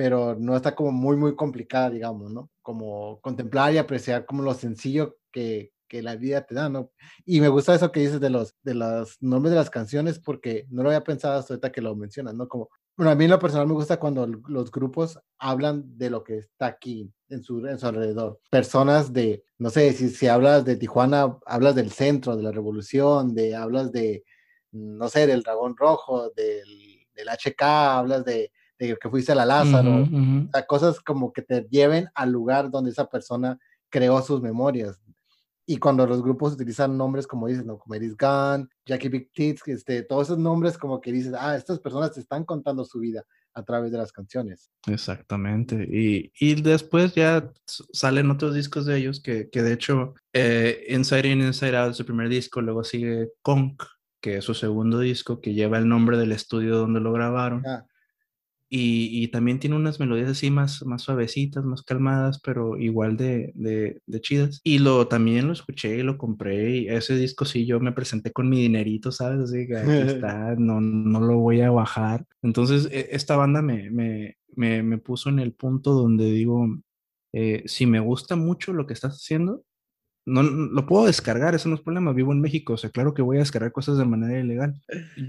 pero 0.00 0.34
no 0.34 0.56
está 0.56 0.74
como 0.74 0.92
muy, 0.92 1.14
muy 1.18 1.36
complicada, 1.36 1.90
digamos, 1.90 2.32
¿no? 2.32 2.48
Como 2.62 3.20
contemplar 3.20 3.74
y 3.74 3.76
apreciar 3.76 4.24
como 4.24 4.42
lo 4.42 4.54
sencillo 4.54 5.18
que, 5.30 5.72
que 5.86 6.00
la 6.00 6.16
vida 6.16 6.40
te 6.46 6.54
da, 6.54 6.70
¿no? 6.70 6.90
Y 7.26 7.38
me 7.42 7.48
gusta 7.48 7.74
eso 7.74 7.92
que 7.92 8.00
dices 8.00 8.18
de 8.18 8.30
los, 8.30 8.56
de 8.62 8.72
los 8.72 9.18
nombres 9.20 9.50
de 9.50 9.58
las 9.58 9.68
canciones 9.68 10.18
porque 10.18 10.66
no 10.70 10.82
lo 10.82 10.88
había 10.88 11.04
pensado 11.04 11.38
hasta 11.38 11.52
ahorita 11.52 11.70
que 11.70 11.82
lo 11.82 11.94
mencionas, 11.96 12.32
¿no? 12.32 12.48
Como, 12.48 12.70
bueno, 12.96 13.10
a 13.10 13.14
mí 13.14 13.24
en 13.24 13.30
lo 13.30 13.38
personal 13.38 13.66
me 13.66 13.74
gusta 13.74 14.00
cuando 14.00 14.26
los 14.26 14.70
grupos 14.70 15.20
hablan 15.38 15.84
de 15.98 16.08
lo 16.08 16.24
que 16.24 16.38
está 16.38 16.64
aquí 16.64 17.12
en 17.28 17.42
su, 17.42 17.66
en 17.66 17.78
su 17.78 17.86
alrededor. 17.86 18.40
Personas 18.48 19.12
de, 19.12 19.44
no 19.58 19.68
sé, 19.68 19.92
si, 19.92 20.08
si 20.08 20.28
hablas 20.28 20.64
de 20.64 20.76
Tijuana, 20.76 21.36
hablas 21.44 21.74
del 21.74 21.90
centro, 21.90 22.38
de 22.38 22.42
la 22.42 22.52
revolución, 22.52 23.34
de, 23.34 23.54
hablas 23.54 23.92
de, 23.92 24.24
no 24.72 25.10
sé, 25.10 25.26
del 25.26 25.42
dragón 25.42 25.76
rojo, 25.76 26.30
del, 26.30 27.06
del 27.12 27.28
HK, 27.28 27.60
hablas 27.60 28.24
de, 28.24 28.50
que 28.80 29.10
fuiste 29.10 29.32
a 29.32 29.34
la 29.34 29.44
Lázaro, 29.44 30.02
o 30.02 30.50
sea, 30.52 30.66
cosas 30.66 31.00
como 31.00 31.32
que 31.32 31.42
te 31.42 31.66
lleven 31.70 32.08
al 32.14 32.30
lugar 32.32 32.70
donde 32.70 32.90
esa 32.90 33.06
persona 33.06 33.58
creó 33.90 34.20
sus 34.22 34.40
memorias. 34.40 35.00
Y 35.66 35.76
cuando 35.76 36.06
los 36.06 36.22
grupos 36.22 36.54
utilizan 36.54 36.96
nombres 36.96 37.26
como 37.26 37.46
dices, 37.46 37.64
¿no? 37.64 37.78
Como 37.78 37.94
Eddie's 37.94 38.16
Gun, 38.16 38.68
Jackie 38.86 39.08
Big 39.08 39.30
Tits, 39.32 39.68
este, 39.68 40.02
todos 40.02 40.28
esos 40.28 40.38
nombres 40.38 40.76
como 40.76 41.00
que 41.00 41.12
dices, 41.12 41.32
ah, 41.38 41.54
estas 41.54 41.78
personas 41.78 42.12
te 42.12 42.20
están 42.20 42.44
contando 42.44 42.84
su 42.84 42.98
vida 42.98 43.24
a 43.54 43.62
través 43.62 43.92
de 43.92 43.98
las 43.98 44.12
canciones. 44.12 44.70
Exactamente. 44.86 45.86
Y, 45.88 46.32
y 46.40 46.60
después 46.60 47.14
ya 47.14 47.52
salen 47.92 48.30
otros 48.30 48.54
discos 48.54 48.86
de 48.86 48.96
ellos 48.96 49.20
que, 49.20 49.48
que 49.50 49.62
de 49.62 49.72
hecho, 49.72 50.14
eh, 50.32 50.86
Inside 50.88 51.28
In, 51.28 51.42
Inside 51.42 51.76
Out 51.76 51.90
es 51.90 51.96
su 51.98 52.04
primer 52.04 52.28
disco, 52.28 52.60
luego 52.60 52.82
sigue 52.82 53.30
Conk, 53.42 53.82
que 54.20 54.38
es 54.38 54.44
su 54.44 54.54
segundo 54.54 54.98
disco, 55.00 55.40
que 55.40 55.54
lleva 55.54 55.78
el 55.78 55.88
nombre 55.88 56.16
del 56.16 56.32
estudio 56.32 56.76
donde 56.76 57.00
lo 57.00 57.12
grabaron. 57.12 57.66
Ah. 57.66 57.86
Y, 58.72 59.26
también 59.28 59.58
tiene 59.58 59.74
unas 59.74 59.98
melodías 59.98 60.30
así 60.30 60.48
más, 60.48 60.86
más 60.86 61.02
suavecitas, 61.02 61.64
más 61.64 61.82
calmadas, 61.82 62.40
pero 62.40 62.78
igual 62.78 63.16
de, 63.16 63.50
de, 63.56 64.00
de, 64.06 64.20
chidas. 64.20 64.60
Y 64.62 64.78
lo, 64.78 65.08
también 65.08 65.48
lo 65.48 65.52
escuché 65.52 65.98
y 65.98 66.02
lo 66.04 66.16
compré. 66.16 66.76
Y 66.78 66.88
ese 66.88 67.16
disco 67.16 67.44
sí, 67.44 67.66
yo 67.66 67.80
me 67.80 67.90
presenté 67.90 68.32
con 68.32 68.48
mi 68.48 68.62
dinerito, 68.62 69.10
¿sabes? 69.10 69.40
Así 69.40 69.66
que 69.66 69.76
aquí 69.76 69.90
está, 70.24 70.54
no, 70.56 70.80
no 70.80 71.20
lo 71.20 71.38
voy 71.38 71.62
a 71.62 71.72
bajar. 71.72 72.24
Entonces, 72.42 72.88
e, 72.92 73.08
esta 73.10 73.36
banda 73.36 73.60
me, 73.60 73.90
me, 73.90 74.36
me, 74.54 74.84
me 74.84 74.98
puso 74.98 75.30
en 75.30 75.40
el 75.40 75.52
punto 75.52 75.92
donde 75.92 76.30
digo, 76.30 76.68
eh, 77.32 77.64
si 77.66 77.86
me 77.86 77.98
gusta 77.98 78.36
mucho 78.36 78.72
lo 78.72 78.86
que 78.86 78.94
estás 78.94 79.14
haciendo, 79.14 79.64
no, 80.26 80.44
lo 80.44 80.86
puedo 80.86 81.06
descargar, 81.06 81.56
eso 81.56 81.68
no 81.68 81.74
es 81.74 81.80
problema, 81.80 82.12
vivo 82.12 82.32
en 82.32 82.40
México, 82.40 82.74
o 82.74 82.76
sea, 82.76 82.90
claro 82.90 83.14
que 83.14 83.22
voy 83.22 83.38
a 83.38 83.40
descargar 83.40 83.72
cosas 83.72 83.98
de 83.98 84.04
manera 84.04 84.38
ilegal. 84.38 84.80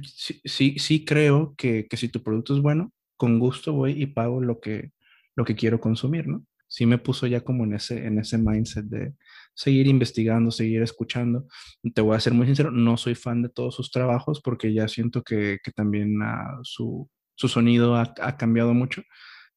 Sí, 0.03 0.41
sí, 0.45 0.75
sí 0.77 1.05
creo 1.05 1.55
que, 1.57 1.87
que 1.87 1.97
si 1.97 2.07
tu 2.09 2.21
producto 2.21 2.55
es 2.55 2.61
bueno, 2.61 2.91
con 3.21 3.37
gusto 3.37 3.71
voy 3.73 4.01
y 4.01 4.07
pago 4.07 4.41
lo 4.41 4.59
que, 4.59 4.93
lo 5.35 5.45
que 5.45 5.53
quiero 5.53 5.79
consumir, 5.79 6.27
¿no? 6.27 6.43
Sí 6.67 6.87
me 6.87 6.97
puso 6.97 7.27
ya 7.27 7.41
como 7.41 7.65
en 7.65 7.73
ese, 7.75 8.03
en 8.07 8.17
ese 8.17 8.39
mindset 8.39 8.85
de 8.85 9.13
seguir 9.53 9.85
investigando, 9.85 10.49
seguir 10.49 10.81
escuchando. 10.81 11.45
Te 11.93 12.01
voy 12.01 12.15
a 12.15 12.19
ser 12.19 12.33
muy 12.33 12.47
sincero, 12.47 12.71
no 12.71 12.97
soy 12.97 13.13
fan 13.13 13.43
de 13.43 13.49
todos 13.49 13.75
sus 13.75 13.91
trabajos 13.91 14.41
porque 14.41 14.73
ya 14.73 14.87
siento 14.87 15.21
que, 15.21 15.59
que 15.63 15.71
también 15.71 16.19
uh, 16.19 16.63
su, 16.63 17.07
su, 17.35 17.47
sonido 17.47 17.95
ha, 17.95 18.11
ha 18.21 18.37
cambiado 18.37 18.73
mucho 18.73 19.03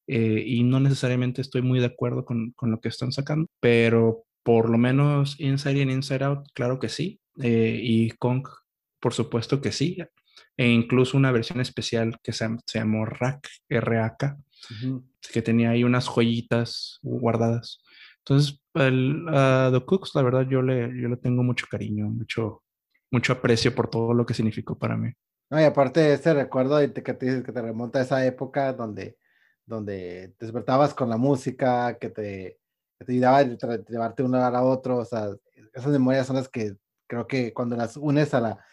eh, 0.07 0.45
y 0.47 0.63
no 0.63 0.79
necesariamente 0.79 1.41
estoy 1.41 1.63
muy 1.63 1.81
de 1.81 1.87
acuerdo 1.87 2.27
con, 2.27 2.53
con, 2.53 2.71
lo 2.71 2.81
que 2.81 2.91
están 2.91 3.13
sacando, 3.13 3.49
pero 3.61 4.25
por 4.43 4.69
lo 4.69 4.77
menos 4.77 5.41
Inside 5.41 5.81
and 5.81 5.91
Inside 5.91 6.25
Out, 6.25 6.49
claro 6.53 6.79
que 6.79 6.91
sí. 6.91 7.19
Eh, 7.41 7.81
y 7.83 8.11
Kong, 8.11 8.47
por 9.01 9.15
supuesto 9.15 9.63
que 9.63 9.73
sí 9.73 9.97
e 10.57 10.69
incluso 10.69 11.17
una 11.17 11.33
versión 11.33 11.61
especial 11.61 12.19
que 12.23 12.33
se, 12.33 12.47
se 12.67 12.79
llamó 12.79 13.05
RAK, 13.05 13.49
RAK, 13.69 14.37
que 15.33 15.43
tenía 15.43 15.71
ahí 15.71 15.85
unas 15.85 16.07
joyitas 16.07 16.99
guardadas. 17.03 17.83
Entonces, 18.19 18.61
el, 18.75 19.27
a 19.29 19.71
The 19.73 19.85
Cooks, 19.85 20.15
la 20.15 20.23
verdad, 20.23 20.47
yo 20.49 20.63
le, 20.63 20.89
yo 21.01 21.09
le 21.09 21.17
tengo 21.17 21.43
mucho 21.43 21.67
cariño, 21.71 22.09
mucho, 22.09 22.63
mucho 23.11 23.35
aprecio 23.35 23.75
por 23.75 23.91
todo 23.91 24.15
lo 24.15 24.25
que 24.25 24.35
significó 24.35 24.79
para 24.79 24.97
mí. 24.97 25.11
No, 25.51 25.61
y 25.61 25.65
aparte 25.65 26.01
de 26.01 26.15
ese 26.15 26.33
recuerdo 26.33 26.79
que 26.93 27.15
te 27.15 27.27
dices 27.27 27.45
que 27.45 27.53
te 27.53 27.63
remonta 27.63 27.99
a 27.99 28.03
esa 28.03 28.25
época 28.25 28.73
donde, 28.73 29.19
donde 29.67 30.35
te 30.39 30.47
despertabas 30.47 30.95
con 30.95 31.11
la 31.11 31.19
música, 31.19 31.99
que 31.99 32.09
te, 32.09 32.59
que 32.99 33.05
te 33.05 33.13
ayudaba 33.13 33.39
a 33.39 33.43
llevarte 33.43 34.23
de 34.23 34.27
un 34.27 34.33
lugar 34.33 34.55
a 34.55 34.63
otro, 34.63 34.99
o 34.99 35.05
sea, 35.05 35.29
esas 35.75 35.93
memorias 35.93 36.27
son 36.27 36.37
las 36.37 36.49
que 36.49 36.77
creo 37.07 37.27
que 37.27 37.53
cuando 37.53 37.77
las 37.77 37.99
unes 37.99 38.33
a 38.33 38.41
la, 38.41 38.65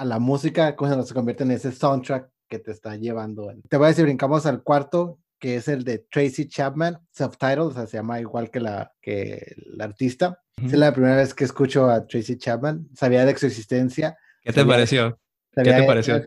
a 0.00 0.04
la 0.06 0.18
música, 0.18 0.74
cuando 0.76 1.02
se 1.02 1.12
convierte 1.12 1.44
en 1.44 1.50
ese 1.50 1.72
soundtrack 1.72 2.30
que 2.48 2.58
te 2.58 2.70
está 2.70 2.96
llevando. 2.96 3.52
Te 3.68 3.76
voy 3.76 3.84
a 3.84 3.88
decir, 3.88 4.04
brincamos 4.04 4.46
al 4.46 4.62
cuarto, 4.62 5.18
que 5.38 5.56
es 5.56 5.68
el 5.68 5.84
de 5.84 5.98
Tracy 5.98 6.48
Chapman, 6.48 6.98
self-titled, 7.10 7.66
o 7.66 7.72
sea, 7.72 7.86
se 7.86 7.98
llama 7.98 8.18
igual 8.18 8.50
que 8.50 8.60
la, 8.60 8.94
que 9.02 9.54
la 9.66 9.84
artista. 9.84 10.42
Es 10.56 10.72
la 10.72 10.94
primera 10.94 11.16
vez 11.16 11.34
que 11.34 11.44
escucho 11.44 11.90
a 11.90 12.06
Tracy 12.06 12.38
Chapman, 12.38 12.88
sabía 12.94 13.26
de 13.26 13.36
su 13.36 13.44
existencia. 13.44 14.16
¿Qué 14.42 14.54
te 14.54 14.64
pareció? 14.64 15.20
¿Qué 15.54 15.64
te 15.64 15.82
pareció? 15.82 16.26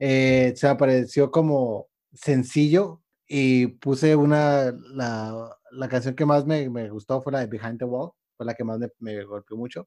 Eh, 0.00 0.54
se 0.56 0.66
me 0.66 0.76
pareció 0.76 1.30
como 1.30 1.88
sencillo 2.10 3.02
y 3.28 3.66
puse 3.66 4.16
una, 4.16 4.72
la, 4.94 5.58
la 5.72 5.88
canción 5.90 6.14
que 6.14 6.24
más 6.24 6.46
me, 6.46 6.70
me, 6.70 6.88
gustó 6.88 7.20
fue 7.20 7.32
la 7.32 7.40
de 7.40 7.48
Behind 7.48 7.78
the 7.78 7.84
Wall, 7.84 8.12
fue 8.34 8.46
la 8.46 8.54
que 8.54 8.64
más 8.64 8.78
me, 8.78 8.88
me 8.98 9.24
golpeó 9.24 9.58
mucho. 9.58 9.86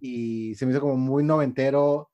Y 0.00 0.54
se 0.56 0.66
me 0.66 0.72
hizo 0.72 0.80
como 0.82 0.96
muy 0.96 1.24
noventero, 1.24 2.10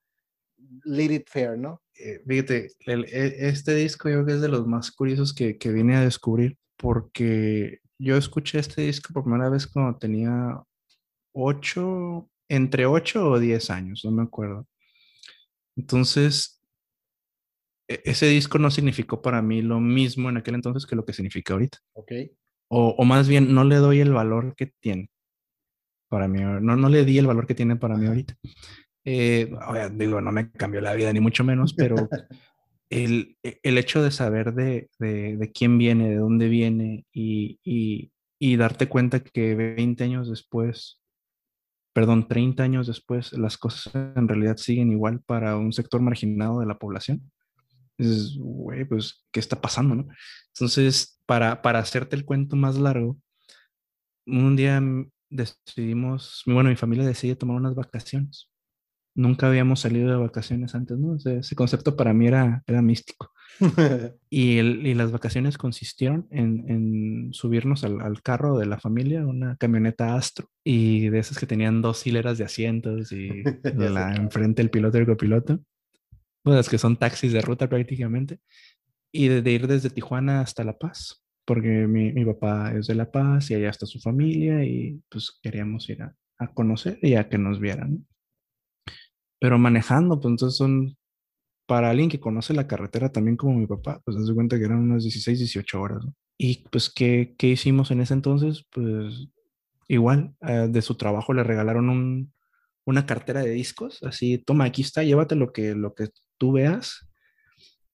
Let 0.83 1.13
It 1.13 1.27
Fair, 1.29 1.57
¿no? 1.57 1.81
Eh, 1.97 2.21
fíjate, 2.27 2.71
e, 2.85 3.35
este 3.47 3.75
disco 3.75 4.09
yo 4.09 4.15
creo 4.15 4.25
que 4.25 4.33
es 4.33 4.41
de 4.41 4.49
los 4.49 4.67
más 4.67 4.91
curiosos 4.91 5.33
que, 5.33 5.57
que 5.57 5.71
vine 5.71 5.95
a 5.95 6.01
descubrir 6.01 6.57
porque 6.77 7.79
yo 7.97 8.17
escuché 8.17 8.59
este 8.59 8.81
disco 8.81 9.13
por 9.13 9.23
primera 9.23 9.49
vez 9.49 9.67
cuando 9.67 9.97
tenía 9.97 10.61
8, 11.33 12.29
entre 12.49 12.85
8 12.85 13.29
o 13.29 13.39
10 13.39 13.69
años, 13.69 14.01
no 14.03 14.11
me 14.11 14.23
acuerdo. 14.23 14.67
Entonces, 15.75 16.61
e-, 17.87 18.01
ese 18.05 18.27
disco 18.27 18.57
no 18.59 18.71
significó 18.71 19.21
para 19.21 19.41
mí 19.41 19.61
lo 19.61 19.79
mismo 19.79 20.29
en 20.29 20.37
aquel 20.37 20.55
entonces 20.55 20.85
que 20.85 20.95
lo 20.95 21.05
que 21.05 21.13
significa 21.13 21.53
ahorita. 21.53 21.79
Ok. 21.93 22.11
O, 22.67 22.95
o 22.97 23.05
más 23.05 23.27
bien, 23.27 23.53
no 23.53 23.63
le 23.63 23.75
doy 23.75 23.99
el 23.99 24.11
valor 24.11 24.55
que 24.55 24.67
tiene 24.79 25.09
para 26.09 26.27
mí. 26.27 26.41
No, 26.41 26.75
no 26.75 26.89
le 26.89 27.05
di 27.05 27.17
el 27.17 27.27
valor 27.27 27.47
que 27.47 27.55
tiene 27.55 27.75
para 27.75 27.95
mí 27.95 28.07
ahorita. 28.07 28.35
Eh, 29.05 29.51
digo, 29.93 30.19
no 30.19 30.31
me 30.31 30.51
cambió 30.51 30.81
la 30.81 30.93
vida, 30.93 31.13
ni 31.13 31.19
mucho 31.19 31.43
menos, 31.43 31.73
pero 31.73 31.95
el, 32.89 33.37
e, 33.43 33.59
el 33.63 33.77
hecho 33.77 34.03
de 34.03 34.11
saber 34.11 34.53
de, 34.53 34.89
de, 34.99 35.37
de, 35.37 35.51
quién 35.51 35.77
viene, 35.77 36.09
de 36.09 36.15
dónde 36.17 36.49
viene 36.49 37.05
y, 37.13 37.59
y, 37.63 38.11
y 38.39 38.57
darte 38.57 38.89
cuenta 38.89 39.21
que 39.21 39.55
20 39.55 40.03
años 40.03 40.29
después 40.29 40.99
perdón, 41.95 42.27
30 42.27 42.61
años 42.61 42.87
después, 42.87 43.31
las 43.31 43.57
cosas 43.57 43.95
en 43.95 44.27
realidad 44.27 44.57
siguen 44.57 44.91
igual 44.91 45.21
para 45.21 45.55
un 45.55 45.71
sector 45.71 46.01
marginado 46.01 46.59
de 46.59 46.65
la 46.65 46.77
población. 46.77 47.31
Es, 47.97 48.35
güey, 48.37 48.83
pues, 48.83 49.25
¿qué 49.31 49.39
está 49.39 49.61
pasando, 49.61 49.95
no? 49.95 50.07
Entonces, 50.53 51.21
para, 51.25 51.61
para 51.61 51.79
hacerte 51.79 52.17
el 52.17 52.25
cuento 52.25 52.57
más 52.57 52.77
largo, 52.77 53.17
un 54.27 54.57
día 54.57 54.83
decidimos, 55.29 56.43
bueno, 56.45 56.69
mi 56.69 56.75
familia 56.75 57.05
decide 57.05 57.37
tomar 57.37 57.55
unas 57.55 57.75
vacaciones. 57.75 58.49
Nunca 59.15 59.47
habíamos 59.47 59.79
salido 59.79 60.09
de 60.09 60.17
vacaciones 60.17 60.75
antes, 60.75 60.97
¿no? 60.97 61.15
Ese, 61.15 61.55
concepto 61.55 61.95
para 61.95 62.13
mí 62.13 62.27
era, 62.27 62.63
era 62.67 62.81
místico. 62.81 63.31
y, 64.29 64.57
el, 64.57 64.85
y, 64.85 64.93
las 64.93 65.11
vacaciones 65.11 65.57
consistieron 65.57 66.27
en, 66.29 66.65
en 66.69 67.33
subirnos 67.33 67.85
al, 67.85 68.01
al, 68.01 68.21
carro 68.21 68.57
de 68.57 68.65
la 68.65 68.77
familia, 68.77 69.25
una 69.25 69.55
camioneta 69.55 70.15
Astro, 70.15 70.49
y 70.63 71.07
de 71.09 71.19
esas 71.19 71.39
que 71.39 71.47
tenían 71.47 71.81
dos 71.81 72.05
hileras 72.05 72.37
de 72.37 72.43
asientos 72.43 73.13
y 73.13 73.29
la, 73.75 74.15
enfrente 74.15 74.61
el 74.61 74.69
piloto 74.69 74.97
y 74.97 75.01
el 75.01 75.07
copiloto. 75.07 75.59
Pues 76.43 76.69
que 76.69 76.77
son 76.77 76.97
taxis 76.97 77.31
de 77.31 77.41
ruta 77.41 77.69
prácticamente. 77.69 78.39
Y 79.11 79.29
de, 79.29 79.41
de 79.41 79.51
ir 79.51 79.67
desde 79.67 79.89
Tijuana 79.89 80.41
hasta 80.41 80.63
La 80.63 80.77
Paz 80.77 81.21
porque 81.45 81.87
mi, 81.87 82.11
mi, 82.11 82.25
papá 82.25 82.73
es 82.73 82.87
de 82.87 82.95
La 82.95 83.11
Paz 83.11 83.51
y 83.51 83.53
allá 83.53 83.69
está 83.69 83.85
su 83.85 83.99
familia 83.99 84.65
y 84.65 84.99
pues 85.07 85.39
queríamos 85.41 85.87
ir 85.89 86.01
a, 86.01 86.15
a 86.39 86.47
conocer 86.47 86.97
y 87.01 87.13
a 87.13 87.29
que 87.29 87.37
nos 87.37 87.59
vieran. 87.59 88.05
Pero 89.45 89.59
manejando, 89.59 90.19
pues 90.19 90.31
entonces 90.31 90.57
son, 90.57 90.97
para 91.67 91.91
alguien 91.91 92.09
que 92.09 92.19
conoce 92.19 92.51
la 92.55 92.65
carretera 92.65 93.11
también 93.11 93.37
como 93.37 93.53
mi 93.53 93.67
papá, 93.67 94.01
pues 94.03 94.17
se 94.25 94.33
cuenta 94.33 94.57
que 94.57 94.65
eran 94.65 94.79
unas 94.79 95.03
16, 95.03 95.37
18 95.37 95.79
horas. 95.79 96.03
¿no? 96.03 96.15
Y 96.35 96.67
pues, 96.71 96.89
¿qué, 96.89 97.35
¿qué, 97.37 97.49
hicimos 97.49 97.91
en 97.91 98.01
ese 98.01 98.15
entonces? 98.15 98.65
Pues 98.71 99.27
igual, 99.87 100.33
uh, 100.41 100.67
de 100.67 100.81
su 100.81 100.95
trabajo 100.95 101.31
le 101.31 101.43
regalaron 101.43 101.89
un, 101.89 102.33
una 102.85 103.05
cartera 103.05 103.41
de 103.41 103.51
discos, 103.51 104.01
así, 104.01 104.39
toma, 104.39 104.65
aquí 104.65 104.81
está, 104.81 105.03
llévate 105.03 105.35
lo 105.35 105.53
que, 105.53 105.75
lo 105.75 105.93
que 105.93 106.09
tú 106.39 106.53
veas. 106.53 107.07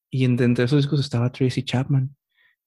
Y 0.10 0.24
entre 0.24 0.64
esos 0.64 0.78
discos 0.84 1.02
estaba 1.02 1.34
Tracy 1.34 1.64
Chapman. 1.64 2.16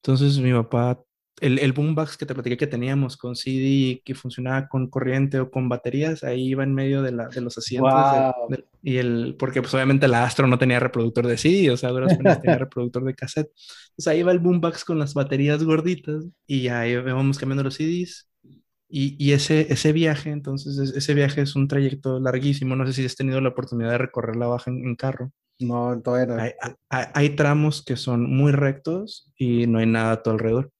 Entonces 0.03 0.39
mi 0.41 0.53
papá, 0.53 1.03
el, 1.41 1.59
el 1.59 1.73
boombox 1.73 2.17
que 2.17 2.27
te 2.27 2.35
platiqué 2.35 2.57
que 2.57 2.67
teníamos 2.67 3.17
con 3.17 3.35
CD 3.35 4.01
que 4.05 4.15
funcionaba 4.15 4.69
con 4.69 4.89
corriente 4.89 5.41
o 5.41 5.51
con 5.51 5.69
baterías, 5.69 6.23
ahí 6.23 6.49
iba 6.49 6.63
en 6.63 6.75
medio 6.75 7.03
de, 7.03 7.13
la, 7.13 7.29
de 7.29 7.41
los 7.41 7.59
asientos. 7.59 7.93
Wow. 7.93 8.49
De, 8.49 8.57
de, 8.57 8.65
y 8.83 8.99
el, 8.99 9.37
porque 9.39 9.61
pues 9.61 9.75
obviamente 9.75 10.07
la 10.09 10.25
Astro 10.25 10.47
no 10.47 10.59
tenía 10.59 10.79
reproductor 10.79 11.27
de 11.27 11.37
CD, 11.37 11.71
o 11.71 11.77
sea, 11.77 11.91
duras 11.91 12.17
penas 12.17 12.41
tenía 12.41 12.59
reproductor 12.59 13.05
de 13.05 13.15
cassette. 13.15 13.51
Entonces 13.91 14.07
ahí 14.07 14.21
iba 14.21 14.33
el 14.33 14.39
boombox 14.39 14.85
con 14.85 14.99
las 14.99 15.15
baterías 15.15 15.63
gorditas 15.65 16.25
y 16.47 16.63
ya 16.63 16.87
íbamos 16.87 17.39
cambiando 17.39 17.65
los 17.65 17.75
CDs. 17.75 18.29
Y, 18.89 19.17
y, 19.19 19.33
ese, 19.33 19.73
ese 19.73 19.93
viaje, 19.93 20.31
entonces, 20.31 20.79
ese 20.79 21.15
viaje 21.15 21.41
es 21.41 21.57
un 21.57 21.67
trayecto 21.67 22.21
larguísimo. 22.21 22.77
No 22.77 22.87
sé 22.87 22.93
si 22.93 23.05
has 23.05 23.17
tenido 23.17 23.41
la 23.41 23.49
oportunidad 23.49 23.91
de 23.91 23.99
recorrer 23.99 24.37
la 24.37 24.47
baja 24.47 24.71
en, 24.71 24.87
en 24.87 24.95
carro. 24.95 25.33
No, 25.59 26.01
todavía 26.01 26.35
no. 26.35 26.41
Hay, 26.41 26.53
hay, 26.91 27.05
hay, 27.13 27.31
tramos 27.31 27.83
que 27.83 27.97
son 27.97 28.31
muy 28.31 28.53
rectos 28.53 29.33
y 29.37 29.67
no 29.67 29.79
hay 29.79 29.87
nada 29.87 30.13
a 30.13 30.23
tu 30.23 30.31
alrededor. 30.31 30.71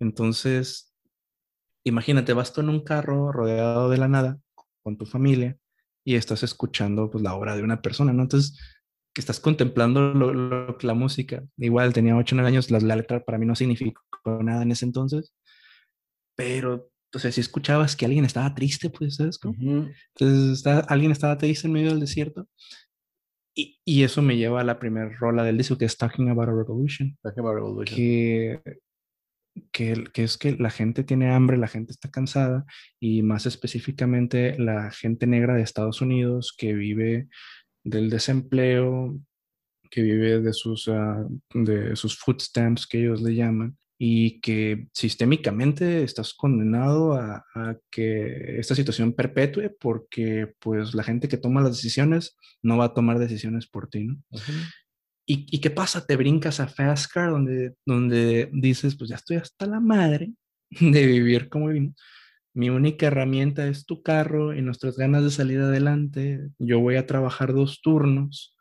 Entonces, 0.00 0.94
imagínate, 1.84 2.32
vas 2.32 2.52
tú 2.52 2.60
en 2.60 2.68
un 2.68 2.84
carro 2.84 3.32
rodeado 3.32 3.88
de 3.90 3.98
la 3.98 4.08
nada 4.08 4.38
con 4.82 4.96
tu 4.96 5.06
familia 5.06 5.56
y 6.04 6.16
estás 6.16 6.42
escuchando 6.42 7.10
pues, 7.10 7.22
la 7.22 7.34
obra 7.34 7.56
de 7.56 7.62
una 7.62 7.82
persona, 7.82 8.12
¿no? 8.12 8.22
Entonces, 8.22 8.58
que 9.14 9.20
estás 9.20 9.40
contemplando 9.40 10.12
lo, 10.12 10.34
lo, 10.34 10.76
la 10.80 10.94
música. 10.94 11.44
Igual 11.56 11.92
tenía 11.92 12.16
8 12.16 12.34
o 12.34 12.36
9 12.36 12.48
años, 12.48 12.70
la, 12.70 12.80
la 12.80 12.96
letra 12.96 13.24
para 13.24 13.38
mí 13.38 13.46
no 13.46 13.54
significó 13.54 14.02
nada 14.42 14.62
en 14.62 14.72
ese 14.72 14.84
entonces, 14.84 15.32
pero 16.36 16.90
entonces, 17.14 17.36
si 17.36 17.40
escuchabas 17.42 17.94
que 17.94 18.06
alguien 18.06 18.24
estaba 18.24 18.52
triste, 18.56 18.90
pues, 18.90 19.14
¿sabes? 19.14 19.38
Uh 19.44 19.50
-huh. 19.50 19.94
Entonces, 20.16 20.58
está, 20.58 20.80
alguien 20.80 21.12
estaba 21.12 21.38
triste 21.38 21.68
en 21.68 21.72
medio 21.72 21.90
del 21.90 22.00
desierto 22.00 22.48
y, 23.54 23.78
y, 23.84 24.02
eso 24.02 24.20
me 24.20 24.36
lleva 24.36 24.60
a 24.60 24.64
la 24.64 24.80
primera 24.80 25.08
rola 25.20 25.44
del 25.44 25.56
disco 25.56 25.78
que 25.78 25.84
es 25.84 25.96
Talking 25.96 26.28
About 26.28 26.48
a 26.48 26.52
Revolution. 26.52 27.16
Talking 27.22 27.40
About 27.40 27.52
a 27.52 27.54
Revolution. 27.54 27.96
Que, 27.96 28.60
que, 29.72 30.04
que, 30.12 30.24
es 30.24 30.36
que 30.36 30.56
la 30.56 30.70
gente 30.70 31.04
tiene 31.04 31.30
hambre, 31.30 31.56
la 31.56 31.68
gente 31.68 31.92
está 31.92 32.10
cansada 32.10 32.64
y 33.00 33.22
más 33.22 33.46
específicamente 33.46 34.58
la 34.58 34.90
gente 34.90 35.26
negra 35.26 35.54
de 35.54 35.62
Estados 35.62 36.00
Unidos 36.00 36.54
que 36.56 36.74
vive 36.74 37.28
del 37.82 38.10
desempleo, 38.10 39.18
que 39.90 40.02
vive 40.02 40.40
de 40.40 40.52
sus, 40.52 40.88
uh, 40.88 41.28
de 41.54 41.94
sus 41.96 42.18
food 42.18 42.40
stamps 42.40 42.86
que 42.86 43.00
ellos 43.00 43.22
le 43.22 43.34
llaman 43.34 43.76
y 43.96 44.40
que 44.40 44.88
sistémicamente 44.92 46.02
estás 46.02 46.34
condenado 46.34 47.14
a, 47.14 47.44
que 47.90 48.58
esta 48.58 48.74
situación 48.74 49.12
perpetúe 49.12 49.76
porque 49.78 50.52
pues 50.58 50.94
la 50.94 51.04
gente 51.04 51.28
que 51.28 51.36
toma 51.36 51.62
las 51.62 51.76
decisiones 51.76 52.36
no 52.60 52.76
va 52.76 52.86
a 52.86 52.94
tomar 52.94 53.20
decisiones 53.20 53.68
por 53.68 53.88
ti, 53.88 54.04
¿no? 54.04 54.14
Uh. 54.30 54.38
¿Y, 55.26 55.46
¿Y, 55.50 55.60
qué 55.60 55.70
pasa? 55.70 56.06
Te 56.06 56.16
brincas 56.16 56.60
a 56.60 56.68
Fast 56.68 57.10
Car 57.10 57.30
donde, 57.30 57.74
donde 57.86 58.50
dices, 58.52 58.94
pues 58.96 59.08
ya 59.10 59.16
estoy 59.16 59.36
hasta 59.38 59.66
la 59.66 59.80
madre 59.80 60.32
de 60.70 61.06
vivir 61.06 61.48
como 61.48 61.68
vivimos. 61.68 61.94
Mi 62.54 62.70
única 62.70 63.06
herramienta 63.06 63.66
es 63.66 63.84
tu 63.86 64.02
carro 64.02 64.54
y 64.54 64.62
nuestras 64.62 64.96
ganas 64.96 65.24
de 65.24 65.30
salir 65.30 65.60
adelante. 65.60 66.50
Yo 66.58 66.78
voy 66.80 66.96
a 66.96 67.06
trabajar 67.06 67.52
dos 67.52 67.80
turnos 67.82 68.56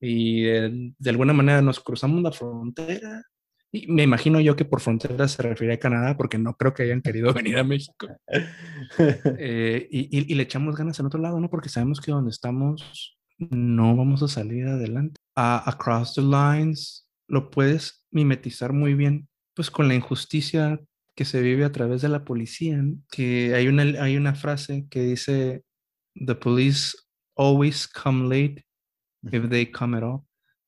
y 0.00 0.42
de, 0.42 0.92
de 0.98 1.10
alguna 1.10 1.32
manera 1.32 1.62
nos 1.62 1.80
cruzamos 1.80 2.22
la 2.22 2.32
frontera 2.32 3.22
y 3.70 3.86
me 3.92 4.02
imagino 4.02 4.40
yo 4.40 4.56
que 4.56 4.64
por 4.64 4.80
frontera 4.80 5.28
se 5.28 5.42
refiere 5.42 5.74
a 5.74 5.78
Canadá 5.78 6.16
porque 6.16 6.38
no 6.38 6.54
creo 6.54 6.72
que 6.72 6.84
hayan 6.84 7.02
querido 7.02 7.32
venir 7.34 7.58
a 7.58 7.64
México. 7.64 8.08
eh, 9.38 9.86
y, 9.90 10.18
y, 10.18 10.32
y, 10.32 10.34
le 10.34 10.42
echamos 10.42 10.76
ganas 10.76 10.98
al 11.00 11.06
otro 11.06 11.20
lado, 11.20 11.38
¿no? 11.38 11.50
Porque 11.50 11.68
sabemos 11.68 12.00
que 12.00 12.12
donde 12.12 12.30
estamos 12.30 13.18
no 13.38 13.94
vamos 13.96 14.22
a 14.22 14.28
salir 14.28 14.66
adelante. 14.66 15.17
Across 15.40 16.14
the 16.14 16.22
lines 16.22 17.08
lo 17.28 17.50
puedes 17.50 18.04
mimetizar 18.10 18.72
muy 18.72 18.94
bien, 18.94 19.28
pues 19.54 19.70
con 19.70 19.86
la 19.86 19.94
injusticia 19.94 20.80
que 21.14 21.24
se 21.24 21.40
vive 21.42 21.64
a 21.64 21.70
través 21.70 22.02
de 22.02 22.08
la 22.08 22.24
policía, 22.24 22.78
¿no? 22.78 22.96
que 23.08 23.54
hay 23.54 23.68
una, 23.68 23.82
hay 24.02 24.16
una 24.16 24.34
frase 24.34 24.88
que 24.90 25.02
dice, 25.02 25.62
the 26.14 26.34
police 26.34 26.96
always 27.36 27.86
come 27.86 28.28
late 28.28 28.64
if 29.30 29.48
they 29.48 29.70
come 29.70 29.96
at 29.96 30.02
all. 30.02 30.24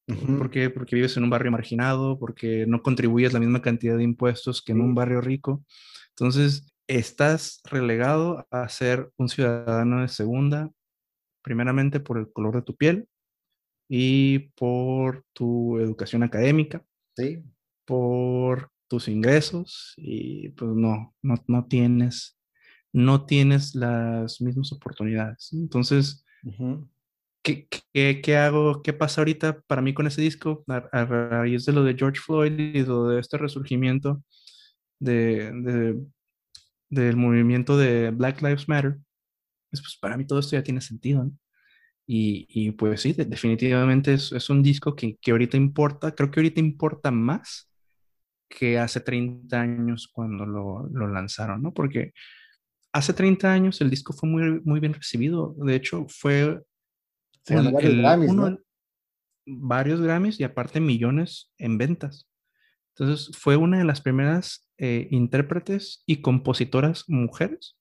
Uh 0.07 0.15
-huh. 0.15 0.39
¿Por 0.39 0.51
qué? 0.51 0.71
Porque 0.71 0.95
vives 0.95 1.17
en 1.17 1.25
un 1.25 1.31
barrio 1.31 1.51
marginado, 1.51 2.17
porque 2.19 2.65
no 2.67 2.81
contribuyes 2.81 3.33
la 3.33 3.41
misma 3.41 3.63
cantidad 3.63 3.97
de 3.97 4.05
impuestos 4.05 4.63
que 4.63 4.73
en 4.73 4.81
un 4.81 4.95
barrio 4.95 5.21
rico. 5.21 5.65
Entonces, 6.11 6.73
estás 6.87 7.61
relegado 7.65 8.47
a 8.51 8.69
ser 8.69 9.11
un 9.17 9.29
ciudadano 9.29 10.03
de 10.03 10.09
segunda, 10.09 10.71
primeramente 11.43 11.99
por 11.99 12.19
el 12.19 12.33
color 12.33 12.55
de 12.55 12.63
tu 12.63 12.77
piel 12.77 13.09
y 13.93 14.39
por 14.51 15.25
tu 15.33 15.79
educación 15.81 16.23
académica, 16.23 16.85
sí. 17.17 17.43
por 17.85 18.71
tus 18.87 19.09
ingresos 19.09 19.95
y 19.97 20.51
pues 20.51 20.71
no, 20.71 21.13
no, 21.23 21.35
no 21.49 21.67
tienes, 21.67 22.39
no 22.93 23.27
tienes 23.27 23.75
las 23.75 24.41
mismas 24.41 24.71
oportunidades. 24.73 25.53
Entonces, 25.53 26.25
uh 26.45 26.51
-huh. 26.51 26.89
¿Qué, 27.43 27.67
qué, 27.95 28.21
¿qué, 28.23 28.37
hago? 28.37 28.83
¿Qué 28.83 28.93
pasa 28.93 29.23
ahorita 29.23 29.63
para 29.63 29.81
mí 29.81 29.95
con 29.95 30.07
ese 30.07 30.21
disco? 30.21 30.63
A, 30.69 30.77
a 30.93 31.05
raíz 31.07 31.65
de 31.65 31.73
lo 31.73 31.83
de 31.85 31.95
George 31.97 32.21
Floyd 32.21 32.53
y 32.53 32.85
lo 32.85 33.09
de 33.09 33.21
este 33.21 33.39
resurgimiento 33.39 34.23
de, 35.01 35.51
de, 35.53 35.99
del 36.91 37.17
movimiento 37.17 37.79
de 37.79 38.11
Black 38.11 38.43
Lives 38.43 38.69
Matter, 38.69 38.99
pues, 39.71 39.81
pues 39.81 39.99
para 40.01 40.19
mí 40.19 40.27
todo 40.27 40.39
esto 40.41 40.55
ya 40.57 40.63
tiene 40.63 40.83
sentido. 40.83 41.25
¿no? 41.25 41.33
Y, 42.13 42.47
y, 42.49 42.73
pues 42.73 43.03
sí, 43.03 43.13
definitivamente 43.13 44.15
es, 44.15 44.33
es 44.33 44.51
un 44.51 44.63
disco 44.63 44.97
que, 44.97 45.17
que, 45.21 45.31
ahorita 45.31 45.57
importa, 45.57 46.13
creo 46.13 46.31
que 46.31 46.41
ahorita 46.41 46.59
importa 46.59 47.11
más 47.11 47.71
que 48.49 48.79
hace 48.79 49.01
30 49.01 49.61
años 49.61 50.09
cuando 50.13 50.45
lo, 50.45 50.89
lo 50.93 51.07
lanzaron, 51.07 51.63
¿no? 51.63 51.73
Porque 51.73 52.13
hace 52.93 53.13
30 53.13 53.53
años 53.53 53.81
el 53.81 53.91
disco 53.91 54.13
fue 54.13 54.29
muy, 54.29 54.61
muy 54.65 54.81
bien 54.81 54.95
recibido. 54.95 55.55
De 55.59 55.77
hecho, 55.77 56.07
fue 56.09 56.61
Sí, 57.45 57.55
el, 57.55 57.73
varios, 57.73 57.93
el, 57.93 58.01
Grammys, 58.01 58.31
uno, 58.31 58.51
¿no? 58.51 58.59
varios 59.47 60.01
Grammys 60.01 60.41
y 60.41 60.45
aparte 60.45 60.81
millones 60.81 61.53
en 61.59 61.79
ventas. 61.79 62.29
Entonces 62.95 63.37
fue 63.37 63.57
una 63.57 63.79
de 63.79 63.85
las 63.85 64.01
primeras 64.01 64.69
eh, 64.79 65.09
intérpretes 65.11 66.03
y 66.07 66.21
compositoras 66.21 67.05
mujeres 67.09 67.79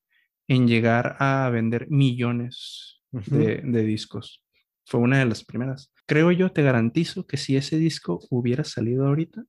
en 0.48 0.68
llegar 0.68 1.18
a 1.20 1.50
vender 1.50 1.90
millones 1.90 2.99
de, 3.12 3.62
de 3.64 3.84
discos. 3.84 4.44
Fue 4.86 5.00
una 5.00 5.20
de 5.20 5.26
las 5.26 5.44
primeras. 5.44 5.92
Creo 6.06 6.32
yo, 6.32 6.52
te 6.52 6.64
garantizo 6.64 7.28
que 7.28 7.38
si 7.38 7.56
ese 7.56 7.78
disco 7.78 8.20
hubiera 8.30 8.64
salido 8.64 9.08
ahorita, 9.08 9.44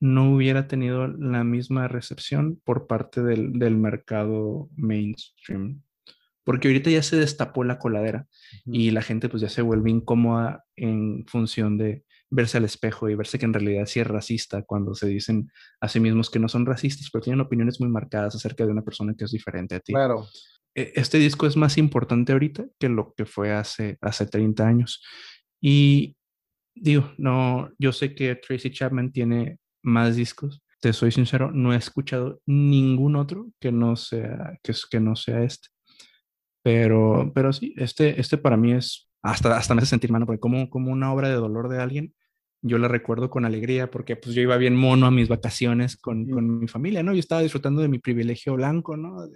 no 0.00 0.34
hubiera 0.34 0.66
tenido 0.66 1.08
la 1.08 1.44
misma 1.44 1.88
recepción 1.88 2.60
por 2.64 2.86
parte 2.86 3.22
del, 3.22 3.52
del 3.54 3.76
mercado 3.76 4.68
mainstream. 4.76 5.82
Porque 6.44 6.68
ahorita 6.68 6.90
ya 6.90 7.02
se 7.02 7.16
destapó 7.16 7.64
la 7.64 7.78
coladera 7.78 8.26
y 8.64 8.92
la 8.92 9.02
gente 9.02 9.28
pues 9.28 9.40
ya 9.40 9.48
se 9.48 9.62
vuelve 9.62 9.90
incómoda 9.90 10.64
en 10.76 11.26
función 11.26 11.76
de 11.76 12.04
verse 12.30 12.58
al 12.58 12.64
espejo 12.64 13.08
y 13.08 13.16
verse 13.16 13.38
que 13.38 13.46
en 13.46 13.52
realidad 13.52 13.86
sí 13.86 13.98
es 13.98 14.06
racista 14.06 14.62
cuando 14.62 14.94
se 14.94 15.08
dicen 15.08 15.50
a 15.80 15.88
sí 15.88 15.98
mismos 15.98 16.30
que 16.30 16.38
no 16.38 16.48
son 16.48 16.64
racistas, 16.64 17.10
pero 17.12 17.22
tienen 17.22 17.40
opiniones 17.40 17.80
muy 17.80 17.88
marcadas 17.88 18.36
acerca 18.36 18.64
de 18.64 18.70
una 18.70 18.82
persona 18.82 19.14
que 19.16 19.24
es 19.24 19.32
diferente 19.32 19.74
a 19.74 19.80
ti. 19.80 19.92
Claro. 19.92 20.26
E, 20.76 20.92
este 20.94 21.18
disco 21.18 21.46
es 21.46 21.56
más 21.56 21.78
importante 21.78 22.32
ahorita 22.32 22.66
que 22.78 22.88
lo 22.88 23.14
que 23.14 23.24
fue 23.24 23.52
hace, 23.52 23.98
hace 24.00 24.26
30 24.26 24.66
años. 24.66 25.02
Y 25.60 26.16
digo, 26.74 27.12
no, 27.16 27.70
yo 27.78 27.92
sé 27.92 28.14
que 28.14 28.36
Tracy 28.36 28.70
Chapman 28.70 29.10
tiene 29.10 29.58
más 29.82 30.16
discos. 30.16 30.62
Te 30.80 30.92
soy 30.92 31.10
sincero, 31.10 31.50
no 31.50 31.72
he 31.72 31.76
escuchado 31.76 32.40
ningún 32.46 33.16
otro 33.16 33.48
que 33.58 33.72
no 33.72 33.96
sea, 33.96 34.58
que, 34.62 34.74
que 34.90 35.00
no 35.00 35.16
sea 35.16 35.42
este. 35.42 35.68
Pero, 36.62 37.32
pero 37.34 37.52
sí, 37.52 37.74
este, 37.76 38.20
este 38.20 38.36
para 38.36 38.56
mí 38.56 38.72
es, 38.72 39.08
hasta, 39.22 39.56
hasta 39.56 39.74
me 39.74 39.80
hace 39.80 39.90
sentir, 39.90 40.12
mano, 40.12 40.26
porque 40.26 40.40
como, 40.40 40.68
como 40.68 40.92
una 40.92 41.12
obra 41.12 41.28
de 41.28 41.36
dolor 41.36 41.68
de 41.68 41.80
alguien, 41.80 42.14
yo 42.62 42.78
la 42.78 42.88
recuerdo 42.88 43.30
con 43.30 43.44
alegría 43.44 43.90
porque 43.90 44.16
pues 44.16 44.34
yo 44.34 44.42
iba 44.42 44.56
bien 44.56 44.76
mono 44.76 45.06
a 45.06 45.10
mis 45.10 45.28
vacaciones 45.28 45.96
con, 45.96 46.28
con 46.28 46.58
mi 46.58 46.68
familia, 46.68 47.02
¿no? 47.02 47.12
Yo 47.12 47.20
estaba 47.20 47.42
disfrutando 47.42 47.82
de 47.82 47.88
mi 47.88 47.98
privilegio 47.98 48.54
blanco, 48.54 48.96
¿no? 48.96 49.26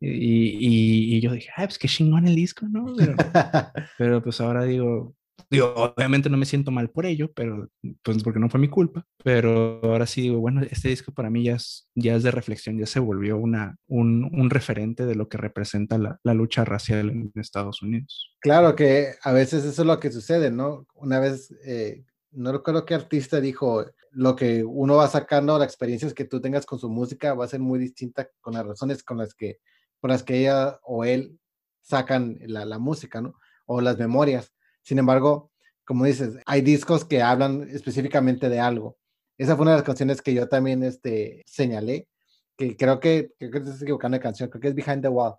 y, 0.00 0.08
y, 0.08 1.16
y, 1.16 1.20
yo 1.20 1.32
dije, 1.32 1.50
ay, 1.56 1.66
pues 1.66 1.78
qué 1.78 1.88
chingón 1.88 2.26
el 2.26 2.36
disco, 2.36 2.66
¿no? 2.68 2.94
Pero, 2.96 3.14
pero 3.98 4.22
pues 4.22 4.40
ahora 4.40 4.64
digo, 4.64 5.14
Digo, 5.52 5.74
obviamente 5.74 6.30
no 6.30 6.38
me 6.38 6.46
siento 6.46 6.70
mal 6.70 6.88
por 6.88 7.04
ello, 7.04 7.30
pero 7.34 7.68
pues 8.02 8.22
porque 8.22 8.40
no 8.40 8.48
fue 8.48 8.58
mi 8.58 8.68
culpa. 8.68 9.04
Pero 9.22 9.80
ahora 9.82 10.06
sí 10.06 10.22
digo, 10.22 10.38
bueno, 10.38 10.62
este 10.62 10.88
disco 10.88 11.12
para 11.12 11.28
mí 11.28 11.44
ya 11.44 11.56
es, 11.56 11.90
ya 11.94 12.14
es 12.14 12.22
de 12.22 12.30
reflexión, 12.30 12.78
ya 12.78 12.86
se 12.86 13.00
volvió 13.00 13.36
una, 13.36 13.76
un, 13.86 14.30
un 14.32 14.48
referente 14.48 15.04
de 15.04 15.14
lo 15.14 15.28
que 15.28 15.36
representa 15.36 15.98
la, 15.98 16.18
la, 16.24 16.32
lucha 16.32 16.64
racial 16.64 17.10
en 17.10 17.32
Estados 17.34 17.82
Unidos. 17.82 18.34
Claro 18.40 18.74
que 18.74 19.08
a 19.22 19.32
veces 19.32 19.66
eso 19.66 19.82
es 19.82 19.86
lo 19.86 20.00
que 20.00 20.10
sucede, 20.10 20.50
¿no? 20.50 20.86
Una 20.94 21.20
vez, 21.20 21.54
eh, 21.66 22.02
no 22.32 22.52
recuerdo 22.52 22.84
qué 22.84 22.94
artista 22.94 23.40
dijo, 23.40 23.86
lo 24.10 24.36
que 24.36 24.64
uno 24.64 24.96
va 24.96 25.08
sacando, 25.08 25.58
las 25.58 25.68
experiencias 25.68 26.14
que 26.14 26.24
tú 26.24 26.40
tengas 26.40 26.66
con 26.66 26.78
su 26.78 26.88
música 26.88 27.34
va 27.34 27.44
a 27.44 27.48
ser 27.48 27.60
muy 27.60 27.78
distinta 27.78 28.28
con 28.40 28.54
las 28.54 28.66
razones 28.66 29.02
con 29.02 29.18
las 29.18 29.34
que, 29.34 29.60
con 30.00 30.10
las 30.10 30.22
que 30.22 30.40
ella 30.40 30.78
o 30.82 31.04
él 31.04 31.38
sacan 31.80 32.38
la, 32.42 32.64
la 32.64 32.78
música, 32.78 33.20
¿no? 33.20 33.34
O 33.66 33.80
las 33.80 33.98
memorias 33.98 34.52
sin 34.82 34.98
embargo, 34.98 35.50
como 35.84 36.04
dices, 36.04 36.38
hay 36.46 36.60
discos 36.60 37.04
que 37.04 37.22
hablan 37.22 37.68
específicamente 37.70 38.48
de 38.48 38.60
algo. 38.60 38.98
Esa 39.38 39.56
fue 39.56 39.62
una 39.62 39.72
de 39.72 39.78
las 39.78 39.86
canciones 39.86 40.22
que 40.22 40.34
yo 40.34 40.48
también 40.48 40.82
este, 40.82 41.42
señalé, 41.46 42.08
que 42.56 42.76
creo 42.76 43.00
que, 43.00 43.32
creo 43.38 43.50
que 43.50 43.60
te 43.60 43.66
estás 43.66 43.82
equivocando 43.82 44.16
de 44.16 44.22
canción, 44.22 44.50
creo 44.50 44.60
que 44.60 44.68
es 44.68 44.74
Behind 44.74 45.02
the 45.02 45.08
Wall, 45.08 45.34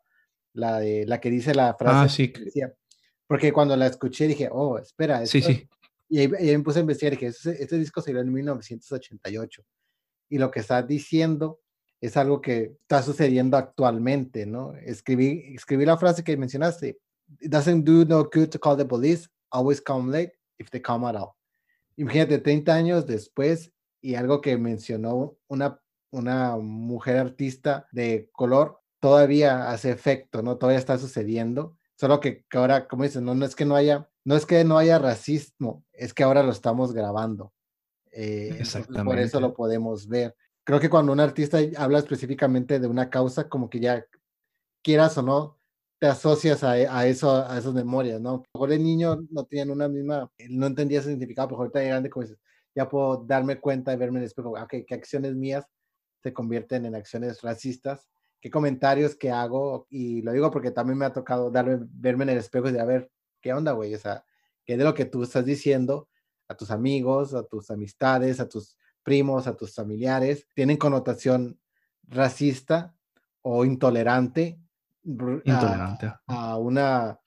la, 0.54 0.80
de, 0.80 1.06
la 1.06 1.20
que 1.20 1.30
dice 1.30 1.54
la 1.54 1.76
frase. 1.76 1.98
Ah, 1.98 2.10
sí. 2.10 2.34
porque 3.28 3.54
cuando 3.54 3.76
la 3.76 3.88
escuché 3.88 4.28
dije, 4.28 4.50
oh, 4.52 4.78
espera. 4.78 5.26
Sí, 5.26 5.42
sí. 5.42 5.68
Y 6.14 6.20
ahí, 6.20 6.28
me 6.28 6.64
puse 6.64 6.78
a 6.78 6.82
investigar 6.82 7.14
dije, 7.14 7.26
este, 7.26 7.64
este 7.64 7.76
disco 7.76 8.00
salió 8.00 8.22
en 8.22 8.32
1988. 8.32 9.64
Y 10.30 10.38
lo 10.38 10.52
que 10.52 10.60
está 10.60 10.84
diciendo 10.84 11.60
es 12.00 12.16
algo 12.18 12.40
que 12.40 12.78
está 12.82 13.02
sucediendo 13.02 13.58
actualmente, 13.58 14.46
¿no? 14.46 14.76
Escribí, 14.76 15.56
escribí 15.56 15.88
la 15.88 15.98
frase 15.98 16.24
que 16.24 16.38
mencionaste. 16.38 17.00
It 17.40 17.52
doesn't 17.52 17.84
do 17.84 18.06
no 18.06 18.26
good 18.26 18.50
to 18.50 18.60
call 18.60 18.78
the 18.78 18.86
police 18.86 19.28
always 19.50 19.82
come 19.82 20.12
late 20.12 20.34
if 20.60 20.70
they 20.70 20.80
come 20.80 21.04
at 21.08 21.16
all. 21.16 21.32
Imagínate, 21.98 22.38
30 22.38 22.76
años 22.76 23.08
después 23.08 23.74
y 24.00 24.14
algo 24.14 24.40
que 24.40 24.56
mencionó 24.56 25.36
una, 25.48 25.82
una 26.12 26.58
mujer 26.58 27.18
artista 27.18 27.88
de 27.92 28.30
color 28.34 28.80
todavía 29.00 29.72
hace 29.72 29.90
efecto, 29.90 30.44
¿no? 30.44 30.58
Todavía 30.58 30.78
está 30.78 31.00
sucediendo. 31.00 31.76
Solo 31.96 32.20
que, 32.20 32.46
ahora, 32.54 32.88
como 32.88 33.02
dicen, 33.02 33.26
no, 33.26 33.34
no 33.34 33.48
es 33.48 33.56
que 33.56 33.66
no 33.66 33.76
haya, 33.76 34.08
no 34.26 34.36
es 34.36 34.46
que 34.46 34.64
no 34.64 34.78
haya 34.78 35.00
racismo, 35.00 35.84
es 35.92 36.14
que 36.14 36.24
ahora 36.24 36.44
lo 36.44 36.52
estamos 36.52 36.94
grabando. 36.94 37.54
Eh, 38.12 38.56
Exactamente. 38.60 39.06
Por 39.06 39.20
eso 39.20 39.40
lo 39.40 39.54
podemos 39.54 40.08
ver. 40.08 40.36
Creo 40.64 40.80
que 40.80 40.90
cuando 40.90 41.12
un 41.12 41.20
artista 41.20 41.60
habla 41.78 42.00
específicamente 42.00 42.80
de 42.80 42.88
una 42.88 43.10
causa, 43.10 43.50
como 43.50 43.70
que 43.70 43.80
ya 43.80 44.06
quieras 44.82 45.18
o 45.18 45.22
no, 45.24 45.58
te 46.00 46.08
asocias 46.08 46.64
a, 46.64 46.72
a, 46.72 47.08
eso, 47.08 47.46
a 47.46 47.58
esas 47.58 47.74
memorias, 47.74 48.20
¿no? 48.22 48.30
A 48.30 48.34
lo 48.34 48.44
mejor 48.54 48.72
el 48.74 48.84
niño 48.84 49.20
no 49.30 49.46
tenían 49.46 49.72
una 49.72 49.88
misma, 49.88 50.30
no 50.50 50.68
entendía 50.68 51.00
ese 51.00 51.10
significado, 51.10 51.48
pero 51.48 51.60
ahorita 51.60 51.80
de 51.80 51.88
grande, 51.88 52.10
como 52.10 52.24
dices, 52.24 52.40
ya 52.76 52.90
puedo 52.90 53.24
darme 53.26 53.60
cuenta 53.60 53.94
y 53.94 53.98
verme 53.98 54.18
en 54.18 54.24
el 54.24 54.28
espejo, 54.28 54.50
okay, 54.50 54.82
ah, 54.82 54.86
qué 54.88 54.96
acciones 54.96 55.36
mías 55.36 55.66
se 56.22 56.34
convierten 56.34 56.86
en 56.86 56.96
acciones 56.96 57.42
racistas, 57.42 58.10
qué 58.42 58.50
comentarios 58.50 59.16
que 59.16 59.32
hago, 59.32 59.88
y 59.90 60.22
lo 60.22 60.32
digo 60.32 60.52
porque 60.52 60.72
también 60.72 60.98
me 60.98 61.06
ha 61.06 61.14
tocado 61.14 61.52
darme, 61.52 61.80
verme 61.92 62.24
en 62.24 62.32
el 62.32 62.38
espejo 62.40 62.70
y 62.70 62.74
de 62.74 62.82
a 62.82 62.86
ver, 62.86 63.10
¿qué 63.44 63.54
onda, 63.54 63.74
güey? 63.74 63.94
O 63.94 64.00
sea, 64.00 64.26
¿qué 64.66 64.78
de 64.78 64.84
lo 64.84 64.96
que 64.96 65.06
tú 65.06 65.22
estás 65.22 65.46
diciendo 65.46 66.10
a 66.48 66.56
tus 66.56 66.72
amigos, 66.72 67.36
a 67.36 67.44
tus 67.44 67.70
amistades, 67.70 68.40
a 68.40 68.50
tus 68.50 68.76
primos, 69.04 69.46
a 69.46 69.56
tus 69.56 69.76
familiares, 69.76 70.48
tienen 70.56 70.78
connotación 70.78 71.60
racista 72.08 72.96
o 73.42 73.66
intolerante 73.66 74.58
Intolerante. 75.06 76.14
A, 76.28 76.58
una 76.58 77.20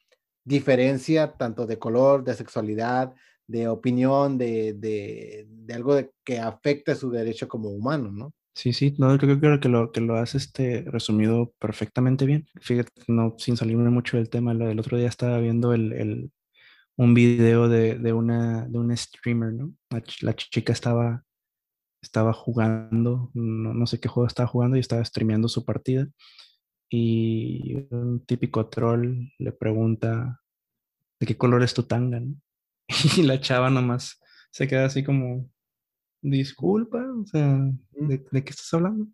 diferencia 0.44 1.32
tanto 1.36 1.66
de 1.66 1.78
color, 1.78 2.24
de 2.24 2.34
sexualidad, 2.34 3.12
de 3.46 3.68
opinión, 3.68 4.38
de, 4.38 4.72
de, 4.72 5.46
de 5.48 5.74
algo 5.74 5.94
de, 5.94 6.10
que 6.24 6.38
afecta 6.38 6.94
su 6.94 7.10
derecho 7.10 7.46
como 7.48 7.68
humano, 7.68 8.10
¿no? 8.10 8.32
Sí, 8.56 8.72
sí, 8.72 8.94
no, 8.98 9.18
creo, 9.18 9.38
creo 9.38 9.60
que 9.60 9.68
lo 9.68 9.92
que 9.92 10.00
lo 10.00 10.16
has 10.16 10.34
este, 10.34 10.82
resumido 10.86 11.52
perfectamente 11.58 12.24
bien. 12.24 12.48
Fíjate, 12.60 12.90
no, 13.06 13.34
sin 13.38 13.56
salirme 13.58 13.90
mucho 13.90 14.16
del 14.16 14.30
tema, 14.30 14.54
del 14.54 14.80
otro 14.80 14.96
día 14.96 15.08
estaba 15.08 15.38
viendo 15.40 15.74
el, 15.74 15.92
el 15.92 16.32
un 16.96 17.12
video 17.14 17.68
de, 17.68 17.98
de, 17.98 18.12
una, 18.14 18.66
de 18.66 18.78
una 18.78 18.96
streamer, 18.96 19.52
¿no? 19.52 19.74
La, 19.90 20.02
la, 20.22 20.34
chica 20.34 20.72
estaba, 20.72 21.22
estaba 22.02 22.32
jugando, 22.32 23.30
no, 23.34 23.74
no 23.74 23.86
sé 23.86 24.00
qué 24.00 24.08
juego 24.08 24.26
estaba 24.26 24.48
jugando 24.48 24.78
y 24.78 24.80
estaba 24.80 25.04
streameando 25.04 25.48
su 25.48 25.64
partida 25.66 26.08
y 26.88 27.74
un 27.90 28.24
típico 28.24 28.68
troll 28.68 29.28
le 29.38 29.52
pregunta 29.52 30.40
de 31.20 31.26
qué 31.26 31.36
color 31.36 31.62
es 31.62 31.74
tu 31.74 31.82
tanga, 31.82 32.22
Y 33.18 33.22
la 33.22 33.38
chava 33.40 33.68
nomás 33.68 34.18
se 34.50 34.66
queda 34.66 34.86
así 34.86 35.04
como, 35.04 35.50
disculpa, 36.30 37.04
o 37.12 37.26
sea, 37.26 37.58
¿de, 37.92 38.24
qué 38.44 38.50
estás 38.50 38.72
hablando? 38.74 39.08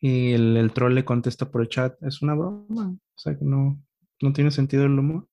Y 0.00 0.32
el, 0.32 0.56
el, 0.56 0.72
troll 0.72 0.94
le 0.94 1.04
contesta 1.04 1.50
por 1.50 1.62
el 1.62 1.68
chat, 1.68 2.02
es 2.02 2.22
una 2.22 2.34
broma, 2.34 2.90
o 2.90 3.18
sea, 3.18 3.38
que 3.38 3.44
no, 3.44 3.82
no 4.22 4.32
tiene 4.32 4.50
sentido 4.50 4.84
el 4.84 4.98
humor. 4.98 5.28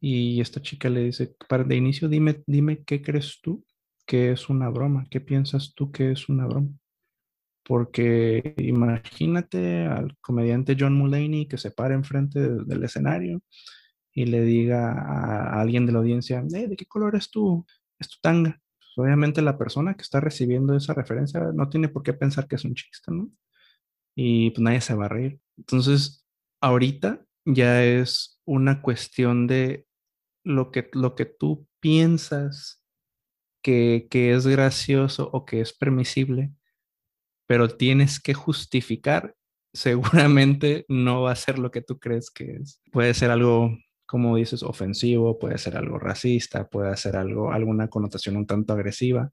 Y 0.00 0.40
esta 0.40 0.60
chica 0.62 0.90
le 0.90 1.04
dice, 1.04 1.34
para 1.48 1.64
de 1.64 1.76
inicio, 1.76 2.08
dime, 2.08 2.42
dime 2.46 2.84
qué 2.84 3.02
crees 3.02 3.40
tú 3.42 3.64
que 4.06 4.32
es 4.32 4.48
una 4.50 4.68
broma, 4.68 5.06
qué 5.10 5.20
piensas 5.20 5.72
tú 5.74 5.90
que 5.92 6.12
es 6.12 6.28
una 6.28 6.46
broma 6.46 6.70
porque 7.64 8.54
imagínate 8.58 9.86
al 9.86 10.16
comediante 10.20 10.76
John 10.78 10.94
Mulaney 10.94 11.46
que 11.48 11.58
se 11.58 11.70
para 11.70 11.94
enfrente 11.94 12.38
del 12.40 12.84
escenario 12.84 13.42
y 14.12 14.26
le 14.26 14.42
diga 14.42 14.92
a, 14.92 15.60
alguien 15.60 15.86
de 15.86 15.92
la 15.92 15.98
audiencia, 15.98 16.42
¿de 16.42 16.76
qué 16.76 16.86
color 16.86 17.16
es 17.16 17.30
tu, 17.30 17.66
es 17.98 18.08
tu 18.08 18.18
tanga? 18.20 18.60
Obviamente 18.96 19.42
la 19.42 19.58
persona 19.58 19.94
que 19.94 20.02
está 20.02 20.20
recibiendo 20.20 20.76
esa 20.76 20.94
referencia 20.94 21.40
no 21.52 21.68
tiene 21.68 21.88
por 21.88 22.02
qué 22.02 22.12
pensar 22.12 22.46
que 22.46 22.56
es 22.56 22.64
un 22.64 22.74
chiste, 22.74 23.10
¿no? 23.10 23.30
Y 24.14 24.50
pues 24.50 24.62
nadie 24.62 24.80
se 24.80 24.94
va 24.94 25.06
a 25.06 25.08
reír. 25.08 25.40
Entonces, 25.56 26.26
ahorita 26.60 27.24
ya 27.44 27.84
es 27.84 28.40
una 28.44 28.82
cuestión 28.82 29.46
de 29.46 29.86
lo 30.44 30.70
que, 30.70 30.88
lo 30.92 31.14
que 31.14 31.24
tú 31.24 31.66
piensas 31.80 32.82
que, 33.62 34.06
que 34.10 34.34
es 34.34 34.46
gracioso 34.46 35.30
o 35.32 35.44
que 35.44 35.60
es 35.60 35.72
permisible 35.72 36.52
pero 37.46 37.68
tienes 37.68 38.20
que 38.20 38.34
justificar, 38.34 39.34
seguramente 39.72 40.84
no 40.88 41.22
va 41.22 41.32
a 41.32 41.36
ser 41.36 41.58
lo 41.58 41.70
que 41.70 41.82
tú 41.82 41.98
crees 41.98 42.30
que 42.30 42.56
es. 42.56 42.80
Puede 42.92 43.14
ser 43.14 43.30
algo, 43.30 43.76
como 44.06 44.36
dices, 44.36 44.62
ofensivo, 44.62 45.38
puede 45.38 45.58
ser 45.58 45.76
algo 45.76 45.98
racista, 45.98 46.68
puede 46.68 46.96
ser 46.96 47.16
algo, 47.16 47.52
alguna 47.52 47.88
connotación 47.88 48.36
un 48.36 48.46
tanto 48.46 48.72
agresiva. 48.72 49.30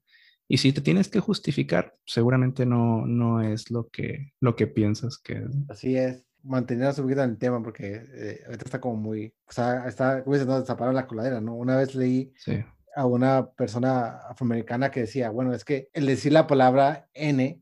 Y 0.48 0.58
si 0.58 0.72
te 0.72 0.80
tienes 0.80 1.08
que 1.08 1.20
justificar, 1.20 1.94
seguramente 2.04 2.66
no, 2.66 3.06
no 3.06 3.40
es 3.40 3.70
lo 3.70 3.88
que, 3.88 4.32
lo 4.40 4.56
que 4.56 4.66
piensas 4.66 5.18
que 5.18 5.34
es. 5.34 5.50
Así 5.68 5.96
es. 5.96 6.24
Mantener 6.42 6.92
su 6.92 7.04
vida 7.06 7.22
en 7.22 7.30
el 7.30 7.38
tema 7.38 7.62
porque 7.62 8.04
eh, 8.14 8.40
ahorita 8.46 8.64
está 8.64 8.80
como 8.80 8.96
muy, 8.96 9.32
o 9.46 9.52
sea, 9.52 9.86
está, 9.86 10.24
como 10.24 10.34
dices, 10.34 10.48
no, 10.48 10.92
la 10.92 11.06
coladera, 11.06 11.40
¿no? 11.40 11.54
Una 11.54 11.76
vez 11.76 11.94
leí 11.94 12.32
sí 12.36 12.64
a 12.94 13.06
una 13.06 13.50
persona 13.52 14.18
afroamericana 14.28 14.90
que 14.90 15.00
decía, 15.00 15.30
bueno, 15.30 15.54
es 15.54 15.64
que 15.64 15.88
el 15.92 16.06
decir 16.06 16.32
la 16.32 16.46
palabra 16.46 17.08
N, 17.14 17.60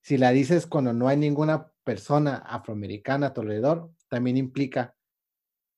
si 0.00 0.18
la 0.18 0.30
dices 0.30 0.66
cuando 0.66 0.92
no 0.92 1.08
hay 1.08 1.16
ninguna 1.16 1.68
persona 1.84 2.36
afroamericana 2.36 3.28
a 3.28 3.32
tu 3.32 3.42
alrededor, 3.42 3.90
también 4.08 4.36
implica 4.36 4.94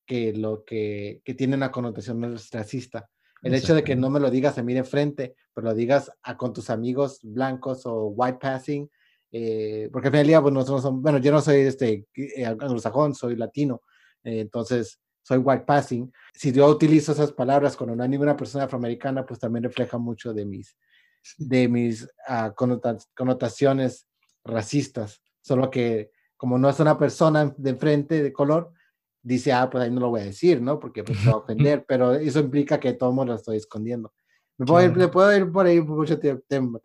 que 0.06 0.32
lo 0.32 0.64
que, 0.64 1.20
que 1.24 1.34
tiene 1.34 1.56
una 1.56 1.70
connotación 1.70 2.36
racista. 2.52 3.08
El 3.42 3.54
hecho 3.54 3.74
de 3.74 3.84
que 3.84 3.94
no 3.94 4.08
me 4.08 4.20
lo 4.20 4.30
digas 4.30 4.56
a 4.56 4.62
mí 4.62 4.72
de 4.72 4.84
frente, 4.84 5.36
pero 5.52 5.68
lo 5.68 5.74
digas 5.74 6.10
a, 6.22 6.36
con 6.36 6.52
tus 6.52 6.70
amigos 6.70 7.20
blancos 7.22 7.84
o 7.84 8.06
white 8.06 8.38
passing, 8.40 8.90
eh, 9.30 9.90
porque 9.92 10.08
al 10.08 10.12
final 10.12 10.22
del 10.22 10.28
día, 10.28 10.40
pues 10.40 10.54
nosotros 10.54 10.82
somos, 10.82 11.02
bueno, 11.02 11.18
yo 11.18 11.30
no 11.30 11.40
soy 11.40 11.56
este 11.60 12.06
eh, 12.14 12.46
anglosajón, 12.46 13.14
soy 13.14 13.36
latino, 13.36 13.82
eh, 14.22 14.40
entonces 14.40 14.98
soy 15.22 15.38
white 15.38 15.64
passing. 15.66 16.10
Si 16.32 16.52
yo 16.52 16.68
utilizo 16.68 17.12
esas 17.12 17.32
palabras 17.32 17.76
cuando 17.76 17.96
no 17.96 18.02
hay 18.02 18.08
ninguna 18.08 18.36
persona 18.36 18.64
afroamericana, 18.64 19.26
pues 19.26 19.40
también 19.40 19.64
refleja 19.64 19.98
mucho 19.98 20.32
de 20.32 20.44
mis, 20.44 20.76
de 21.36 21.68
mis 21.68 22.04
uh, 22.28 22.52
connotaciones 23.14 24.06
racistas. 24.44 25.20
Solo 25.40 25.70
que 25.70 26.10
como 26.36 26.58
no 26.58 26.68
es 26.68 26.78
una 26.78 26.98
persona 26.98 27.54
de 27.56 27.74
frente 27.74 28.22
de 28.22 28.32
color, 28.32 28.72
dice, 29.24 29.52
ah, 29.52 29.68
pues 29.68 29.82
ahí 29.82 29.90
no 29.90 30.00
lo 30.00 30.10
voy 30.10 30.20
a 30.20 30.24
decir, 30.24 30.60
¿no? 30.60 30.78
Porque 30.78 31.02
pues 31.02 31.18
va 31.26 31.32
a 31.32 31.36
ofender, 31.38 31.84
pero 31.88 32.12
eso 32.12 32.38
implica 32.38 32.78
que 32.78 32.92
todo 32.92 33.10
mundo 33.10 33.32
lo 33.32 33.38
estoy 33.38 33.56
escondiendo. 33.56 34.12
Me 34.56 34.66
puedo, 34.66 34.86
ir, 34.86 35.10
puedo 35.10 35.36
ir 35.36 35.50
por 35.50 35.66
ahí 35.66 35.80
mucho 35.80 36.16
tema, 36.20 36.78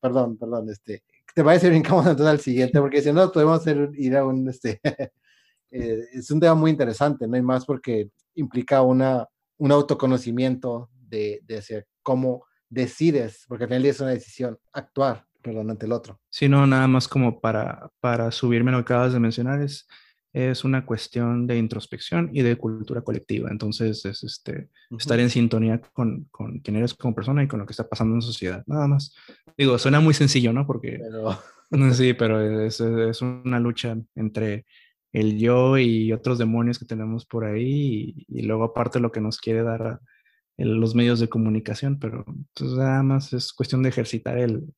perdón, 0.00 0.36
perdón, 0.36 0.68
este, 0.70 1.04
te 1.34 1.42
va 1.42 1.52
a 1.52 1.58
ser 1.58 1.72
incómodo 1.72 2.10
entonces 2.10 2.32
al 2.32 2.40
siguiente, 2.40 2.80
porque 2.80 3.00
si 3.00 3.12
no, 3.12 3.30
podemos 3.30 3.64
ir 3.94 4.16
a 4.16 4.24
un, 4.24 4.48
este, 4.48 4.80
eh, 5.70 6.00
es 6.12 6.30
un 6.32 6.40
tema 6.40 6.54
muy 6.54 6.72
interesante, 6.72 7.28
¿no? 7.28 7.36
Y 7.36 7.42
más 7.42 7.64
porque 7.64 8.10
implica 8.34 8.82
una, 8.82 9.28
un 9.58 9.70
autoconocimiento 9.70 10.90
de, 11.08 11.40
de 11.44 11.58
hacer 11.58 11.86
cómo 12.02 12.44
decides, 12.68 13.44
porque 13.46 13.64
al 13.64 13.68
final 13.68 13.86
es 13.86 14.00
una 14.00 14.10
decisión, 14.10 14.58
actuar, 14.72 15.24
perdón, 15.42 15.70
ante 15.70 15.86
el 15.86 15.92
otro. 15.92 16.18
Sí, 16.28 16.48
no, 16.48 16.66
nada 16.66 16.88
más 16.88 17.06
como 17.06 17.40
para, 17.40 17.90
para 18.00 18.32
subirme 18.32 18.72
lo 18.72 18.78
que 18.78 18.92
acabas 18.94 19.12
de 19.12 19.20
mencionar, 19.20 19.60
es 19.60 19.86
es 20.32 20.64
una 20.64 20.86
cuestión 20.86 21.46
de 21.46 21.58
introspección 21.58 22.30
y 22.32 22.42
de 22.42 22.56
cultura 22.56 23.02
colectiva. 23.02 23.50
Entonces, 23.50 24.04
es 24.06 24.22
este, 24.22 24.68
estar 24.98 25.20
en 25.20 25.28
sintonía 25.28 25.80
con, 25.92 26.24
con 26.30 26.60
quién 26.60 26.76
eres 26.76 26.94
como 26.94 27.14
persona 27.14 27.42
y 27.42 27.48
con 27.48 27.60
lo 27.60 27.66
que 27.66 27.72
está 27.72 27.88
pasando 27.88 28.14
en 28.14 28.20
la 28.20 28.26
sociedad. 28.26 28.64
Nada 28.66 28.86
más. 28.86 29.14
Digo, 29.58 29.76
suena 29.78 30.00
muy 30.00 30.14
sencillo, 30.14 30.52
¿no? 30.52 30.66
Porque... 30.66 31.00
Sí, 31.94 32.12
pero 32.12 32.66
es, 32.66 32.82
es, 32.82 33.22
una 33.22 33.58
lucha 33.58 33.96
entre 34.14 34.66
el 35.10 35.38
yo 35.38 35.78
y 35.78 36.12
otros 36.12 36.36
demonios 36.36 36.78
que 36.78 36.84
tenemos 36.84 37.24
por 37.24 37.46
ahí 37.46 38.26
y, 38.28 38.42
luego 38.42 38.64
aparte 38.64 39.00
lo 39.00 39.10
que 39.10 39.22
nos 39.22 39.38
quiere 39.38 39.62
dar 39.62 39.98
los 40.58 40.94
medios 40.94 41.18
de 41.18 41.30
comunicación, 41.30 41.98
pero 41.98 42.26
pues, 42.54 42.72
nada 42.72 43.02
más 43.02 43.32
es 43.32 43.54
cuestión 43.54 43.82
de 43.82 43.88
ejercitar 43.88 44.36
el, 44.36 44.74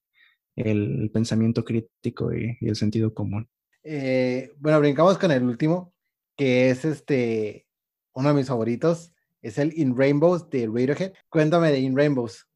el 0.55 1.11
pensamiento 1.12 1.64
crítico 1.64 2.32
y 2.32 2.57
el 2.61 2.76
sentido 2.76 3.12
común. 3.12 3.48
Eh, 3.85 4.53
bueno, 4.59 4.80
brincamos 4.80 5.18
con 5.18 5.30
el 5.30 5.45
último, 5.45 5.93
que 6.37 6.70
es 6.70 6.87
este, 6.87 7.66
uno 8.14 8.30
de 8.30 8.35
mis 8.35 8.49
favoritos, 8.49 9.12
es 9.43 9.59
el 9.59 9.78
In 9.78 9.95
Rainbows 9.97 10.49
de 10.49 10.66
Radiohead. 10.66 11.12
Cuéntame 11.28 11.70
de 11.70 11.80
In 11.80 11.97
Rainbows. 11.97 12.49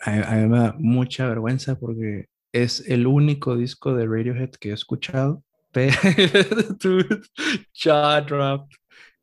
A, 0.00 0.36
me 0.36 0.56
da 0.56 0.76
mucha 0.78 1.26
vergüenza 1.26 1.76
porque 1.76 2.28
es 2.52 2.88
el 2.88 3.08
único 3.08 3.56
disco 3.56 3.94
de 3.94 4.06
Radiohead 4.06 4.52
que 4.52 4.70
he 4.70 4.72
escuchado. 4.72 5.42
Jaw 7.74 8.24
drop. 8.24 8.70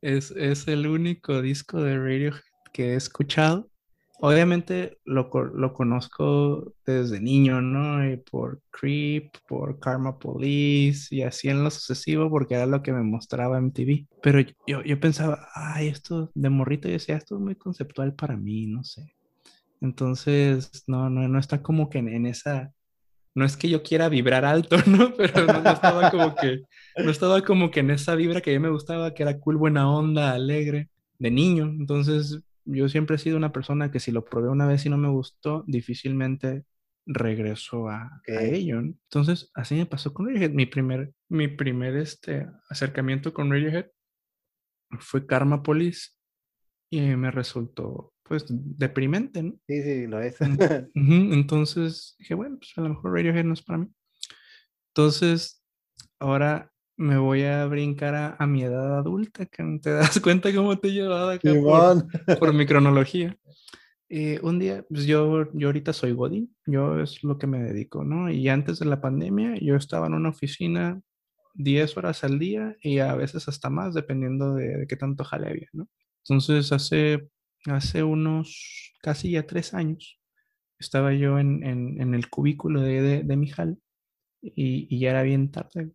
Es, 0.02 0.32
es 0.32 0.68
el 0.68 0.86
único 0.86 1.42
disco 1.42 1.82
de 1.82 1.98
Radiohead 1.98 2.42
que 2.74 2.90
he 2.90 2.96
escuchado 2.96 3.72
obviamente 4.20 5.00
lo, 5.06 5.30
lo, 5.54 5.74
conozco 5.74 6.74
desde 6.86 7.20
niño, 7.20 7.62
¿no? 7.62 8.10
Y 8.10 8.18
por 8.18 8.62
Creep, 8.72 9.32
por 9.48 9.80
Karma 9.80 10.18
Police 10.18 11.14
y 11.14 11.24
así 11.24 11.50
en 11.50 11.64
lo 11.64 11.72
sucesivo, 11.72 12.30
porque 12.30 12.56
era 12.56 12.66
lo 12.66 12.82
que 12.82 12.94
me 12.94 13.04
mostraba 13.04 13.58
en 13.58 13.72
TV. 13.72 14.08
Pero 14.22 14.40
yo, 14.68 14.82
yo 14.84 15.00
pensaba, 15.00 15.50
ay, 15.54 15.88
esto 15.88 16.32
de 16.34 16.50
morrito, 16.50 16.88
yo 16.88 16.94
decía, 16.94 17.18
esto 17.18 17.36
es 17.36 17.42
muy 17.42 17.56
conceptual 17.56 18.14
para 18.14 18.38
mí, 18.38 18.68
no 18.68 18.84
sé. 18.84 19.14
Entonces, 19.82 20.84
no, 20.88 21.10
no, 21.10 21.28
no 21.28 21.40
está 21.40 21.62
como 21.62 21.90
que 21.90 21.98
en, 21.98 22.26
esa, 22.26 22.72
no 23.36 23.44
es 23.44 23.58
que 23.58 23.68
yo 23.68 23.84
quiera 23.84 24.08
vibrar 24.08 24.46
alto, 24.46 24.78
¿no? 24.88 25.14
Pero 25.16 25.46
no, 25.46 25.70
estaba 25.70 26.10
como 26.10 26.36
que, 26.36 26.62
no 26.96 27.12
estaba 27.12 27.42
como 27.42 27.70
que 27.70 27.82
en 27.82 27.92
esa 27.92 28.16
vibra 28.16 28.40
que 28.40 28.52
a 28.52 28.54
mí 28.54 28.60
me 28.60 28.70
gustaba, 28.70 29.14
que 29.14 29.24
era 29.24 29.38
cool, 29.40 29.58
buena 29.58 29.92
onda, 29.92 30.32
alegre, 30.32 30.90
de 31.20 31.32
niño. 31.32 31.66
Entonces, 31.66 32.40
yo 32.66 32.90
siempre 32.90 33.16
he 33.16 33.20
sido 33.20 33.38
una 33.38 33.52
persona 33.52 33.92
que 33.92 34.00
si 34.00 34.12
lo 34.12 34.26
probé 34.26 34.50
una 34.50 34.68
vez 34.68 34.86
y 34.86 34.90
no 34.90 34.98
me 34.98 35.10
gustó, 35.10 35.64
difícilmente 35.68 36.66
regreso 37.06 37.90
a, 37.90 38.22
ello. 38.28 38.80
Entonces, 38.80 39.52
así 39.54 39.76
me 39.76 39.86
pasó 39.86 40.14
con 40.14 40.28
Radiohead. 40.28 40.52
Mi 40.52 40.66
primer, 40.66 41.14
mi 41.30 41.48
primer 41.48 41.96
este, 41.98 42.48
acercamiento 42.70 43.34
con 43.34 43.52
Radiohead 43.52 43.88
fue 45.00 45.26
Karma 45.26 45.64
Police 45.64 46.12
y 46.90 47.02
me 47.02 47.32
resultó, 47.32 48.14
pues, 48.24 48.46
deprimente, 48.50 49.44
¿no? 49.44 49.54
Sí, 49.68 49.82
sí, 49.84 50.08
lo 50.08 50.22
es. 50.22 50.38
Entonces 50.96 52.16
dije, 52.20 52.34
bueno, 52.36 52.58
pues 52.58 52.72
a 52.78 52.82
lo 52.82 52.90
mejor 52.90 53.14
Radiohead 53.14 53.46
no 53.46 53.54
es 53.54 53.64
para 53.64 53.80
mí. 53.80 53.88
Entonces, 54.90 55.64
ahora 56.20 56.73
me 56.98 57.18
voy 57.18 57.44
a 57.44 57.66
brincar 57.66 58.36
a, 58.38 58.48
mi 58.48 58.64
edad 58.64 58.98
adulta, 58.98 59.46
que 59.46 59.64
te 59.82 59.90
das 59.92 60.20
cuenta 60.20 60.54
cómo 60.54 60.78
te 60.78 60.90
he 60.90 60.92
llevado 60.92 61.32
acá 61.32 61.52
por, 62.40 62.54
mi 62.54 62.66
cronología. 62.66 63.36
Eh, 64.10 64.40
un 64.44 64.60
día, 64.60 64.86
pues 64.88 65.06
yo, 65.06 65.52
yo 65.54 65.70
ahorita 65.70 65.92
soy 65.92 66.12
Godín, 66.12 66.56
yo 66.68 67.00
es 67.00 67.24
lo 67.24 67.38
que 67.40 67.48
me 67.48 67.64
dedico, 67.64 68.04
¿no? 68.04 68.30
Y 68.30 68.48
antes 68.48 68.78
de 68.80 68.86
la 68.86 69.02
pandemia, 69.02 69.56
yo 69.60 69.76
estaba 69.76 70.06
en 70.06 70.14
una 70.14 70.30
oficina 70.30 71.02
10 71.56 71.98
horas 71.98 72.24
al 72.24 72.38
día 72.38 72.78
y 72.82 73.00
a 73.00 73.16
veces 73.16 73.48
hasta 73.48 73.70
más, 73.72 73.96
dependiendo 73.96 74.54
de, 74.54 74.86
qué 74.88 74.96
tanto 74.98 75.24
jale 75.24 75.48
había, 75.50 75.68
¿no? 75.74 75.90
Entonces, 76.24 76.72
hace, 76.72 77.28
hace 77.66 78.04
unos 78.04 78.94
casi 79.02 79.32
ya 79.32 79.48
tres 79.48 79.74
años, 79.74 80.20
estaba 80.78 81.14
yo 81.14 81.40
en, 81.40 81.64
en, 81.64 82.00
en 82.00 82.14
el 82.14 82.30
cubículo 82.30 82.82
de, 82.82 83.02
de, 83.02 83.24
de 83.24 83.38
mi 83.38 83.48
jal 83.48 83.80
y, 84.42 84.88
y 84.94 85.00
ya 85.00 85.12
era 85.12 85.24
bien 85.24 85.50
tarde 85.50 85.92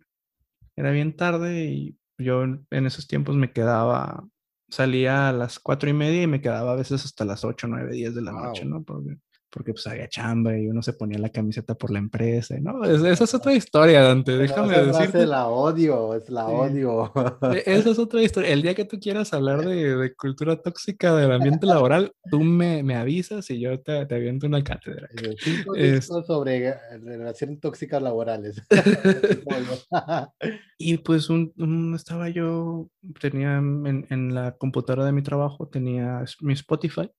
era 0.79 0.93
bien 0.93 1.17
tarde 1.17 1.65
y 1.65 1.99
yo 2.19 2.45
en 2.45 2.87
esos 2.87 3.09
tiempos 3.09 3.35
me 3.35 3.53
quedaba, 3.53 4.29
salía 4.69 5.29
a 5.29 5.33
las 5.33 5.59
cuatro 5.59 5.91
y 5.91 5.93
media 5.93 6.23
y 6.23 6.27
me 6.29 6.41
quedaba 6.41 6.73
a 6.73 6.77
veces 6.77 7.05
hasta 7.05 7.25
las 7.25 7.45
ocho, 7.45 7.67
nueve, 7.67 7.93
diez 7.93 8.15
de 8.15 8.23
la 8.23 8.31
noche, 8.31 8.65
¿no? 8.65 8.85
Porque 8.85 9.19
porque 9.51 9.73
pues 9.73 9.87
había 9.87 10.09
chamba 10.09 10.57
y 10.57 10.69
uno 10.69 10.83
se 10.83 10.93
ponía 10.93 11.19
la 11.19 11.31
camiseta 11.31 11.75
por 11.75 11.91
la 11.91 11.99
empresa. 11.99 12.57
No, 12.61 12.85
esa 12.85 13.25
es 13.25 13.35
otra 13.35 13.55
historia, 13.55 14.03
Dante, 14.03 14.37
déjame 14.37 14.79
decirte. 14.79 15.27
la 15.27 15.49
odio, 15.49 16.15
es 16.15 16.29
la 16.29 16.47
odio. 16.47 17.13
E, 17.55 17.63
esa 17.67 17.91
es 17.91 17.99
otra 17.99 18.23
historia. 18.23 18.51
El 18.51 18.63
día 18.63 18.75
que 18.75 18.85
tú 18.85 18.99
quieras 19.01 19.33
hablar 19.33 19.65
de, 19.65 19.97
de 19.97 20.15
cultura 20.15 20.61
tóxica 20.61 21.15
del 21.15 21.33
ambiente 21.33 21.67
laboral, 21.67 22.13
tú 22.31 22.41
me, 22.41 22.83
me, 22.83 22.97
avisas 22.97 23.49
y 23.51 23.61
yo 23.61 23.81
te, 23.81 24.05
te 24.07 24.15
aviento 24.15 24.47
una 24.47 24.63
cátedra. 24.63 25.09
Cinco 25.39 25.75
es... 25.75 26.07
sobre 26.07 26.75
relaciones 27.03 27.61
tóxicas 27.61 28.03
laborales. 28.03 28.63
y 30.79 30.99
pues 30.99 31.31
un, 31.31 31.95
estaba 31.95 32.29
yo, 32.29 32.89
tenía 33.21 33.57
en, 33.57 34.07
en 34.11 34.35
la 34.35 34.57
computadora 34.57 35.05
de 35.05 35.13
mi 35.13 35.23
trabajo, 35.23 35.69
tenía 35.69 36.25
mi 36.41 36.53
Spotify 36.53 37.11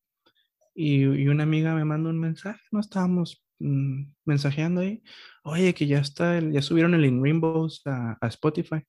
y, 0.80 1.28
una 1.28 1.44
amiga 1.44 1.76
me 1.76 1.84
mandó 1.84 2.10
un 2.10 2.20
mensaje, 2.20 2.62
no 2.72 2.80
estábamos 2.80 3.44
mm, 3.60 4.14
mensajeando 4.24 4.80
ahí, 4.80 5.04
oye, 5.44 5.74
que 5.74 5.88
ya 5.88 6.00
está, 6.00 6.40
ya 6.40 6.62
subieron 6.62 6.94
el 6.94 7.04
In 7.04 7.22
Rainbows 7.22 7.82
a, 7.86 8.18
Spotify. 8.30 8.82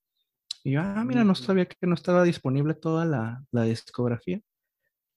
Y 0.62 0.72
yo, 0.72 0.82
ah, 0.82 1.04
mira, 1.04 1.24
no 1.24 1.34
sabía 1.34 1.66
que 1.66 1.86
no 1.88 1.94
estaba 1.94 2.22
disponible 2.22 2.74
toda 2.74 3.04
la, 3.04 3.44
la 3.50 3.64
discografía. 3.64 4.40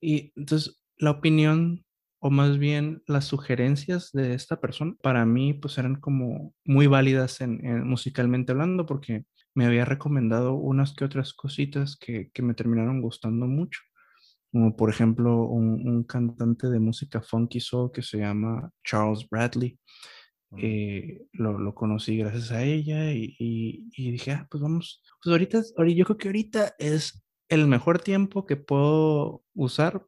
Y 0.00 0.32
entonces 0.34 0.82
la 0.96 1.12
opinión 1.12 1.84
o 2.18 2.30
más 2.30 2.58
bien 2.58 3.02
las 3.06 3.26
sugerencias 3.26 4.10
de 4.12 4.34
esta 4.34 4.60
persona, 4.60 4.96
para 5.00 5.24
mí 5.26 5.54
pues 5.54 5.78
eran 5.78 5.96
como 6.00 6.54
muy 6.64 6.88
válidas 6.88 7.40
en, 7.40 7.86
musicalmente 7.86 8.50
hablando 8.50 8.84
porque 8.86 9.26
me 9.54 9.66
había 9.66 9.84
recomendado 9.84 10.54
unas 10.54 10.94
que 10.94 11.04
otras 11.04 11.34
cositas 11.34 11.96
que, 11.96 12.30
que 12.32 12.42
me 12.42 12.54
terminaron 12.54 13.00
gustando 13.00 13.46
mucho 13.46 13.80
como 14.54 14.76
por 14.76 14.88
ejemplo 14.88 15.48
un, 15.48 16.04
cantante 16.04 16.68
de 16.68 16.78
música 16.78 17.20
funky 17.20 17.58
soul 17.58 17.90
que 17.90 18.02
se 18.02 18.18
llama 18.18 18.70
Charles 18.84 19.28
Bradley. 19.28 19.80
Mm. 20.50 20.58
Eh, 20.62 21.22
lo, 21.32 21.58
lo, 21.58 21.74
conocí 21.74 22.16
gracias 22.18 22.52
a 22.52 22.62
ella 22.62 23.10
y, 23.10 23.34
y, 23.36 24.12
dije, 24.12 24.30
ah, 24.30 24.46
pues 24.48 24.62
vamos, 24.62 25.02
pues 25.20 25.32
ahorita, 25.32 25.60
yo 25.88 26.04
creo 26.04 26.16
que 26.16 26.28
ahorita 26.28 26.76
es 26.78 27.20
el 27.48 27.66
mejor 27.66 27.98
tiempo 27.98 28.46
que 28.46 28.54
puedo 28.54 29.42
usar, 29.54 30.06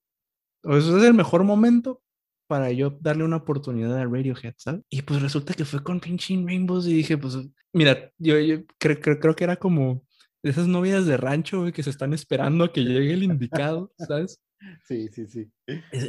o 0.63 0.77
es 0.77 0.87
el 0.87 1.15
mejor 1.15 1.43
momento 1.43 2.01
para 2.47 2.71
yo 2.71 2.97
darle 3.01 3.25
una 3.25 3.39
oportunidad 3.39 3.99
a 3.99 4.05
Radiohead, 4.05 4.55
¿sabes? 4.59 4.83
Y 4.89 5.03
pues 5.03 5.21
resulta 5.23 5.55
que 5.55 5.65
fue 5.65 5.83
con 5.83 5.99
Pinching 5.99 6.47
Rainbows 6.47 6.87
y 6.87 6.93
dije, 6.93 7.19
pues 7.19 7.37
mira, 7.73 8.13
yo, 8.17 8.39
yo 8.39 8.65
creo, 8.79 9.01
creo, 9.01 9.19
creo 9.19 9.35
que 9.35 9.43
era 9.43 9.57
como 9.57 10.06
de 10.43 10.51
esas 10.51 10.69
novias 10.69 11.07
de 11.07 11.17
rancho, 11.17 11.71
que 11.73 11.83
se 11.83 11.91
están 11.91 12.13
esperando 12.13 12.65
a 12.65 12.73
que 12.73 12.85
llegue 12.85 13.15
el 13.15 13.23
indicado, 13.23 13.93
¿sabes? 13.99 14.41
Sí, 14.89 15.09
sí, 15.13 15.27
sí. 15.27 15.51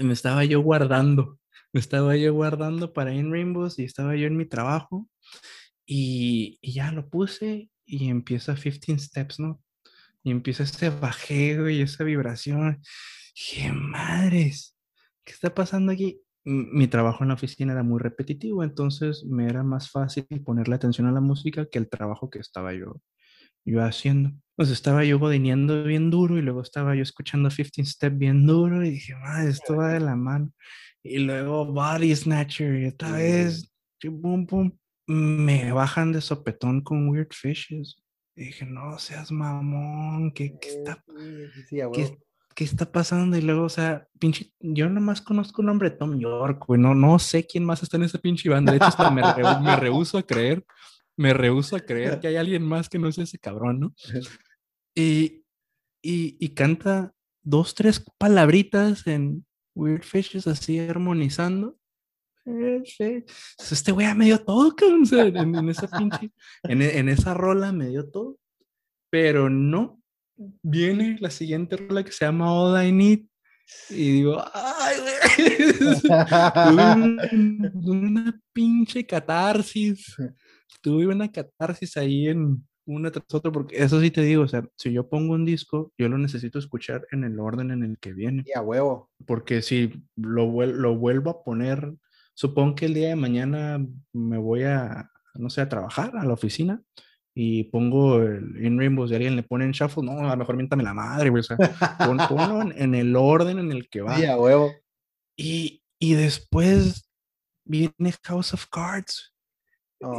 Me 0.01 0.13
estaba 0.13 0.45
yo 0.45 0.61
guardando, 0.61 1.37
me 1.73 1.81
estaba 1.81 2.15
yo 2.15 2.33
guardando 2.33 2.93
para 2.93 3.13
In 3.13 3.29
Rainbows 3.29 3.77
y 3.77 3.83
estaba 3.83 4.15
yo 4.15 4.25
en 4.25 4.37
mi 4.37 4.45
trabajo 4.45 5.09
y, 5.85 6.57
y 6.61 6.71
ya 6.71 6.93
lo 6.93 7.09
puse 7.09 7.69
y 7.85 8.09
empieza 8.09 8.55
15 8.55 8.99
Steps, 8.99 9.39
¿no? 9.39 9.61
Y 10.23 10.31
empieza 10.31 10.63
este 10.63 10.89
bajeo 10.89 11.69
y 11.69 11.81
esa 11.81 12.03
vibración. 12.03 12.81
¡Qué 13.33 13.71
madres! 13.71 14.77
¿Qué 15.23 15.33
está 15.33 15.53
pasando 15.53 15.91
aquí? 15.91 16.21
Mi 16.43 16.87
trabajo 16.87 17.23
en 17.23 17.29
la 17.29 17.33
oficina 17.33 17.73
era 17.73 17.83
muy 17.83 17.99
repetitivo, 17.99 18.63
entonces 18.63 19.25
me 19.25 19.47
era 19.47 19.63
más 19.63 19.91
fácil 19.91 20.25
ponerle 20.45 20.75
atención 20.75 21.07
a 21.07 21.11
la 21.11 21.19
música 21.19 21.67
que 21.69 21.77
el 21.77 21.89
trabajo 21.89 22.29
que 22.29 22.39
estaba 22.39 22.73
yo, 22.73 23.01
yo 23.67 23.83
haciendo. 23.83 24.31
Pues 24.55 24.69
estaba 24.69 25.03
yo 25.03 25.19
godineando 25.19 25.83
bien 25.83 26.09
duro 26.09 26.37
y 26.37 26.41
luego 26.41 26.61
estaba 26.61 26.95
yo 26.95 27.03
escuchando 27.03 27.49
15 27.49 27.85
Step 27.85 28.17
bien 28.17 28.47
duro 28.47 28.83
y 28.83 28.91
dije, 28.91 29.15
madre, 29.15 29.49
esto 29.49 29.75
va 29.75 29.89
de 29.89 29.99
la 29.99 30.15
mano. 30.15 30.51
Y 31.03 31.19
luego 31.19 31.65
Body 31.65 32.15
Snatcher 32.15 32.81
y 32.81 32.87
otra 32.87 33.11
vez, 33.11 33.71
pum, 34.01 34.47
pum, 34.47 34.71
me 35.05 35.71
bajan 35.71 36.11
de 36.11 36.21
sopetón 36.21 36.81
con 36.81 37.09
Weird 37.09 37.33
Fishes. 37.33 38.01
Y 38.35 38.45
dije, 38.45 38.65
no 38.65 38.99
seas 38.99 39.31
mamón, 39.31 40.31
¿qué, 40.31 40.57
qué 40.59 40.69
está, 40.69 41.03
¿qué, 41.93 42.17
¿qué, 42.53 42.63
está 42.63 42.91
pasando? 42.91 43.35
Y 43.35 43.41
luego, 43.41 43.63
o 43.63 43.69
sea, 43.69 44.07
pinche, 44.19 44.51
yo 44.59 44.89
nomás 44.89 45.21
conozco 45.21 45.61
el 45.61 45.67
nombre 45.67 45.89
Tom 45.89 46.19
York, 46.19 46.63
güey, 46.67 46.79
no, 46.79 46.93
no 46.93 47.17
sé 47.17 47.47
quién 47.47 47.65
más 47.65 47.81
está 47.81 47.97
en 47.97 48.03
esa 48.03 48.19
pinche 48.19 48.47
banda. 48.47 48.71
De 48.71 48.77
hecho, 48.77 48.87
hasta 48.87 49.09
me, 49.09 49.23
me 49.63 49.75
rehuso 49.75 50.19
a 50.19 50.23
creer, 50.23 50.63
me 51.17 51.33
rehuso 51.33 51.75
a 51.75 51.81
creer 51.81 52.19
que 52.19 52.27
hay 52.27 52.37
alguien 52.37 52.63
más 52.63 52.87
que 52.87 52.99
no 52.99 53.11
sea 53.11 53.25
ese 53.25 53.39
cabrón, 53.39 53.79
¿no? 53.79 53.95
Y, 54.95 55.43
y, 56.01 56.37
y 56.39 56.49
canta 56.49 57.13
dos, 57.43 57.75
tres 57.75 58.03
palabritas 58.17 59.05
en 59.07 59.45
Weird 59.75 60.03
Fishes 60.03 60.47
así 60.47 60.79
armonizando. 60.79 61.77
Este 62.45 63.91
güey 63.91 64.13
me 64.15 64.25
dio 64.25 64.39
todo, 64.39 64.73
en, 64.81 65.55
en, 65.55 65.69
esa 65.69 65.87
pinche, 65.87 66.31
en, 66.63 66.81
en, 66.81 67.09
esa 67.09 67.33
rola 67.33 67.73
me 67.73 67.89
dio 67.89 68.09
todo. 68.09 68.37
Pero 69.09 69.49
no, 69.49 70.01
viene 70.61 71.17
la 71.19 71.29
siguiente 71.29 71.75
rola 71.75 72.03
que 72.03 72.11
se 72.11 72.25
llama 72.25 72.53
All 72.53 72.85
I 72.85 72.91
Need. 72.91 73.25
Y 73.89 74.11
digo, 74.13 74.41
ay, 74.53 74.95
güey. 75.01 75.73
tuve 77.73 77.89
una 77.91 78.39
pinche 78.53 79.05
catarsis. 79.05 80.15
Tuve 80.81 81.07
una 81.07 81.31
catarsis 81.31 81.97
ahí 81.97 82.27
en, 82.27 82.67
una 82.87 83.11
tras 83.11 83.25
otra, 83.33 83.51
porque 83.51 83.83
eso 83.83 83.99
sí 83.99 84.09
te 84.09 84.21
digo, 84.21 84.43
o 84.43 84.47
sea, 84.47 84.67
si 84.77 84.91
yo 84.91 85.07
pongo 85.07 85.33
un 85.33 85.45
disco, 85.45 85.91
yo 85.97 86.07
lo 86.09 86.17
necesito 86.17 86.57
escuchar 86.57 87.05
en 87.11 87.23
el 87.23 87.39
orden 87.39 87.71
en 87.71 87.83
el 87.83 87.99
que 87.99 88.13
viene. 88.13 88.43
Y 88.45 88.57
a 88.57 88.61
huevo. 88.61 89.11
Porque 89.25 89.61
si 89.61 89.93
lo, 90.15 90.65
lo 90.65 90.95
vuelvo 90.95 91.29
a 91.29 91.43
poner, 91.43 91.93
supongo 92.33 92.75
que 92.75 92.85
el 92.85 92.93
día 92.93 93.09
de 93.09 93.15
mañana 93.15 93.85
me 94.13 94.37
voy 94.37 94.63
a, 94.63 95.11
no 95.35 95.49
sé, 95.49 95.61
a 95.61 95.69
trabajar 95.69 96.15
a 96.15 96.23
la 96.23 96.33
oficina 96.33 96.81
y 97.35 97.65
pongo 97.65 98.21
el 98.21 98.65
In 98.65 98.79
Rainbows 98.79 99.11
y 99.11 99.15
alguien 99.15 99.35
le 99.35 99.43
pone 99.43 99.65
en 99.65 99.71
shuffle, 99.71 100.03
no, 100.03 100.19
a 100.19 100.31
lo 100.31 100.37
mejor 100.37 100.55
miéntame 100.55 100.83
la 100.83 100.93
madre, 100.93 101.29
güey, 101.29 101.41
o 101.41 101.43
sea, 101.43 101.57
ponlo 102.27 102.61
en, 102.61 102.95
el 102.95 103.15
orden 103.15 103.59
en 103.59 103.71
el 103.71 103.89
que 103.89 104.01
va. 104.01 104.19
Y 104.19 104.25
a 104.25 104.37
huevo. 104.37 104.71
Y, 105.37 105.83
y 105.99 106.13
después 106.13 107.11
viene 107.65 108.13
House 108.23 108.53
of 108.53 108.65
Cards 108.71 109.36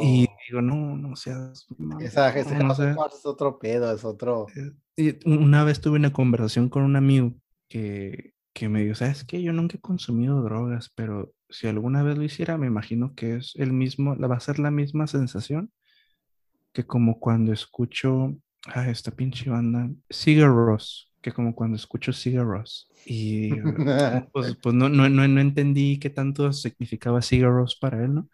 y 0.01 0.27
digo, 0.49 0.63
no, 0.63 0.97
no 0.97 1.17
seas. 1.17 1.67
Esa, 2.01 2.37
ese 2.37 2.57
no, 2.57 2.73
es 2.73 3.27
otro 3.27 3.59
pedo, 3.59 3.93
es 3.93 4.05
otro. 4.05 4.47
Eh, 4.97 5.19
una 5.25 5.65
vez 5.65 5.81
tuve 5.81 5.99
una 5.99 6.13
conversación 6.13 6.69
con 6.69 6.83
un 6.83 6.97
amigo 6.97 7.35
que, 7.69 8.35
que 8.53 8.69
me 8.69 8.83
dijo, 8.83 8.95
¿sabes 8.95 9.25
qué? 9.25 9.43
Yo 9.43 9.53
nunca 9.53 9.77
he 9.77 9.81
consumido 9.81 10.43
drogas, 10.43 10.91
pero 10.95 11.33
si 11.49 11.67
alguna 11.69 12.03
vez 12.03 12.19
lo 12.19 12.25
hiciera, 12.25 12.59
me 12.59 12.67
imagino 12.67 13.15
que 13.15 13.37
es 13.37 13.55
el 13.57 13.73
mismo, 13.73 14.17
va 14.17 14.37
a 14.37 14.41
ser 14.41 14.59
la 14.59 14.71
misma 14.71 15.07
sensación 15.07 15.71
que 16.73 16.85
como 16.87 17.19
cuando 17.19 17.53
escucho 17.53 18.37
a 18.67 18.91
esta 18.91 19.11
pinche 19.11 19.49
banda, 19.51 19.91
Sigur 20.11 20.49
Ross, 20.49 21.11
que 21.21 21.33
como 21.33 21.55
cuando 21.55 21.77
escucho 21.77 22.13
Sigur 22.13 22.47
Ross. 22.47 22.89
Y 23.07 23.51
pues, 24.33 24.57
pues 24.63 24.75
no, 24.75 24.89
no, 24.89 25.09
no, 25.09 25.27
no, 25.27 25.41
entendí 25.41 25.99
qué 25.99 26.11
tanto 26.11 26.53
significaba 26.53 27.23
Sigur 27.23 27.51
Ross 27.51 27.77
para 27.77 28.05
él, 28.05 28.15
¿no? 28.15 28.29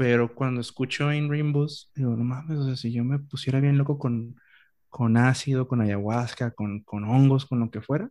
Pero 0.00 0.34
cuando 0.34 0.62
escucho 0.62 1.12
In 1.12 1.28
Rainbows, 1.28 1.90
digo, 1.94 2.16
no 2.16 2.24
mames, 2.24 2.58
o 2.58 2.64
sea, 2.64 2.74
si 2.74 2.90
yo 2.90 3.04
me 3.04 3.18
pusiera 3.18 3.60
bien 3.60 3.76
loco 3.76 3.98
con, 3.98 4.34
con 4.88 5.18
ácido, 5.18 5.68
con 5.68 5.82
ayahuasca, 5.82 6.52
con, 6.52 6.80
con 6.84 7.04
hongos, 7.04 7.44
con 7.44 7.60
lo 7.60 7.70
que 7.70 7.82
fuera, 7.82 8.08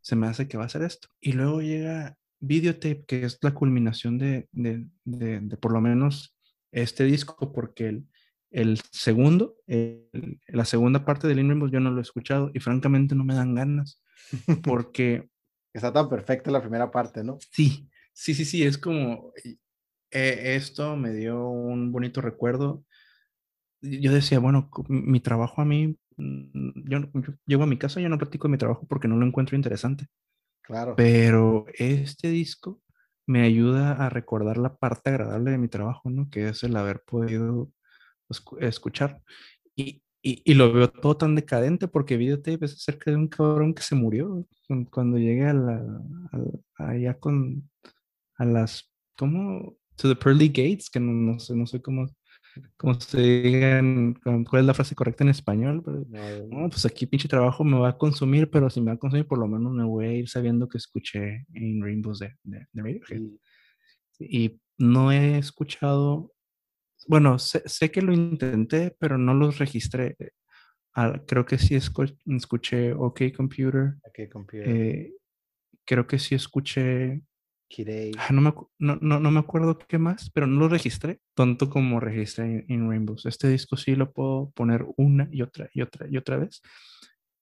se 0.00 0.16
me 0.16 0.28
hace 0.28 0.48
que 0.48 0.56
va 0.56 0.64
a 0.64 0.70
ser 0.70 0.80
esto. 0.80 1.08
Y 1.20 1.32
luego 1.32 1.60
llega 1.60 2.16
Videotape, 2.40 3.04
que 3.06 3.24
es 3.24 3.36
la 3.42 3.52
culminación 3.52 4.16
de, 4.16 4.48
de, 4.50 4.86
de, 5.04 5.56
por 5.58 5.72
lo 5.74 5.82
menos 5.82 6.34
este 6.72 7.04
disco, 7.04 7.52
porque 7.52 7.88
el, 7.88 8.06
el 8.50 8.80
segundo, 8.90 9.56
la 10.46 10.64
segunda 10.64 11.04
parte 11.04 11.28
de 11.28 11.38
In 11.38 11.48
Rainbows 11.48 11.70
yo 11.70 11.80
no 11.80 11.90
lo 11.90 11.98
he 11.98 12.02
escuchado 12.02 12.50
y 12.54 12.60
francamente 12.60 13.14
no 13.14 13.24
me 13.24 13.34
dan 13.34 13.54
ganas, 13.54 14.02
porque... 14.64 15.28
Está 15.74 15.92
tan 15.92 16.08
perfecta 16.08 16.50
la 16.50 16.62
primera 16.62 16.90
parte, 16.90 17.22
¿no? 17.22 17.36
Sí, 17.50 17.90
sí, 18.14 18.32
sí, 18.32 18.46
sí, 18.46 18.62
es 18.62 18.78
como, 18.78 19.34
eh, 20.10 20.56
esto 20.56 20.96
me 20.96 21.12
dio 21.12 21.48
un 21.48 21.92
bonito 21.92 22.20
recuerdo. 22.20 22.84
Yo 23.80 24.12
decía, 24.12 24.38
bueno, 24.38 24.70
mi 24.88 25.20
trabajo 25.20 25.62
a 25.62 25.64
mí, 25.64 25.96
mm, 26.16 26.88
yo, 26.88 27.00
llego 27.46 27.62
a 27.62 27.66
mi 27.66 27.78
casa 27.78 28.00
yo 28.00 28.08
no 28.08 28.18
practico 28.18 28.48
mi 28.48 28.58
trabajo 28.58 28.86
porque 28.88 29.08
no 29.08 29.16
lo 29.16 29.26
encuentro 29.26 29.56
interesante. 29.56 30.06
Claro. 30.62 30.94
Pero 30.96 31.66
este 31.74 32.28
disco 32.28 32.80
me 33.26 33.42
ayuda 33.42 33.92
a 33.92 34.08
recordar 34.08 34.56
la 34.56 34.76
parte 34.76 35.10
agradable 35.10 35.50
de 35.50 35.58
mi 35.58 35.68
trabajo, 35.68 36.10
¿no? 36.10 36.28
Que 36.30 36.48
es 36.48 36.62
el 36.62 36.76
haber 36.76 37.02
podido 37.04 37.70
escuchar. 38.60 39.22
Y, 39.74 40.02
y, 40.22 40.42
y, 40.44 40.54
lo 40.54 40.72
veo 40.72 40.90
todo 40.90 41.16
tan 41.16 41.34
decadente 41.34 41.88
porque 41.88 42.16
videotape 42.16 42.64
es 42.64 42.74
acerca 42.74 43.10
de 43.10 43.16
un 43.16 43.28
cabrón 43.28 43.74
que 43.74 43.82
se 43.82 43.94
murió 43.94 44.46
cuando 44.90 45.18
llegué 45.18 45.46
a 45.46 45.54
la, 45.54 46.02
allá 46.78 47.18
con, 47.18 47.70
a 48.36 48.44
las, 48.44 48.92
¿cómo? 49.16 49.76
To 49.96 50.08
the 50.08 50.16
pearly 50.16 50.48
gates, 50.48 50.90
que 50.90 51.00
no, 51.00 51.38
sé, 51.38 51.54
no 51.54 51.66
sé 51.66 51.80
cómo, 51.80 52.06
cómo 52.76 53.00
se 53.00 53.20
digan, 53.20 54.14
cuál 54.22 54.60
es 54.60 54.66
la 54.66 54.74
frase 54.74 54.94
correcta 54.94 55.24
en 55.24 55.30
español, 55.30 55.82
pero 55.84 56.04
no, 56.48 56.68
pues 56.68 56.84
aquí 56.86 57.06
pinche 57.06 57.28
trabajo 57.28 57.64
me 57.64 57.78
va 57.78 57.90
a 57.90 57.98
consumir, 57.98 58.50
pero 58.50 58.70
si 58.70 58.80
me 58.80 58.88
va 58.88 58.92
a 58.94 58.98
consumir, 58.98 59.26
por 59.26 59.38
lo 59.38 59.48
menos 59.48 59.72
me 59.72 59.84
voy 59.84 60.06
a 60.06 60.12
ir 60.12 60.28
sabiendo 60.28 60.68
que 60.68 60.78
escuché 60.78 61.46
en 61.54 61.82
Rainbows 61.82 62.18
de, 62.18 62.34
de, 62.44 62.66
Radiohead. 62.74 63.22
Y 64.18 64.60
no 64.78 65.12
he 65.12 65.38
escuchado, 65.38 66.32
bueno, 67.08 67.38
sé, 67.38 67.62
sé, 67.66 67.90
que 67.90 68.02
lo 68.02 68.12
intenté, 68.12 68.94
pero 68.98 69.18
no 69.18 69.34
los 69.34 69.58
registré. 69.58 70.16
Ah, 70.94 71.20
creo 71.26 71.44
que 71.44 71.58
sí 71.58 71.74
escuché 71.74 72.94
OK 72.94 73.20
Computer. 73.36 73.96
Okay, 74.08 74.28
computer. 74.28 74.68
Eh, 74.68 75.12
creo 75.84 76.06
que 76.06 76.18
sí 76.18 76.34
escuché 76.34 77.22
Ah, 78.18 78.32
no, 78.32 78.40
me, 78.40 78.54
no, 78.78 78.98
no, 79.00 79.20
no, 79.20 79.30
me 79.30 79.40
acuerdo 79.40 79.76
qué 79.78 79.98
más, 79.98 80.30
pero 80.30 80.46
no 80.46 80.60
lo 80.60 80.68
registré, 80.68 81.20
tanto 81.34 81.68
como 81.68 82.00
registré 82.00 82.64
en, 82.68 82.88
Rainbows. 82.88 83.26
Este 83.26 83.48
disco 83.48 83.76
sí 83.76 83.96
lo 83.96 84.12
puedo 84.12 84.50
poner 84.50 84.86
una 84.96 85.28
y 85.32 85.42
otra 85.42 85.68
y 85.72 85.82
otra 85.82 86.06
y 86.08 86.16
otra 86.16 86.36
vez. 86.36 86.62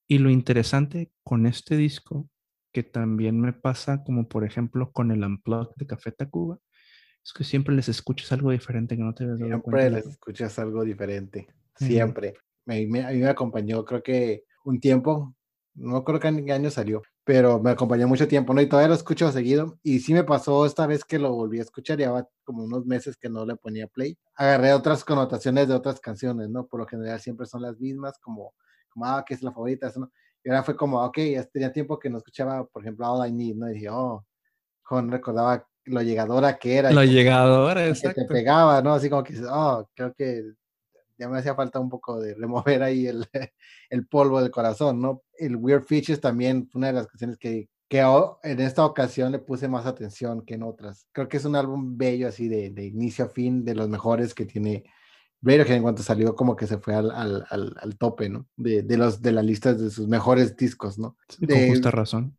Y 0.07 0.17
lo 0.17 0.29
interesante 0.29 1.11
con 1.23 1.45
este 1.45 1.77
disco, 1.77 2.27
que 2.73 2.83
también 2.83 3.39
me 3.39 3.53
pasa 3.53 4.03
como 4.03 4.27
por 4.27 4.43
ejemplo 4.43 4.91
con 4.91 5.11
el 5.11 5.23
Unplugged 5.23 5.75
de 5.75 5.87
Café 5.87 6.11
Tacuba, 6.11 6.59
es 7.23 7.33
que 7.33 7.43
siempre 7.43 7.75
les 7.75 7.89
escuchas 7.89 8.31
algo 8.31 8.51
diferente 8.51 8.97
que 8.97 9.03
no 9.03 9.13
te 9.13 9.25
ves 9.25 9.37
Siempre 9.37 9.89
les 9.89 10.05
escuchas 10.05 10.59
algo 10.59 10.83
diferente, 10.83 11.47
siempre. 11.75 12.33
a 12.67 12.73
mí 12.73 12.87
me 12.87 13.27
acompañó 13.27 13.85
creo 13.85 14.03
que 14.03 14.43
un 14.65 14.79
tiempo, 14.79 15.35
no 15.75 16.03
creo 16.03 16.19
que 16.19 16.27
en 16.27 16.45
qué 16.45 16.51
año 16.51 16.69
salió, 16.69 17.01
pero 17.25 17.59
me 17.59 17.71
acompañó 17.71 18.07
mucho 18.07 18.27
tiempo, 18.27 18.53
¿no? 18.53 18.61
Y 18.61 18.69
todavía 18.69 18.89
lo 18.89 18.93
escucho 18.93 19.31
seguido. 19.31 19.79
Y 19.81 19.99
sí 19.99 20.13
me 20.13 20.23
pasó 20.23 20.63
esta 20.63 20.85
vez 20.85 21.03
que 21.03 21.17
lo 21.17 21.33
volví 21.33 21.57
a 21.57 21.63
escuchar, 21.63 21.97
ya 21.97 22.25
como 22.43 22.63
unos 22.63 22.85
meses 22.85 23.17
que 23.17 23.29
no 23.29 23.45
le 23.47 23.55
ponía 23.55 23.87
play. 23.87 24.15
Agarré 24.35 24.73
otras 24.73 25.03
connotaciones 25.03 25.67
de 25.67 25.73
otras 25.73 25.99
canciones, 25.99 26.49
¿no? 26.49 26.67
Por 26.67 26.81
lo 26.81 26.85
general 26.85 27.19
siempre 27.19 27.47
son 27.47 27.63
las 27.63 27.79
mismas, 27.79 28.19
como, 28.19 28.53
como 28.89 29.07
ah, 29.07 29.25
que 29.27 29.33
es 29.33 29.41
la 29.41 29.51
favorita, 29.51 29.91
¿no? 29.95 30.11
Y 30.43 30.49
ahora 30.49 30.61
fue 30.61 30.77
como, 30.77 31.03
ok, 31.03 31.17
ya 31.17 31.43
tenía 31.45 31.73
tiempo 31.73 31.97
que 31.97 32.11
no 32.11 32.19
escuchaba, 32.19 32.63
por 32.67 32.83
ejemplo, 32.83 33.11
All 33.11 33.27
I 33.27 33.31
Need, 33.31 33.55
¿no? 33.55 33.71
Y 33.71 33.73
dije, 33.73 33.89
oh, 33.89 34.23
con 34.83 35.11
recordaba 35.11 35.67
lo 35.85 36.03
llegadora 36.03 36.57
que 36.57 36.77
era. 36.77 36.91
Lo 36.91 37.03
llegadora, 37.03 37.87
exacto. 37.87 38.21
Que 38.21 38.27
te 38.27 38.33
pegaba, 38.33 38.83
¿no? 38.83 38.93
Así 38.93 39.09
como 39.09 39.23
que, 39.23 39.33
oh, 39.49 39.89
creo 39.95 40.13
que 40.13 40.43
ya 41.17 41.29
me 41.29 41.39
hacía 41.39 41.55
falta 41.55 41.79
un 41.79 41.89
poco 41.89 42.19
de 42.19 42.33
remover 42.35 42.83
ahí 42.83 43.07
el, 43.07 43.27
el 43.89 44.07
polvo 44.07 44.41
del 44.41 44.51
corazón, 44.51 45.01
¿no? 45.01 45.23
El 45.37 45.55
Weird 45.55 45.85
Features 45.85 46.21
también 46.21 46.67
fue 46.69 46.79
una 46.79 46.87
de 46.87 46.93
las 46.93 47.07
canciones 47.07 47.37
que, 47.37 47.69
que 47.87 48.01
en 48.43 48.59
esta 48.59 48.85
ocasión 48.85 49.31
le 49.31 49.39
puse 49.39 49.67
más 49.67 49.85
atención 49.85 50.45
que 50.45 50.55
en 50.55 50.63
otras. 50.63 51.07
Creo 51.11 51.27
que 51.27 51.37
es 51.37 51.45
un 51.45 51.55
álbum 51.55 51.97
bello 51.97 52.27
así 52.27 52.47
de, 52.47 52.69
de 52.71 52.85
inicio 52.85 53.25
a 53.25 53.29
fin, 53.29 53.63
de 53.63 53.75
los 53.75 53.89
mejores 53.89 54.33
que 54.33 54.45
tiene 54.45 54.83
que 55.45 55.75
en 55.75 55.83
cuanto 55.83 56.01
salió 56.01 56.35
como 56.35 56.55
que 56.55 56.67
se 56.67 56.77
fue 56.77 56.95
al, 56.95 57.11
al, 57.11 57.45
al, 57.49 57.97
tope, 57.97 58.29
¿no? 58.29 58.47
De, 58.55 58.81
de, 58.81 58.97
los, 58.97 59.21
de 59.21 59.31
las 59.31 59.45
listas 59.45 59.79
de 59.79 59.89
sus 59.89 60.07
mejores 60.07 60.55
discos, 60.55 60.97
¿no? 60.97 61.17
con 61.47 61.67
justa 61.67 61.91
razón. 61.91 62.35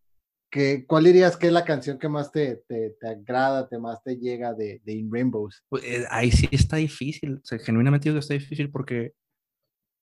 ¿Qué, 0.56 0.86
¿Cuál 0.86 1.04
dirías 1.04 1.36
que 1.36 1.48
es 1.48 1.52
la 1.52 1.66
canción 1.66 1.98
que 1.98 2.08
más 2.08 2.32
te, 2.32 2.62
te, 2.66 2.96
te 2.98 3.08
agrada, 3.08 3.68
te 3.68 3.78
más 3.78 4.02
te 4.02 4.16
llega 4.16 4.54
de, 4.54 4.80
de 4.82 4.92
In 4.94 5.12
Rainbows? 5.12 5.62
Pues, 5.68 5.84
eh, 5.84 6.06
ahí 6.08 6.30
sí 6.30 6.48
está 6.50 6.76
difícil, 6.76 7.34
o 7.34 7.44
sea, 7.44 7.58
genuinamente 7.58 8.08
digo 8.08 8.14
que 8.14 8.20
está 8.20 8.32
difícil 8.32 8.70
porque 8.70 9.12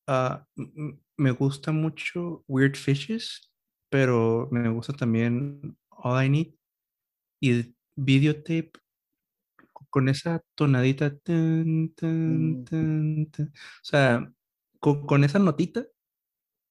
ah, 0.07 0.47
me 1.17 1.33
gusta 1.33 1.73
mucho 1.73 2.45
Weird 2.47 2.77
Fishes, 2.77 3.51
pero 3.91 4.47
me 4.53 4.69
gusta 4.69 4.93
también 4.93 5.77
All 5.89 6.25
I 6.25 6.29
Need 6.29 6.55
y 7.41 7.75
Videotape 7.97 8.71
con 9.91 10.09
esa 10.09 10.41
tonadita, 10.55 11.17
mm. 11.27 11.87
o 13.25 13.83
sea, 13.83 14.33
con, 14.79 15.05
con, 15.05 15.25
esa 15.25 15.41
notita, 15.41 15.85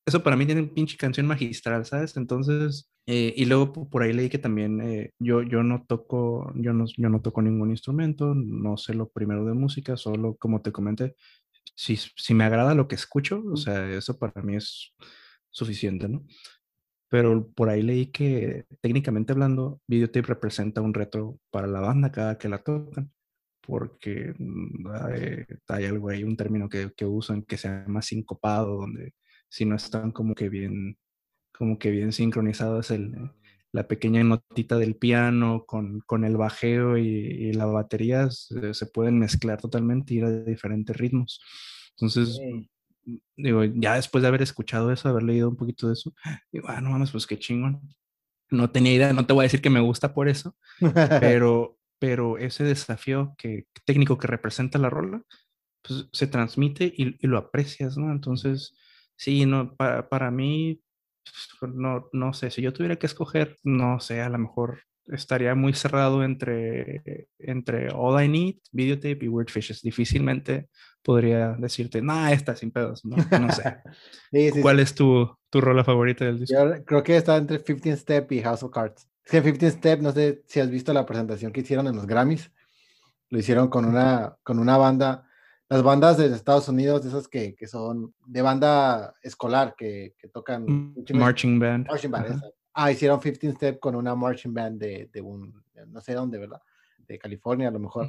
eso 0.05 0.23
para 0.23 0.35
mí 0.35 0.45
tiene 0.45 0.61
un 0.61 0.73
pinche 0.73 0.97
canción 0.97 1.27
magistral, 1.27 1.85
¿sabes? 1.85 2.17
Entonces, 2.17 2.91
eh, 3.05 3.33
y 3.35 3.45
luego 3.45 3.89
por 3.89 4.03
ahí 4.03 4.13
leí 4.13 4.29
que 4.29 4.37
también 4.37 4.81
eh, 4.81 5.11
yo, 5.19 5.43
yo 5.43 5.63
no 5.63 5.85
toco, 5.87 6.51
yo 6.55 6.73
no, 6.73 6.85
yo 6.97 7.09
no 7.09 7.21
toco 7.21 7.41
ningún 7.41 7.71
instrumento, 7.71 8.33
no 8.35 8.77
sé 8.77 8.93
lo 8.93 9.09
primero 9.09 9.45
de 9.45 9.53
música, 9.53 9.97
solo 9.97 10.35
como 10.35 10.61
te 10.61 10.71
comenté, 10.71 11.15
si, 11.75 11.97
si 11.97 12.33
me 12.33 12.43
agrada 12.45 12.75
lo 12.75 12.87
que 12.87 12.95
escucho, 12.95 13.43
o 13.45 13.57
sea, 13.57 13.89
eso 13.89 14.17
para 14.19 14.41
mí 14.41 14.55
es 14.57 14.93
suficiente, 15.51 16.09
¿no? 16.09 16.25
Pero 17.09 17.51
por 17.53 17.69
ahí 17.69 17.83
leí 17.83 18.07
que 18.07 18.65
técnicamente 18.81 19.33
hablando, 19.33 19.81
videotape 19.87 20.27
representa 20.27 20.81
un 20.81 20.93
reto 20.93 21.39
para 21.51 21.67
la 21.67 21.79
banda 21.79 22.11
cada 22.11 22.37
que 22.37 22.49
la 22.49 22.59
tocan, 22.63 23.11
porque 23.61 24.33
mm, 24.37 24.87
hay, 24.87 25.45
hay 25.67 25.85
algo 25.85 26.09
ahí, 26.09 26.23
un 26.23 26.37
término 26.37 26.69
que, 26.69 26.91
que 26.95 27.05
usan 27.05 27.43
que 27.43 27.57
se 27.57 27.69
llama 27.69 28.01
sincopado, 28.01 28.77
donde 28.77 29.13
si 29.53 29.65
no 29.65 29.75
están 29.75 30.11
como 30.11 30.33
que 30.33 30.49
bien, 30.49 30.97
como 31.55 31.77
que 31.77 31.91
bien 31.91 32.11
sincronizados 32.11 32.89
el, 32.89 33.13
la 33.71 33.87
pequeña 33.87 34.23
notita 34.23 34.79
del 34.79 34.95
piano 34.95 35.65
con, 35.67 35.99
con 36.07 36.25
el 36.25 36.37
bajeo 36.37 36.97
y, 36.97 37.07
y 37.07 37.53
la 37.53 37.67
batería 37.67 38.31
se, 38.31 38.73
se, 38.73 38.87
pueden 38.87 39.19
mezclar 39.19 39.61
totalmente 39.61 40.11
y 40.11 40.17
ir 40.17 40.25
a 40.25 40.31
diferentes 40.31 40.97
ritmos. 40.97 41.39
Entonces, 41.91 42.41
digo, 43.37 43.63
ya 43.63 43.93
después 43.93 44.23
de 44.23 44.29
haber 44.29 44.41
escuchado 44.41 44.91
eso, 44.91 45.07
haber 45.07 45.21
leído 45.21 45.49
un 45.49 45.55
poquito 45.55 45.85
de 45.85 45.93
eso, 45.93 46.15
digo, 46.51 46.67
ah, 46.67 46.81
no 46.81 46.89
mames, 46.89 47.11
pues 47.11 47.27
qué 47.27 47.37
chingón. 47.37 47.79
No 48.49 48.71
tenía 48.71 48.93
idea, 48.95 49.13
no 49.13 49.27
te 49.27 49.33
voy 49.33 49.43
a 49.43 49.49
decir 49.49 49.61
que 49.61 49.69
me 49.69 49.81
gusta 49.81 50.15
por 50.15 50.29
eso, 50.29 50.57
pero, 51.21 51.77
pero 51.99 52.39
ese 52.39 52.63
desafío 52.63 53.35
que, 53.37 53.67
técnico 53.85 54.17
que 54.17 54.25
representa 54.25 54.79
la 54.79 54.89
rola, 54.89 55.21
pues 55.83 56.07
se 56.11 56.25
transmite 56.25 56.85
y, 56.85 57.17
y 57.23 57.27
lo 57.27 57.37
aprecias, 57.37 57.97
¿no? 57.97 58.11
Entonces, 58.11 58.73
sí, 59.15 59.45
no, 59.45 59.75
para, 59.75 60.09
para 60.09 60.31
mí, 60.31 60.81
pues, 61.59 61.73
no, 61.73 62.09
no 62.11 62.33
sé, 62.33 62.51
si 62.51 62.61
yo 62.61 62.73
tuviera 62.73 62.97
que 62.97 63.05
escoger, 63.05 63.57
no 63.63 63.99
sé, 63.99 64.21
a 64.21 64.29
lo 64.29 64.37
mejor 64.37 64.81
estaría 65.07 65.55
muy 65.55 65.73
cerrado 65.73 66.23
entre, 66.23 67.27
entre 67.39 67.89
All 67.93 68.23
I 68.23 68.27
Need, 68.27 68.55
Videotape 68.71 69.25
y 69.25 69.27
Weird 69.27 69.49
Fishes. 69.49 69.81
Difícilmente 69.81 70.69
podría 71.01 71.53
decirte, 71.53 72.01
nah, 72.01 72.31
está 72.31 72.55
sin 72.55 72.71
pedos, 72.71 73.03
no, 73.05 73.17
no 73.17 73.51
sé. 73.51 73.77
sí, 74.31 74.51
sí, 74.51 74.61
¿Cuál 74.61 74.77
sí. 74.77 74.83
es 74.83 74.95
tu, 74.95 75.29
tu 75.49 75.61
rola 75.61 75.83
favorita 75.83 76.25
del 76.25 76.39
disco? 76.39 76.55
Yo 76.57 76.85
creo 76.85 77.03
que 77.03 77.17
está 77.17 77.37
entre 77.37 77.61
15 77.61 77.97
Step 77.97 78.31
y 78.31 78.41
House 78.41 78.63
of 78.63 78.71
Cards. 78.71 79.07
Es 79.25 79.31
que 79.31 79.43
15 79.43 79.71
Step, 79.71 80.01
no 80.01 80.11
sé 80.11 80.43
si 80.47 80.59
has 80.59 80.69
visto 80.69 80.93
la 80.93 81.05
presentación 81.05 81.51
que 81.51 81.61
hicieron 81.61 81.87
en 81.87 81.95
los 81.95 82.07
Grammys. 82.07 82.51
Lo 83.29 83.39
hicieron 83.39 83.67
con 83.67 83.85
una, 83.85 84.37
con 84.43 84.59
una 84.59 84.77
banda, 84.77 85.27
las 85.73 85.81
bandas 85.81 86.17
de 86.17 86.27
Estados 86.27 86.69
Unidos, 86.69 87.03
esas 87.03 87.27
que, 87.27 87.55
que 87.55 87.65
son 87.65 88.13
de 88.27 88.43
banda 88.43 89.15
escolar, 89.23 89.73
que, 89.75 90.13
que 90.19 90.27
tocan... 90.27 90.65
Mm, 90.67 91.15
marching 91.15 91.57
Band. 91.57 91.87
Marching 91.87 92.11
Band, 92.11 92.43
Ah, 92.75 92.91
hicieron 92.91 93.19
15 93.19 93.53
Step 93.53 93.79
con 93.79 93.95
una 93.95 94.13
marching 94.13 94.53
band 94.53 94.79
de, 94.79 95.09
de 95.11 95.21
un, 95.21 95.63
no 95.87 95.99
sé 95.99 96.13
dónde, 96.13 96.37
¿verdad? 96.37 96.61
De 97.07 97.17
California 97.17 97.69
a 97.69 97.71
lo 97.71 97.79
mejor. 97.79 98.07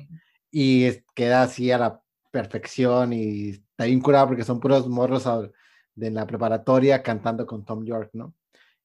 Y 0.50 0.84
es, 0.84 1.02
queda 1.14 1.42
así 1.42 1.70
a 1.70 1.78
la 1.78 2.02
perfección 2.30 3.14
y 3.14 3.50
está 3.50 3.86
bien 3.86 4.00
curado 4.00 4.28
porque 4.28 4.44
son 4.44 4.60
puros 4.60 4.86
morros 4.86 5.26
de 5.94 6.10
la 6.10 6.26
preparatoria 6.26 7.02
cantando 7.02 7.46
con 7.46 7.64
Tom 7.64 7.82
York, 7.84 8.10
¿no? 8.12 8.34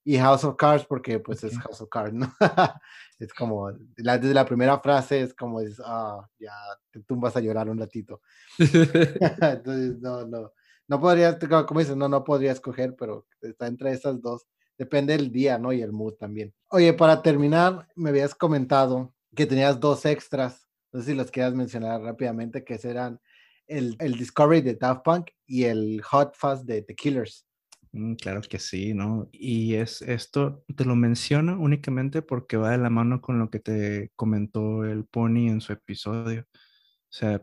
Y 0.03 0.17
House 0.17 0.43
of 0.43 0.55
Cards 0.55 0.85
porque 0.85 1.19
pues 1.19 1.43
okay. 1.43 1.49
es 1.55 1.63
House 1.63 1.81
of 1.81 1.89
Cards, 1.89 2.13
¿no? 2.13 2.33
es 3.19 3.33
como, 3.33 3.71
la, 3.97 4.17
desde 4.17 4.33
la 4.33 4.45
primera 4.45 4.79
frase 4.79 5.21
es 5.21 5.33
como, 5.33 5.61
es, 5.61 5.81
ah, 5.85 6.27
ya 6.39 6.53
te 6.91 7.01
tumbas 7.01 7.35
a 7.35 7.41
llorar 7.41 7.69
un 7.69 7.77
ratito. 7.77 8.21
Entonces, 8.59 9.99
no, 9.99 10.25
no, 10.25 10.51
no 10.87 10.99
podría, 10.99 11.37
como 11.65 11.79
dices, 11.79 11.95
no, 11.95 12.09
no 12.09 12.23
podría 12.23 12.51
escoger, 12.51 12.95
pero 12.97 13.25
está 13.41 13.67
entre 13.67 13.91
esas 13.91 14.21
dos 14.21 14.47
depende 14.79 15.15
del 15.15 15.29
día, 15.31 15.59
¿no? 15.59 15.73
Y 15.73 15.81
el 15.81 15.91
mood 15.91 16.13
también. 16.13 16.53
Oye, 16.69 16.93
para 16.93 17.21
terminar, 17.21 17.87
me 17.95 18.09
habías 18.09 18.33
comentado 18.33 19.13
que 19.35 19.45
tenías 19.45 19.79
dos 19.79 20.05
extras, 20.05 20.67
no 20.91 21.01
sé 21.01 21.07
si 21.07 21.13
los 21.15 21.29
quieras 21.29 21.53
mencionar 21.53 22.01
rápidamente, 22.01 22.63
que 22.63 22.77
serán 22.77 23.19
el, 23.67 23.95
el 23.99 24.13
Discovery 24.13 24.61
de 24.61 24.75
Daft 24.75 25.03
Punk 25.03 25.29
y 25.45 25.65
el 25.65 26.01
Hot 26.03 26.33
Fuzz 26.33 26.65
de 26.65 26.81
The 26.81 26.95
Killers. 26.95 27.45
Mm, 27.91 28.13
claro 28.15 28.41
que 28.41 28.59
sí, 28.59 28.93
¿no? 28.93 29.29
Y 29.31 29.75
es 29.75 30.01
esto, 30.01 30.63
te 30.75 30.85
lo 30.85 30.95
menciono 30.95 31.59
únicamente 31.59 32.21
porque 32.21 32.57
va 32.57 32.71
de 32.71 32.77
la 32.77 32.89
mano 32.89 33.21
con 33.21 33.39
lo 33.39 33.49
que 33.49 33.59
te 33.59 34.11
comentó 34.15 34.85
el 34.85 35.05
Pony 35.05 35.47
en 35.49 35.61
su 35.61 35.73
episodio. 35.73 36.45
O 36.51 37.11
sea, 37.11 37.41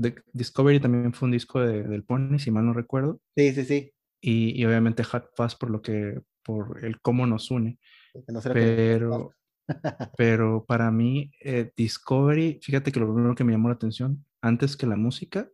The 0.00 0.14
Discovery 0.32 0.80
también 0.80 1.12
fue 1.12 1.26
un 1.26 1.32
disco 1.32 1.60
de, 1.60 1.82
del 1.82 2.04
Pony, 2.04 2.38
si 2.38 2.50
mal 2.50 2.66
no 2.66 2.72
recuerdo. 2.72 3.20
Sí, 3.36 3.52
sí, 3.52 3.64
sí. 3.64 3.92
Y, 4.20 4.60
y 4.60 4.64
obviamente 4.64 5.04
Hot 5.04 5.30
Fuzz 5.34 5.54
por 5.54 5.70
lo 5.70 5.80
que 5.80 6.20
por 6.44 6.84
el 6.84 7.00
cómo 7.00 7.26
nos 7.26 7.50
une. 7.50 7.78
No 8.28 8.40
pero, 8.52 9.32
pero 10.16 10.64
para 10.64 10.90
mí, 10.90 11.30
eh, 11.40 11.70
Discovery, 11.76 12.58
fíjate 12.62 12.90
que 12.90 13.00
lo 13.00 13.12
primero 13.12 13.34
que 13.34 13.44
me 13.44 13.52
llamó 13.52 13.68
la 13.68 13.74
atención, 13.74 14.24
antes 14.40 14.76
que 14.76 14.86
la 14.86 14.96
música, 14.96 15.50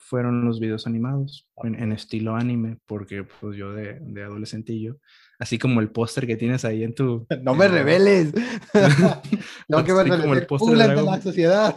fueron 0.00 0.44
los 0.44 0.58
videos 0.58 0.86
animados 0.86 1.46
en, 1.62 1.80
en 1.80 1.92
estilo 1.92 2.34
anime, 2.34 2.78
porque 2.86 3.22
pues 3.22 3.56
yo 3.56 3.72
de, 3.72 4.00
de 4.00 4.24
adolescentillo, 4.24 4.96
así 5.38 5.58
como 5.58 5.80
el 5.80 5.90
póster 5.90 6.26
que 6.26 6.36
tienes 6.36 6.64
ahí 6.64 6.82
en 6.82 6.94
tu... 6.94 7.26
No 7.42 7.54
me 7.54 7.68
reveles. 7.68 8.32
no, 9.68 9.84
que 9.84 9.92
me 9.92 10.08
como 10.08 10.34
el 10.34 10.46
póster 10.46 10.76
de 10.76 11.02
la 11.02 11.20
sociedad. 11.20 11.76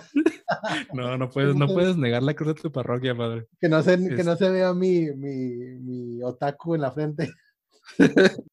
no, 0.94 1.18
no 1.18 1.30
puedes, 1.30 1.56
no 1.56 1.68
puedes 1.68 1.98
negar 1.98 2.24
la 2.24 2.34
cruz 2.34 2.56
de 2.56 2.62
tu 2.62 2.72
parroquia, 2.72 3.16
padre. 3.16 3.46
Que 3.60 3.70
no 3.70 3.84
se, 3.84 3.96
es... 3.96 4.16
que 4.16 4.24
no 4.24 4.36
se 4.38 4.50
vea 4.50 4.74
mi, 4.74 5.12
mi, 5.12 5.80
mi 5.82 6.24
otaku 6.24 6.76
en 6.76 6.82
la 6.82 6.92
frente. 6.92 7.30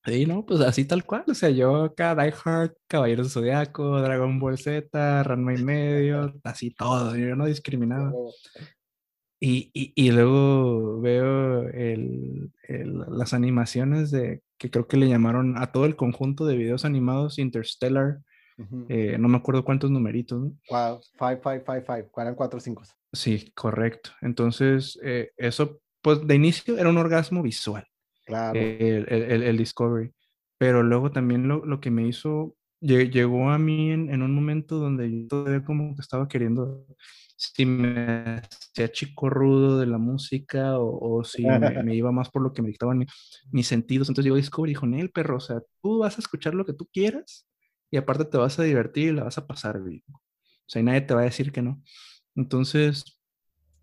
Sí, 0.04 0.26
no, 0.26 0.44
pues 0.44 0.60
así 0.60 0.84
tal 0.84 1.04
cual. 1.04 1.24
O 1.28 1.34
sea, 1.34 1.50
yo 1.50 1.84
acá 1.84 2.16
Die 2.16 2.34
Hard, 2.44 2.74
Caballeros 2.88 3.32
Zodiaco, 3.32 4.00
Dragon 4.00 4.40
Ball 4.40 4.58
Z, 4.58 5.22
Ranma 5.22 5.54
y 5.54 5.62
medio, 5.62 6.34
así 6.42 6.72
todo. 6.72 7.16
Yo 7.16 7.36
no 7.36 7.46
discriminaba. 7.46 8.12
Y, 9.42 9.70
y, 9.72 9.92
y 9.96 10.12
luego 10.12 11.00
veo 11.00 11.62
el, 11.70 12.52
el, 12.68 12.98
las 13.08 13.32
animaciones 13.32 14.10
de 14.10 14.42
que 14.58 14.70
creo 14.70 14.86
que 14.86 14.98
le 14.98 15.08
llamaron 15.08 15.56
a 15.56 15.72
todo 15.72 15.86
el 15.86 15.96
conjunto 15.96 16.44
de 16.44 16.56
videos 16.56 16.84
animados 16.84 17.38
Interstellar. 17.38 18.18
Uh 18.58 18.62
-huh. 18.64 18.86
eh, 18.90 19.16
no 19.18 19.28
me 19.28 19.38
acuerdo 19.38 19.64
cuántos 19.64 19.90
numeritos. 19.90 20.38
¿no? 20.38 20.52
Wow, 20.68 21.00
5555, 21.18 22.20
eran 22.20 22.34
4 22.34 22.60
5. 22.60 22.82
Sí, 23.14 23.50
correcto. 23.54 24.10
Entonces, 24.20 24.98
eh, 25.02 25.30
eso, 25.38 25.80
pues 26.02 26.26
de 26.26 26.34
inicio 26.34 26.76
era 26.76 26.90
un 26.90 26.98
orgasmo 26.98 27.42
visual. 27.42 27.86
Claro. 28.26 28.60
El, 28.60 29.06
el, 29.08 29.42
el, 29.42 29.56
Discovery. 29.56 30.12
Pero 30.58 30.82
luego 30.82 31.10
también 31.10 31.48
lo, 31.48 31.64
lo 31.64 31.80
que 31.80 31.90
me 31.90 32.06
hizo, 32.06 32.54
llegó 32.80 33.50
a 33.50 33.58
mí 33.58 33.90
en, 33.90 34.10
en, 34.10 34.22
un 34.22 34.34
momento 34.34 34.78
donde 34.78 35.10
yo 35.10 35.28
todavía 35.28 35.64
como 35.64 35.94
que 35.94 36.00
estaba 36.00 36.28
queriendo, 36.28 36.86
si 37.36 37.66
me 37.66 38.42
hacía 38.42 38.90
chico 38.90 39.30
rudo 39.30 39.78
de 39.78 39.86
la 39.86 39.98
música 39.98 40.78
o, 40.78 41.18
o 41.18 41.24
si 41.24 41.44
me, 41.44 41.82
me, 41.82 41.94
iba 41.94 42.12
más 42.12 42.30
por 42.30 42.42
lo 42.42 42.52
que 42.52 42.62
me 42.62 42.68
dictaban 42.68 42.98
mi, 42.98 43.06
mis 43.52 43.66
sentidos. 43.66 44.08
Entonces 44.08 44.24
llegó 44.24 44.36
Discovery 44.36 44.72
y 44.72 44.74
dijo, 44.74 44.86
Nel, 44.86 45.10
perro, 45.10 45.36
o 45.36 45.40
sea, 45.40 45.62
tú 45.82 45.98
vas 45.98 46.16
a 46.16 46.20
escuchar 46.20 46.54
lo 46.54 46.64
que 46.64 46.72
tú 46.72 46.88
quieras 46.92 47.46
y 47.90 47.96
aparte 47.96 48.24
te 48.24 48.38
vas 48.38 48.58
a 48.58 48.62
divertir 48.62 49.08
y 49.08 49.12
la 49.12 49.24
vas 49.24 49.38
a 49.38 49.46
pasar 49.46 49.82
bien. 49.82 50.02
O 50.08 50.72
sea, 50.72 50.80
y 50.80 50.84
nadie 50.84 51.00
te 51.00 51.14
va 51.14 51.22
a 51.22 51.24
decir 51.24 51.52
que 51.52 51.62
no. 51.62 51.82
Entonces, 52.36 53.20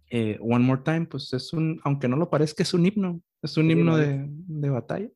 eh, 0.09 0.37
One 0.41 0.63
More 0.63 0.81
Time, 0.83 1.05
pues 1.07 1.33
es 1.33 1.51
un, 1.53 1.81
aunque 1.83 2.07
no 2.07 2.15
lo 2.15 2.29
parezca, 2.29 2.63
es 2.63 2.73
un 2.73 2.85
himno, 2.85 3.21
es 3.41 3.57
un 3.57 3.65
sí, 3.65 3.71
himno 3.73 3.97
de, 3.97 4.25
de, 4.27 4.69
batalla. 4.69 5.09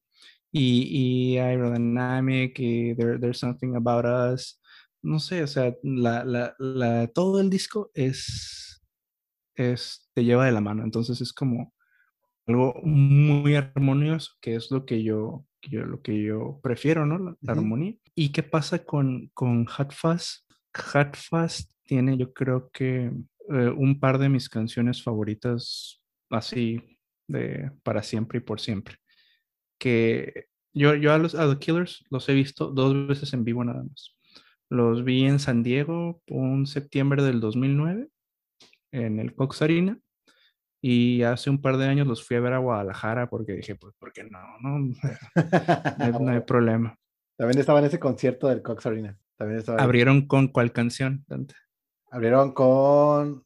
Y, 0.52 1.34
y 1.34 1.38
Aerodynamic 1.38 2.60
y 2.60 2.96
there, 2.96 3.18
There's 3.20 3.40
Something 3.40 3.76
About 3.76 4.06
Us, 4.06 4.62
no 5.02 5.20
sé, 5.20 5.44
o 5.44 5.48
sea, 5.48 5.74
la, 5.84 6.24
la, 6.24 6.54
la, 6.60 7.08
todo 7.08 7.40
el 7.40 7.50
disco 7.50 7.90
es, 7.94 8.84
es, 9.56 10.10
te 10.14 10.24
lleva 10.24 10.46
de 10.46 10.52
la 10.52 10.62
mano, 10.62 10.84
entonces 10.84 11.22
es 11.22 11.34
como 11.34 11.74
algo 12.48 12.76
muy 12.84 13.56
armonioso, 13.56 14.34
que 14.42 14.56
es 14.56 14.70
lo 14.72 14.86
que 14.86 15.04
yo, 15.04 15.46
yo 15.62 15.86
lo 15.86 16.02
que 16.02 16.22
yo 16.22 16.60
prefiero, 16.62 17.06
¿no? 17.06 17.18
La, 17.18 17.32
la 17.42 17.54
uh 17.54 17.56
-huh. 17.56 17.60
armonía. 17.60 17.96
¿Y 18.16 18.30
qué 18.30 18.44
pasa 18.44 18.84
con, 18.84 19.30
con? 19.34 19.66
Hot 19.66 19.94
Fuzz 19.94 21.68
tiene, 21.84 22.18
yo 22.18 22.34
creo 22.34 22.70
que 22.72 23.12
eh, 23.50 23.74
un 23.76 24.00
par 24.00 24.18
de 24.18 24.30
mis 24.30 24.48
canciones 24.50 25.04
favoritas 25.04 26.02
así 26.30 26.98
de 27.28 27.72
para 27.84 28.04
siempre 28.04 28.38
y 28.40 28.42
por 28.42 28.60
siempre. 28.60 28.96
Que 29.82 30.46
Yo, 30.74 30.94
yo 30.94 31.12
a 31.12 31.18
los 31.18 31.34
a 31.34 31.50
The 31.50 31.58
Killers 31.58 32.06
los 32.12 32.30
he 32.30 32.34
visto 32.34 32.68
dos 32.68 33.08
veces 33.08 33.34
en 33.34 33.44
vivo 33.44 33.64
nada 33.64 33.84
más. 33.84 34.16
Los 34.70 35.04
vi 35.04 35.26
en 35.26 35.40
San 35.40 35.64
Diego 35.64 36.22
un 36.28 36.68
septiembre 36.68 37.24
del 37.24 37.42
2009 37.42 38.08
en 38.92 39.20
el 39.20 39.34
Cox 39.34 39.64
Arena 39.64 40.00
y 40.82 41.24
hace 41.24 41.50
un 41.50 41.62
par 41.62 41.78
de 41.78 41.88
años 41.88 42.08
los 42.08 42.26
fui 42.26 42.38
a 42.38 42.42
ver 42.42 42.54
a 42.54 42.60
Guadalajara 42.60 43.30
porque 43.30 43.54
dije, 43.54 43.76
pues, 43.76 43.94
¿por 43.98 44.14
qué 44.14 44.24
no? 44.24 44.40
No, 44.62 44.80
no, 46.20 46.32
hay, 46.32 46.42
problema. 46.42 46.98
También 47.36 47.60
estaba 47.60 47.80
en 47.80 47.86
ese 47.86 48.00
concierto 48.00 48.48
del 48.48 48.62
Cox 48.62 48.86
Arena. 48.86 49.18
También 49.38 49.64
¿Abrieron 49.80 50.28
con 50.28 50.48
cuál 50.48 50.72
canción, 50.72 51.26
Dante? 51.28 51.56
Abrieron 52.12 52.54
con. 52.54 53.44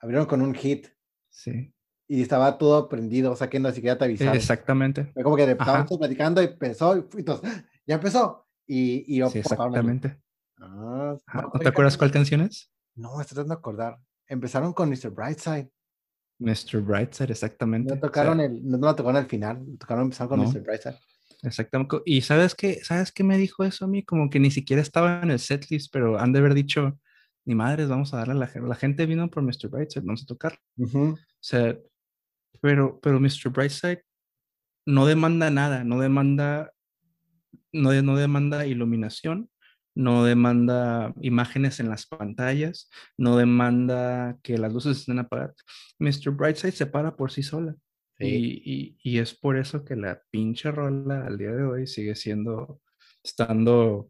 Abrieron 0.00 0.26
con 0.26 0.42
un 0.42 0.54
hit. 0.54 0.86
Sí. 1.28 1.72
Y 2.08 2.22
estaba 2.22 2.56
todo 2.56 2.88
prendido, 2.88 3.32
o 3.32 3.36
sea 3.36 3.50
que 3.50 3.58
no 3.58 3.72
siquiera 3.72 3.98
te 3.98 4.04
avisaron. 4.04 4.36
Exactamente. 4.36 5.06
Fue 5.12 5.22
como 5.22 5.36
que 5.36 5.50
estábamos 5.50 5.98
platicando 5.98 6.40
y 6.40 6.46
empezó, 6.46 6.96
y 6.96 7.04
entonces, 7.18 7.50
¡ah! 7.50 7.64
ya 7.86 7.94
empezó. 7.96 8.46
Y, 8.66 9.04
y 9.14 9.18
yo, 9.18 9.30
sí, 9.30 9.38
exactamente. 9.38 10.20
Ah, 10.60 11.16
¿No 11.52 11.60
te 11.60 11.68
acuerdas 11.68 11.96
cuál 11.96 12.10
canción 12.10 12.40
es? 12.40 12.70
No, 12.94 13.20
estoy 13.20 13.36
tratando 13.36 13.54
de 13.54 13.58
acordar. 13.58 13.98
Empezaron 14.28 14.72
con 14.72 14.88
Mr. 14.88 15.10
Brightside. 15.10 15.70
Mr. 16.38 16.80
Brightside, 16.80 17.30
exactamente. 17.30 17.94
No 17.94 18.00
tocaron 18.00 18.40
el, 18.40 18.64
no 18.64 18.78
lo 18.78 18.94
tocaron 18.94 19.16
al 19.16 19.26
final, 19.26 19.64
tocaron 19.78 20.04
empezaron 20.04 20.28
con 20.28 20.40
Mr. 20.40 20.62
Brightside. 20.62 20.98
Exactamente. 21.42 21.96
Y 22.04 22.22
sabes 22.22 22.54
qué, 22.54 22.80
¿sabes 22.82 23.12
qué 23.12 23.24
me 23.24 23.38
dijo 23.38 23.64
eso 23.64 23.84
a 23.84 23.88
mí? 23.88 24.04
Como 24.04 24.30
que 24.30 24.40
ni 24.40 24.50
siquiera 24.50 24.82
estaba 24.82 25.20
en 25.22 25.30
el 25.30 25.38
setlist, 25.38 25.92
pero 25.92 26.18
han 26.18 26.32
de 26.32 26.40
haber 26.40 26.54
dicho, 26.54 26.98
ni 27.44 27.54
madres, 27.54 27.88
vamos 27.88 28.12
a 28.12 28.18
darle 28.18 28.34
a 28.34 28.36
la 28.36 28.46
gente. 28.46 28.68
La 28.68 28.74
gente 28.74 29.06
vino 29.06 29.30
por 29.30 29.42
Mr. 29.42 29.68
Brightside, 29.70 30.04
vamos 30.04 30.22
a 30.22 30.26
tocar. 30.26 30.58
O 30.78 31.16
sea, 31.40 31.76
pero, 32.60 33.00
pero 33.00 33.20
Mr. 33.20 33.50
Brightside 33.50 34.02
no 34.86 35.06
demanda 35.06 35.50
nada, 35.50 35.84
no 35.84 36.00
demanda, 36.00 36.72
no, 37.72 37.92
no 38.02 38.16
demanda 38.16 38.66
iluminación, 38.66 39.50
no 39.94 40.24
demanda 40.24 41.14
imágenes 41.22 41.80
en 41.80 41.88
las 41.88 42.06
pantallas, 42.06 42.90
no 43.16 43.36
demanda 43.36 44.38
que 44.42 44.58
las 44.58 44.72
luces 44.72 44.98
estén 44.98 45.18
apagadas. 45.18 45.56
Mr. 45.98 46.30
Brightside 46.30 46.72
se 46.72 46.86
para 46.86 47.16
por 47.16 47.32
sí 47.32 47.42
sola. 47.42 47.74
Y, 48.18 48.96
y, 49.02 49.18
es 49.18 49.34
por 49.34 49.58
eso 49.58 49.84
que 49.84 49.94
la 49.94 50.22
pinche 50.30 50.70
rola 50.70 51.26
al 51.26 51.36
día 51.36 51.50
de 51.50 51.64
hoy 51.64 51.86
sigue 51.86 52.14
siendo, 52.14 52.80
estando 53.22 54.08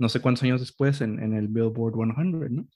no 0.00 0.08
sé 0.08 0.20
cuántos 0.20 0.42
años 0.42 0.60
después 0.60 1.00
en, 1.02 1.22
en 1.22 1.34
el 1.34 1.46
Billboard 1.46 1.94
100, 1.94 2.54
¿no? 2.54 2.68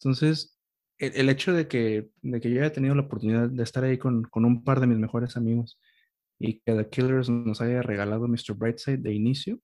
Entonces, 0.00 0.55
el, 0.98 1.12
el, 1.14 1.28
hecho 1.28 1.52
de 1.52 1.68
que, 1.68 2.10
de 2.22 2.40
que 2.40 2.50
yo 2.50 2.60
haya 2.60 2.72
tenido 2.72 2.94
la 2.94 3.02
oportunidad 3.02 3.48
de 3.48 3.62
estar 3.62 3.84
ahí 3.84 3.98
con, 3.98 4.22
con 4.24 4.44
un 4.44 4.64
par 4.64 4.80
de 4.80 4.86
mis 4.86 4.98
mejores 4.98 5.36
amigos 5.36 5.78
y 6.38 6.60
que 6.60 6.74
The 6.74 6.88
Killers 6.88 7.28
nos 7.28 7.60
haya 7.60 7.82
regalado 7.82 8.28
Mr. 8.28 8.54
Brightside 8.56 8.98
de 8.98 9.14
inicio, 9.14 9.60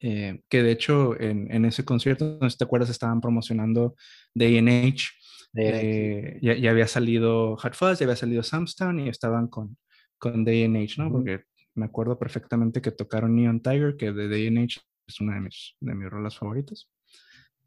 eh, 0.00 0.42
que 0.48 0.62
de 0.62 0.72
hecho 0.72 1.18
en, 1.20 1.52
en, 1.52 1.64
ese 1.64 1.84
concierto, 1.84 2.38
no 2.40 2.48
sé 2.48 2.54
si 2.54 2.58
te 2.58 2.64
acuerdas, 2.64 2.90
estaban 2.90 3.20
promocionando 3.20 3.94
Day 4.34 4.58
and 4.58 4.68
Age. 4.68 5.06
Eh, 5.54 6.38
ya, 6.40 6.56
ya, 6.56 6.70
había 6.70 6.86
salido 6.86 7.56
Hot 7.56 7.74
Fuzz, 7.74 7.98
ya 7.98 8.06
había 8.06 8.16
salido 8.16 8.42
Samstown 8.42 9.00
y 9.00 9.08
estaban 9.08 9.48
con, 9.48 9.76
con 10.18 10.44
Day 10.44 10.64
and 10.64 10.76
Age, 10.76 10.94
¿no? 10.96 11.10
Porque 11.10 11.44
me 11.74 11.84
acuerdo 11.84 12.18
perfectamente 12.18 12.80
que 12.80 12.90
tocaron 12.90 13.36
Neon 13.36 13.60
Tiger, 13.60 13.96
que 13.96 14.12
de 14.12 14.28
Day 14.28 14.46
and 14.46 14.58
Age 14.58 14.80
es 15.06 15.20
una 15.20 15.34
de 15.34 15.40
mis, 15.40 15.76
de 15.80 15.94
mis 15.94 16.08
rolas 16.08 16.38
favoritas. 16.38 16.90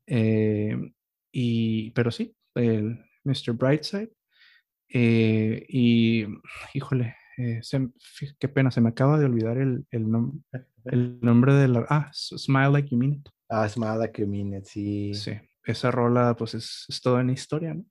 Eh, 0.07 0.75
y, 1.31 1.91
pero 1.91 2.11
sí, 2.11 2.36
el 2.56 2.99
Mr. 3.24 3.53
Brightside. 3.53 4.12
y, 4.88 6.26
híjole, 6.74 7.16
qué 8.39 8.47
pena, 8.47 8.72
se 8.72 8.82
me 8.82 8.89
acaba 8.89 9.20
de 9.20 9.26
olvidar 9.26 9.58
el, 9.58 9.86
el, 9.91 10.10
nombre 10.10 10.41
el 10.86 11.20
nombre 11.22 11.53
de 11.53 11.68
la... 11.68 11.86
Ah, 11.89 12.12
Smile 12.14 12.70
Like 12.70 12.89
You 12.89 12.97
Mean 12.97 13.14
It. 13.14 13.30
Ah, 13.49 13.68
Smile 13.68 13.97
Like 13.97 14.22
You 14.22 14.28
Mean 14.28 14.53
It, 14.53 14.66
sí. 14.66 15.14
Sí, 15.14 15.34
esa 15.66 15.91
rola 15.91 16.36
pues 16.36 16.53
es, 16.53 16.86
es 16.88 17.01
toda 17.01 17.22
una 17.22 17.34
historia, 17.34 17.74
¿no? 17.74 17.86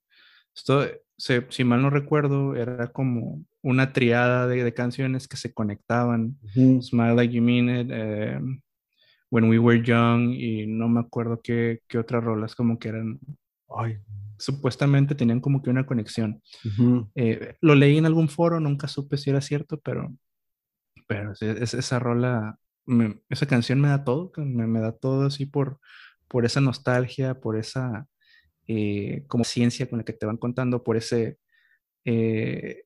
Esto, 0.55 0.85
se, 1.17 1.45
si 1.49 1.63
mal 1.65 1.81
no 1.81 1.89
recuerdo, 1.89 2.55
era 2.55 2.87
como 2.87 3.43
una 3.61 3.91
triada 3.91 4.47
de, 4.47 4.63
de 4.63 4.73
canciones 4.73 5.27
que 5.27 5.37
se 5.37 5.53
conectaban. 5.53 6.37
Smile 6.81 7.15
Like 7.15 7.33
You 7.33 7.41
Mean 7.41 7.69
It, 7.69 7.89
eh, 7.91 8.39
When 9.29 9.49
We 9.49 9.59
Were 9.59 9.83
Young 9.83 10.31
y 10.31 10.65
no 10.65 10.87
me 10.87 11.01
acuerdo 11.01 11.41
qué, 11.41 11.81
qué 11.87 11.97
otras 11.97 12.23
rolas 12.23 12.55
como 12.55 12.79
que 12.79 12.89
eran... 12.89 13.19
Ay, 13.69 13.97
supuestamente 14.37 15.15
tenían 15.15 15.39
como 15.39 15.61
que 15.61 15.69
una 15.69 15.85
conexión. 15.85 16.41
eh, 17.15 17.55
lo 17.61 17.75
leí 17.75 17.97
en 17.97 18.05
algún 18.05 18.29
foro, 18.29 18.59
nunca 18.59 18.87
supe 18.87 19.17
si 19.17 19.29
era 19.29 19.41
cierto, 19.41 19.79
pero, 19.79 20.13
pero 21.07 21.33
es, 21.33 21.73
esa 21.73 21.99
rola 21.99 22.59
esa 23.29 23.47
canción 23.47 23.81
me 23.81 23.87
da 23.87 24.03
todo, 24.03 24.31
me, 24.37 24.67
me, 24.67 24.79
da 24.79 24.91
todo 24.91 25.25
así 25.25 25.45
por, 25.45 25.79
por 26.27 26.45
esa 26.45 26.61
nostalgia, 26.61 27.39
por 27.39 27.57
esa 27.57 28.07
eh, 28.67 29.23
como 29.27 29.43
ciencia 29.43 29.89
con 29.89 29.99
la 29.99 30.05
que 30.05 30.13
te 30.13 30.25
van 30.25 30.37
contando, 30.37 30.83
por 30.83 30.97
ese, 30.97 31.39
eh, 32.03 32.83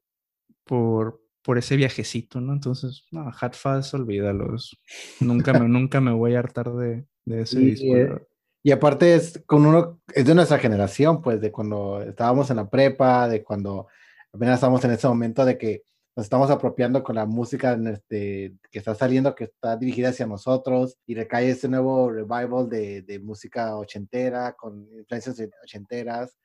por, 0.64 1.22
por 1.42 1.58
ese 1.58 1.76
viajecito, 1.76 2.40
¿no? 2.42 2.54
Entonces, 2.54 3.06
no, 3.12 3.32
Hat 3.40 3.56
Fast, 3.56 3.94
olvídalos. 3.94 4.80
Nunca 5.20 5.54
me, 5.54 5.68
nunca 5.68 6.00
me 6.02 6.12
voy 6.12 6.36
a 6.36 6.40
hartar 6.40 6.72
de, 6.74 7.06
de 7.26 7.42
ese 7.42 7.62
y, 7.62 7.66
disco. 7.66 8.28
Y 8.70 8.72
aparte 8.72 9.16
es 9.16 9.42
con 9.48 9.66
uno, 9.66 10.00
es 10.14 10.26
de 10.26 10.36
nuestra 10.36 10.60
generación, 10.60 11.24
pues, 11.24 11.42
de 11.42 11.52
cuando 11.52 12.04
estábamos 12.04 12.52
en 12.52 12.58
la 12.58 12.70
prepa, 12.70 13.28
de 13.28 13.44
cuando 13.44 13.88
apenas 14.32 14.58
estábamos 14.58 14.86
en 14.86 14.92
ese 14.92 15.08
momento 15.08 15.44
de 15.44 15.58
que 15.58 15.82
nos 16.16 16.28
estamos 16.28 16.52
apropiando 16.52 17.02
con 17.02 17.16
la 17.16 17.26
música 17.26 17.74
este, 17.92 18.54
que 18.70 18.78
está 18.78 18.94
saliendo, 18.94 19.34
que 19.34 19.46
está 19.46 19.76
dirigida 19.76 20.10
hacia 20.10 20.28
nosotros, 20.28 21.00
y 21.08 21.16
recae 21.16 21.50
este 21.50 21.68
nuevo 21.68 22.12
revival 22.12 22.70
de, 22.70 23.02
de 23.02 23.18
música 23.18 23.76
ochentera, 23.76 24.54
con 24.54 24.88
influencias 24.94 25.42
ochenteras. 25.64 26.38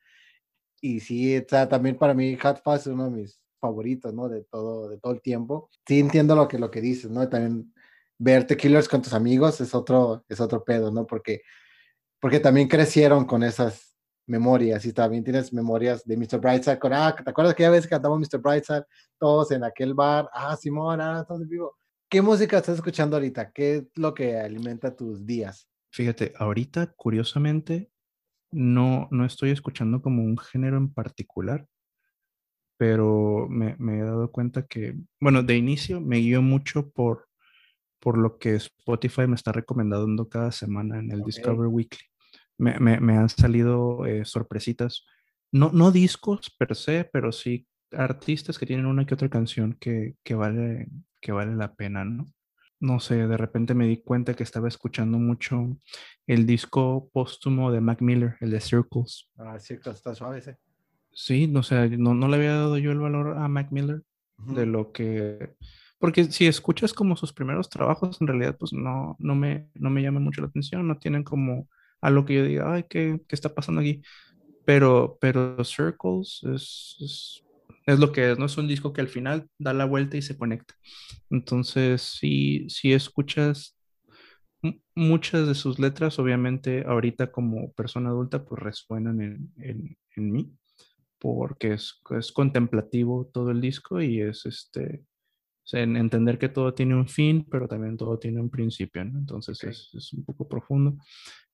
Y 0.81 1.01
sí, 1.01 1.35
está, 1.35 1.69
también 1.69 1.95
para 1.95 2.15
mí 2.15 2.35
Hot 2.37 2.59
Fuzz 2.63 2.79
es 2.79 2.87
uno 2.87 3.05
de 3.05 3.21
mis 3.21 3.39
favoritos, 3.61 4.15
¿no? 4.15 4.29
De 4.29 4.41
todo, 4.45 4.89
de 4.89 4.97
todo 4.97 5.13
el 5.13 5.21
tiempo. 5.21 5.69
Sí 5.87 5.99
entiendo 5.99 6.35
lo 6.35 6.47
que, 6.47 6.57
lo 6.57 6.71
que 6.71 6.81
dices, 6.81 7.11
¿no? 7.11 7.29
También 7.29 7.71
verte 8.17 8.57
Killers 8.57 8.89
con 8.89 9.03
tus 9.03 9.13
amigos 9.13 9.61
es 9.61 9.75
otro, 9.75 10.25
es 10.27 10.39
otro 10.39 10.63
pedo, 10.63 10.89
¿no? 10.89 11.05
Porque, 11.05 11.43
porque 12.25 12.39
también 12.39 12.67
crecieron 12.67 13.23
con 13.25 13.43
esas 13.43 13.95
memorias 14.25 14.83
y 14.85 14.93
también 14.93 15.23
tienes 15.23 15.53
memorias 15.53 16.03
de 16.05 16.17
Mr. 16.17 16.39
Brightside 16.39 16.79
con, 16.79 16.91
ah, 16.91 17.15
¿te 17.15 17.29
acuerdas 17.29 17.53
que 17.53 17.61
ya 17.61 17.69
ves 17.69 17.83
que 17.83 17.91
cantamos 17.91 18.17
Mr. 18.17 18.41
Brightside 18.41 18.83
todos 19.19 19.51
en 19.51 19.63
aquel 19.63 19.93
bar? 19.93 20.27
Ah, 20.33 20.57
Simón, 20.57 20.99
ah, 21.01 21.19
estamos 21.21 21.47
vivo. 21.47 21.77
¿Qué 22.09 22.23
música 22.23 22.57
estás 22.57 22.77
escuchando 22.77 23.15
ahorita? 23.15 23.51
¿Qué 23.51 23.75
es 23.75 23.83
lo 23.93 24.15
que 24.15 24.39
alimenta 24.39 24.95
tus 24.95 25.23
días? 25.23 25.69
Fíjate, 25.91 26.33
ahorita, 26.35 26.93
curiosamente, 26.95 27.91
no, 28.49 29.07
no 29.11 29.23
estoy 29.23 29.51
escuchando 29.51 30.01
como 30.01 30.23
un 30.23 30.39
género 30.39 30.77
en 30.77 30.91
particular, 30.91 31.67
pero 32.75 33.45
me, 33.47 33.75
me 33.77 33.99
he 33.99 34.03
dado 34.03 34.31
cuenta 34.31 34.65
que, 34.65 34.95
bueno, 35.21 35.43
de 35.43 35.57
inicio 35.57 36.01
me 36.01 36.17
guío 36.17 36.41
mucho 36.41 36.89
por, 36.89 37.27
por 37.99 38.17
lo 38.17 38.39
que 38.39 38.55
Spotify 38.55 39.27
me 39.27 39.35
está 39.35 39.51
recomendando 39.51 40.27
cada 40.27 40.51
semana 40.51 40.97
en 40.97 41.11
el 41.11 41.21
Discover 41.21 41.67
Weekly 41.67 42.14
me, 42.57 42.79
me, 42.79 42.99
me 42.99 43.17
han 43.17 43.29
salido 43.29 44.05
eh, 44.05 44.25
sorpresitas. 44.25 45.05
No, 45.51 45.71
no 45.71 45.91
discos 45.91 46.49
per 46.57 46.75
se, 46.75 47.09
pero 47.11 47.31
sí 47.31 47.67
artistas 47.91 48.57
que 48.57 48.65
tienen 48.65 48.85
una 48.85 49.05
que 49.05 49.13
otra 49.13 49.29
canción 49.29 49.73
que, 49.79 50.15
que, 50.23 50.35
vale, 50.35 50.87
que 51.21 51.31
vale 51.31 51.55
la 51.55 51.73
pena, 51.75 52.03
¿no? 52.03 52.25
No 52.79 52.99
sé, 52.99 53.25
de 53.27 53.37
repente 53.37 53.73
me 53.73 53.87
di 53.87 53.97
cuenta 53.97 54.33
que 54.33 54.43
estaba 54.43 54.67
escuchando 54.67 55.17
mucho 55.17 55.77
el 56.27 56.45
disco 56.45 57.09
póstumo 57.13 57.71
de 57.71 57.81
Mac 57.81 58.01
Miller, 58.01 58.35
el 58.41 58.51
de 58.51 58.59
Circles. 58.59 59.29
Ah, 59.37 59.57
Circles 59.59 59.95
está 59.95 60.13
suave 60.13 60.39
ese. 60.39 60.57
Sí, 61.11 61.47
no 61.47 61.63
sé, 61.63 61.97
no, 61.97 62.13
no 62.13 62.27
le 62.27 62.35
había 62.35 62.55
dado 62.55 62.77
yo 62.77 62.91
el 62.91 62.99
valor 62.99 63.37
a 63.37 63.47
Mac 63.47 63.71
Miller 63.71 64.03
de 64.37 64.65
lo 64.65 64.91
que... 64.91 65.55
Porque 65.97 66.25
si 66.25 66.45
escuchas 66.45 66.93
como 66.93 67.15
sus 67.15 67.31
primeros 67.31 67.69
trabajos, 67.69 68.19
en 68.19 68.27
realidad 68.27 68.57
pues 68.59 68.73
no, 68.73 69.15
no, 69.17 69.33
me, 69.33 69.69
no 69.75 69.89
me 69.89 70.01
llama 70.01 70.19
mucho 70.19 70.41
la 70.41 70.47
atención, 70.47 70.85
no 70.85 70.97
tienen 70.97 71.23
como 71.23 71.69
a 72.05 72.11
lo 72.11 72.23
que 72.25 72.35
yo 72.35 72.45
diga, 72.45 72.71
ay, 72.71 72.85
¿qué, 72.87 73.19
qué 73.27 73.35
está 73.35 73.55
pasando 73.55 73.81
aquí? 73.81 74.03
Pero, 74.63 75.17
pero 75.19 75.63
Circles 75.63 76.41
es, 76.53 77.43
es, 77.87 77.99
lo 77.99 78.11
que 78.11 78.31
es, 78.31 78.39
¿no? 78.39 78.45
Es 78.45 78.57
un 78.57 78.67
disco 78.67 78.93
que 78.93 79.01
al 79.01 79.07
final 79.07 79.47
da 79.57 79.73
la 79.73 79.85
vuelta 79.85 80.15
y 80.15 80.21
se 80.21 80.37
conecta. 80.37 80.75
Entonces, 81.31 82.01
si, 82.01 82.69
si 82.69 82.93
escuchas 82.93 83.75
muchas 84.93 85.47
de 85.47 85.55
sus 85.55 85.79
letras, 85.79 86.19
obviamente, 86.19 86.83
ahorita 86.85 87.31
como 87.31 87.71
persona 87.73 88.09
adulta, 88.09 88.45
pues 88.45 88.61
resuenan 88.61 89.21
en, 89.21 89.53
en, 89.57 89.97
en 90.15 90.31
mí, 90.31 90.51
porque 91.19 91.73
es, 91.73 92.01
es, 92.17 92.31
contemplativo 92.31 93.31
todo 93.33 93.49
el 93.49 93.61
disco 93.61 93.99
y 94.01 94.21
es 94.21 94.45
este. 94.45 95.03
en 95.73 95.97
entender 95.97 96.37
que 96.37 96.49
todo 96.49 96.73
tiene 96.75 96.95
un 96.95 97.07
fin, 97.07 97.47
pero 97.49 97.67
también 97.67 97.97
todo 97.97 98.19
tiene 98.19 98.39
un 98.41 98.49
principio, 98.51 99.03
¿no? 99.05 99.17
Entonces 99.17 99.63
es, 99.63 99.89
es, 99.93 100.13
un 100.13 100.23
poco 100.23 100.47
profundo. 100.47 100.97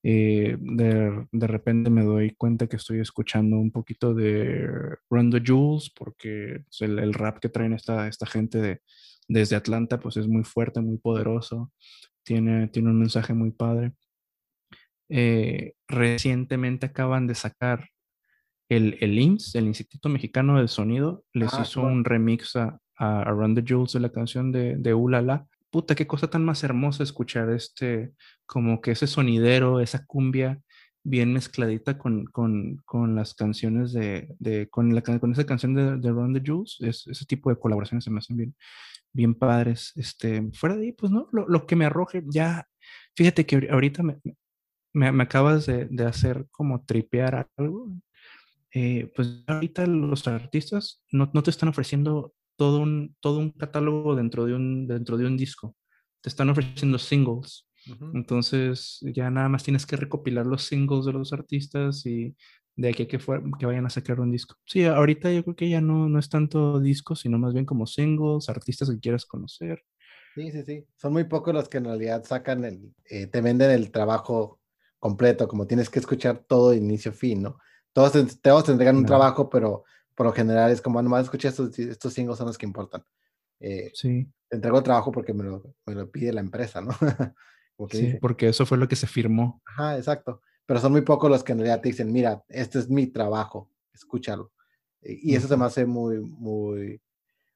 Eh, 0.04 0.58
de, 0.60 1.28
de, 1.32 1.48
repente 1.48 1.92
me 1.92 2.04
doy 2.04 2.32
cuenta 2.32 2.66
que 2.66 2.78
estoy 2.78 3.00
escuchando 3.00 3.58
un 3.58 3.72
poquito 3.72 4.16
de 4.16 4.68
Run 5.12 5.30
the 5.30 5.42
Jewels 5.46 5.92
porque 5.96 6.64
el, 6.80 6.98
el, 6.98 7.14
rap 7.14 7.38
que 7.38 7.50
traen 7.50 7.74
esta, 7.74 8.08
esta 8.08 8.26
gente 8.26 8.60
de, 8.60 8.82
desde 9.28 9.56
Atlanta, 9.56 10.00
pues 10.00 10.18
es 10.18 10.28
muy 10.28 10.44
fuerte, 10.44 10.82
muy 10.82 10.98
poderoso, 10.98 11.72
tiene, 12.24 12.68
tiene 12.68 12.90
un 12.90 13.00
mensaje 13.00 13.34
muy 13.34 13.52
padre. 13.52 13.94
Eh, 15.10 15.74
recientemente 15.88 16.88
acaban 16.88 17.28
de 17.28 17.36
sacar 17.36 17.90
el, 18.70 18.98
el 19.02 19.20
IMSS, 19.20 19.56
el 19.56 19.68
Instituto 19.68 20.10
Mexicano 20.10 20.58
del 20.58 20.70
Sonido, 20.70 21.26
les 21.34 21.54
ah, 21.54 21.62
hizo 21.62 21.82
un 21.82 22.06
remix 22.06 22.56
a, 22.56 22.80
a 22.96 23.22
Around 23.24 23.58
the 23.58 23.64
Jewels 23.66 23.94
de 23.94 24.00
la 24.00 24.12
canción 24.12 24.52
de, 24.52 24.78
de 24.78 24.94
Ulala. 24.94 25.46
Puta, 25.72 25.96
qué 25.96 26.06
cosa 26.06 26.30
tan 26.30 26.44
más 26.44 26.64
hermosa 26.64 27.04
escuchar 27.04 27.50
este, 27.50 28.14
como 28.46 28.82
que 28.82 28.92
ese 28.92 29.08
sonidero, 29.08 29.80
esa 29.80 30.06
cumbia 30.06 30.62
bien 31.04 31.34
mezcladita 31.34 31.98
con, 31.98 32.26
con, 32.26 32.78
con 32.86 33.16
las 33.16 33.34
canciones 33.34 33.94
de, 33.94 34.36
de 34.40 34.70
con, 34.70 34.94
la, 34.94 35.02
con 35.02 35.32
esa 35.32 35.46
canción 35.46 35.74
de, 35.74 35.98
de 35.98 36.10
Around 36.10 36.38
the 36.38 36.44
Jewels. 36.46 36.78
Es, 36.82 37.08
ese 37.08 37.26
tipo 37.26 37.50
de 37.50 37.58
colaboraciones 37.58 38.04
se 38.04 38.12
me 38.12 38.20
hacen 38.20 38.38
bien, 38.38 38.56
bien 39.14 39.36
padres. 39.36 39.94
Este, 39.96 40.52
fuera 40.54 40.76
de 40.76 40.84
ahí, 40.84 40.92
pues 40.92 41.12
no, 41.12 41.28
lo, 41.32 41.48
lo 41.48 41.66
que 41.66 41.76
me 41.76 41.86
arroje, 41.86 42.24
ya, 42.28 42.68
fíjate 43.16 43.46
que 43.46 43.70
ahorita 43.72 44.04
me, 44.04 44.20
me, 44.94 45.12
me 45.12 45.24
acabas 45.24 45.66
de, 45.66 45.86
de, 45.86 46.06
hacer 46.06 46.48
como 46.52 46.84
tripear 46.86 47.48
algo. 47.58 47.92
Eh, 48.74 49.12
pues 49.16 49.44
ahorita 49.48 49.86
los 49.86 50.28
artistas 50.28 51.04
no, 51.12 51.30
no, 51.34 51.44
te 51.44 51.50
están 51.50 51.70
ofreciendo 51.70 52.34
todo 52.62 52.80
un, 52.80 53.16
todo 53.22 53.40
un 53.40 53.50
catálogo 53.50 54.16
dentro 54.16 54.46
de 54.46 54.54
un, 54.54 54.86
dentro 54.86 55.18
de 55.18 55.26
un 55.26 55.36
disco. 55.36 55.76
Te 56.22 56.30
están 56.30 56.48
ofreciendo 56.52 57.00
singles. 57.00 57.68
Entonces 58.14 59.00
ya 59.02 59.32
nada 59.32 59.50
más 59.50 59.64
tienes 59.64 59.88
que 59.88 59.96
recopilar 59.96 60.46
los 60.46 60.66
singles 60.66 61.06
de 61.06 61.14
los 61.14 61.34
artistas 61.34 62.06
y 62.06 62.36
de 62.76 62.90
aquí 62.90 63.02
a 63.02 63.08
que, 63.08 63.18
que 63.18 63.66
vayan 63.66 63.88
a 63.88 63.90
sacar 63.90 64.20
un 64.20 64.32
disco. 64.32 64.58
Sí, 64.68 64.86
ahorita 64.86 65.32
yo 65.32 65.42
creo 65.44 65.56
que 65.56 65.70
ya 65.70 65.82
no, 65.82 66.08
no 66.08 66.20
es 66.20 66.30
tanto 66.30 66.80
disco, 66.80 67.16
sino 67.16 67.40
más 67.40 67.54
bien 67.56 67.66
como 67.66 67.88
singles, 67.88 68.48
artistas 68.48 68.92
que 68.92 69.00
quieras 69.00 69.26
conocer. 69.26 69.82
Sí, 70.36 70.52
sí, 70.52 70.62
sí. 70.64 70.86
Son 70.98 71.14
muy 71.14 71.24
pocos 71.24 71.56
los 71.56 71.68
que 71.68 71.80
en 71.80 71.86
realidad 71.86 72.24
sacan 72.26 72.64
el, 72.64 72.94
eh, 73.10 73.26
te 73.26 73.42
venden 73.42 73.72
el 73.72 73.90
trabajo 73.90 74.60
completo, 75.00 75.48
como 75.48 75.66
tienes 75.66 75.90
que 75.90 75.98
escuchar 75.98 76.46
todo 76.48 76.70
de 76.70 76.78
inicio 76.78 77.10
a 77.10 77.16
fin, 77.16 77.42
¿no? 77.42 77.58
Todos, 77.92 78.40
todos 78.40 78.66
tendrán 78.66 78.98
un 78.98 79.06
trabajo, 79.08 79.50
pero 79.50 79.84
por 80.16 80.26
lo 80.26 80.34
general 80.34 80.72
es 80.72 80.82
como, 80.82 81.02
nomás 81.02 81.24
escuché 81.24 81.48
estos, 81.48 81.78
estos 81.80 82.14
singles 82.14 82.38
son 82.38 82.48
los 82.48 82.58
que 82.58 82.66
importan. 82.66 83.04
Eh, 83.60 83.92
sí. 83.94 84.28
Te 84.50 84.56
entrego 84.58 84.84
trabajo 84.84 85.12
porque 85.12 85.34
me 85.34 85.44
lo, 85.44 85.76
me 85.86 85.96
lo 85.96 86.10
pide 86.12 86.34
la 86.34 86.42
empresa, 86.42 86.82
¿no? 86.82 86.92
sí, 87.90 88.18
porque 88.20 88.50
eso 88.50 88.66
fue 88.66 88.78
lo 88.78 88.88
que 88.88 88.96
se 88.96 89.08
firmó. 89.08 89.62
Ajá, 89.66 89.98
exacto. 89.98 90.42
Pero 90.66 90.80
son 90.80 90.92
muy 90.92 91.02
pocos 91.02 91.30
los 91.30 91.44
que 91.44 91.54
en 91.54 91.60
realidad 91.60 91.82
te 91.82 91.90
dicen, 91.90 92.12
mira, 92.12 92.44
este 92.50 92.80
es 92.80 92.90
mi 92.90 93.08
trabajo, 93.08 93.70
escúchalo. 93.94 94.52
Y, 95.02 95.36
eso 95.36 95.48
se 95.48 95.58
me 95.58 95.66
hace 95.66 95.86
muy, 95.86 96.20
muy... 96.20 97.02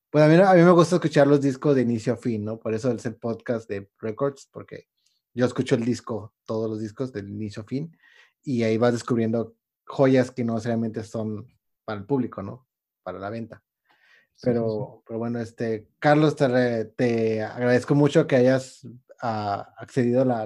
Pues 0.09 0.23
a 0.23 0.27
mí, 0.27 0.35
a 0.35 0.53
mí 0.53 0.63
me 0.63 0.71
gusta 0.71 0.95
escuchar 0.95 1.27
los 1.27 1.41
discos 1.41 1.75
de 1.75 1.81
inicio 1.81 2.13
a 2.13 2.17
fin, 2.17 2.45
¿no? 2.45 2.59
Por 2.59 2.73
eso 2.73 2.91
es 2.91 3.05
el 3.05 3.15
podcast 3.15 3.69
de 3.69 3.89
Records, 3.99 4.49
porque 4.51 4.87
yo 5.33 5.45
escucho 5.45 5.75
el 5.75 5.83
disco, 5.83 6.33
todos 6.45 6.69
los 6.69 6.79
discos 6.79 7.11
del 7.11 7.29
inicio 7.29 7.63
a 7.63 7.65
fin, 7.65 7.95
y 8.41 8.63
ahí 8.63 8.77
vas 8.77 8.93
descubriendo 8.93 9.55
joyas 9.85 10.31
que 10.31 10.43
no 10.43 10.53
necesariamente 10.53 11.03
son 11.03 11.47
para 11.85 11.99
el 11.99 12.05
público, 12.05 12.41
¿no? 12.41 12.67
Para 13.03 13.19
la 13.19 13.29
venta. 13.29 13.63
Pero, 14.41 15.03
pero 15.07 15.19
bueno, 15.19 15.39
este, 15.39 15.87
Carlos, 15.99 16.35
te, 16.35 16.85
te 16.85 17.41
agradezco 17.41 17.95
mucho 17.95 18.27
que 18.27 18.35
hayas 18.35 18.83
uh, 19.23 19.63
accedido 19.77 20.29
a, 20.29 20.45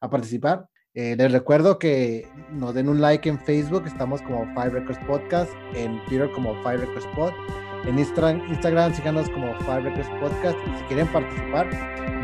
a 0.00 0.10
participar. 0.10 0.68
Eh, 0.94 1.14
les 1.14 1.30
recuerdo 1.30 1.78
que 1.78 2.26
nos 2.50 2.74
den 2.74 2.88
un 2.88 3.02
like 3.02 3.28
en 3.28 3.38
Facebook, 3.38 3.84
estamos 3.86 4.22
como 4.22 4.46
Five 4.54 4.70
Records 4.70 4.98
Podcast, 5.06 5.52
en 5.74 6.02
Twitter 6.06 6.30
como 6.32 6.54
Five 6.62 6.78
Records 6.78 7.06
Pod, 7.14 7.34
en 7.86 7.98
Instagram, 7.98 8.40
Instagram 8.48 8.94
síganos 8.94 9.28
como 9.28 9.54
Five 9.60 9.82
Records 9.82 10.08
Podcast. 10.20 10.56
Si 10.78 10.84
quieren 10.84 11.06
participar, 11.08 11.68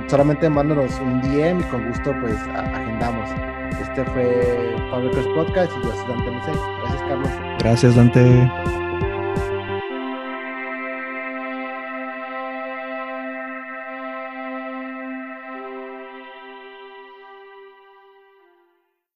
solamente 0.08 0.48
mándanos 0.48 0.98
un 1.00 1.20
DM 1.20 1.60
y 1.60 1.64
con 1.64 1.86
gusto 1.86 2.14
pues 2.22 2.36
agendamos. 2.54 3.51
Este 3.82 4.04
fue 4.04 4.76
Records 4.92 5.26
Podcast 5.34 5.72
y 5.72 5.84
yo 5.84 5.92
soy 5.92 6.06
Dante 6.06 6.30
Gracias, 6.30 7.02
Carlos. 7.02 7.30
Gracias, 7.58 7.96
Dante. 7.96 8.81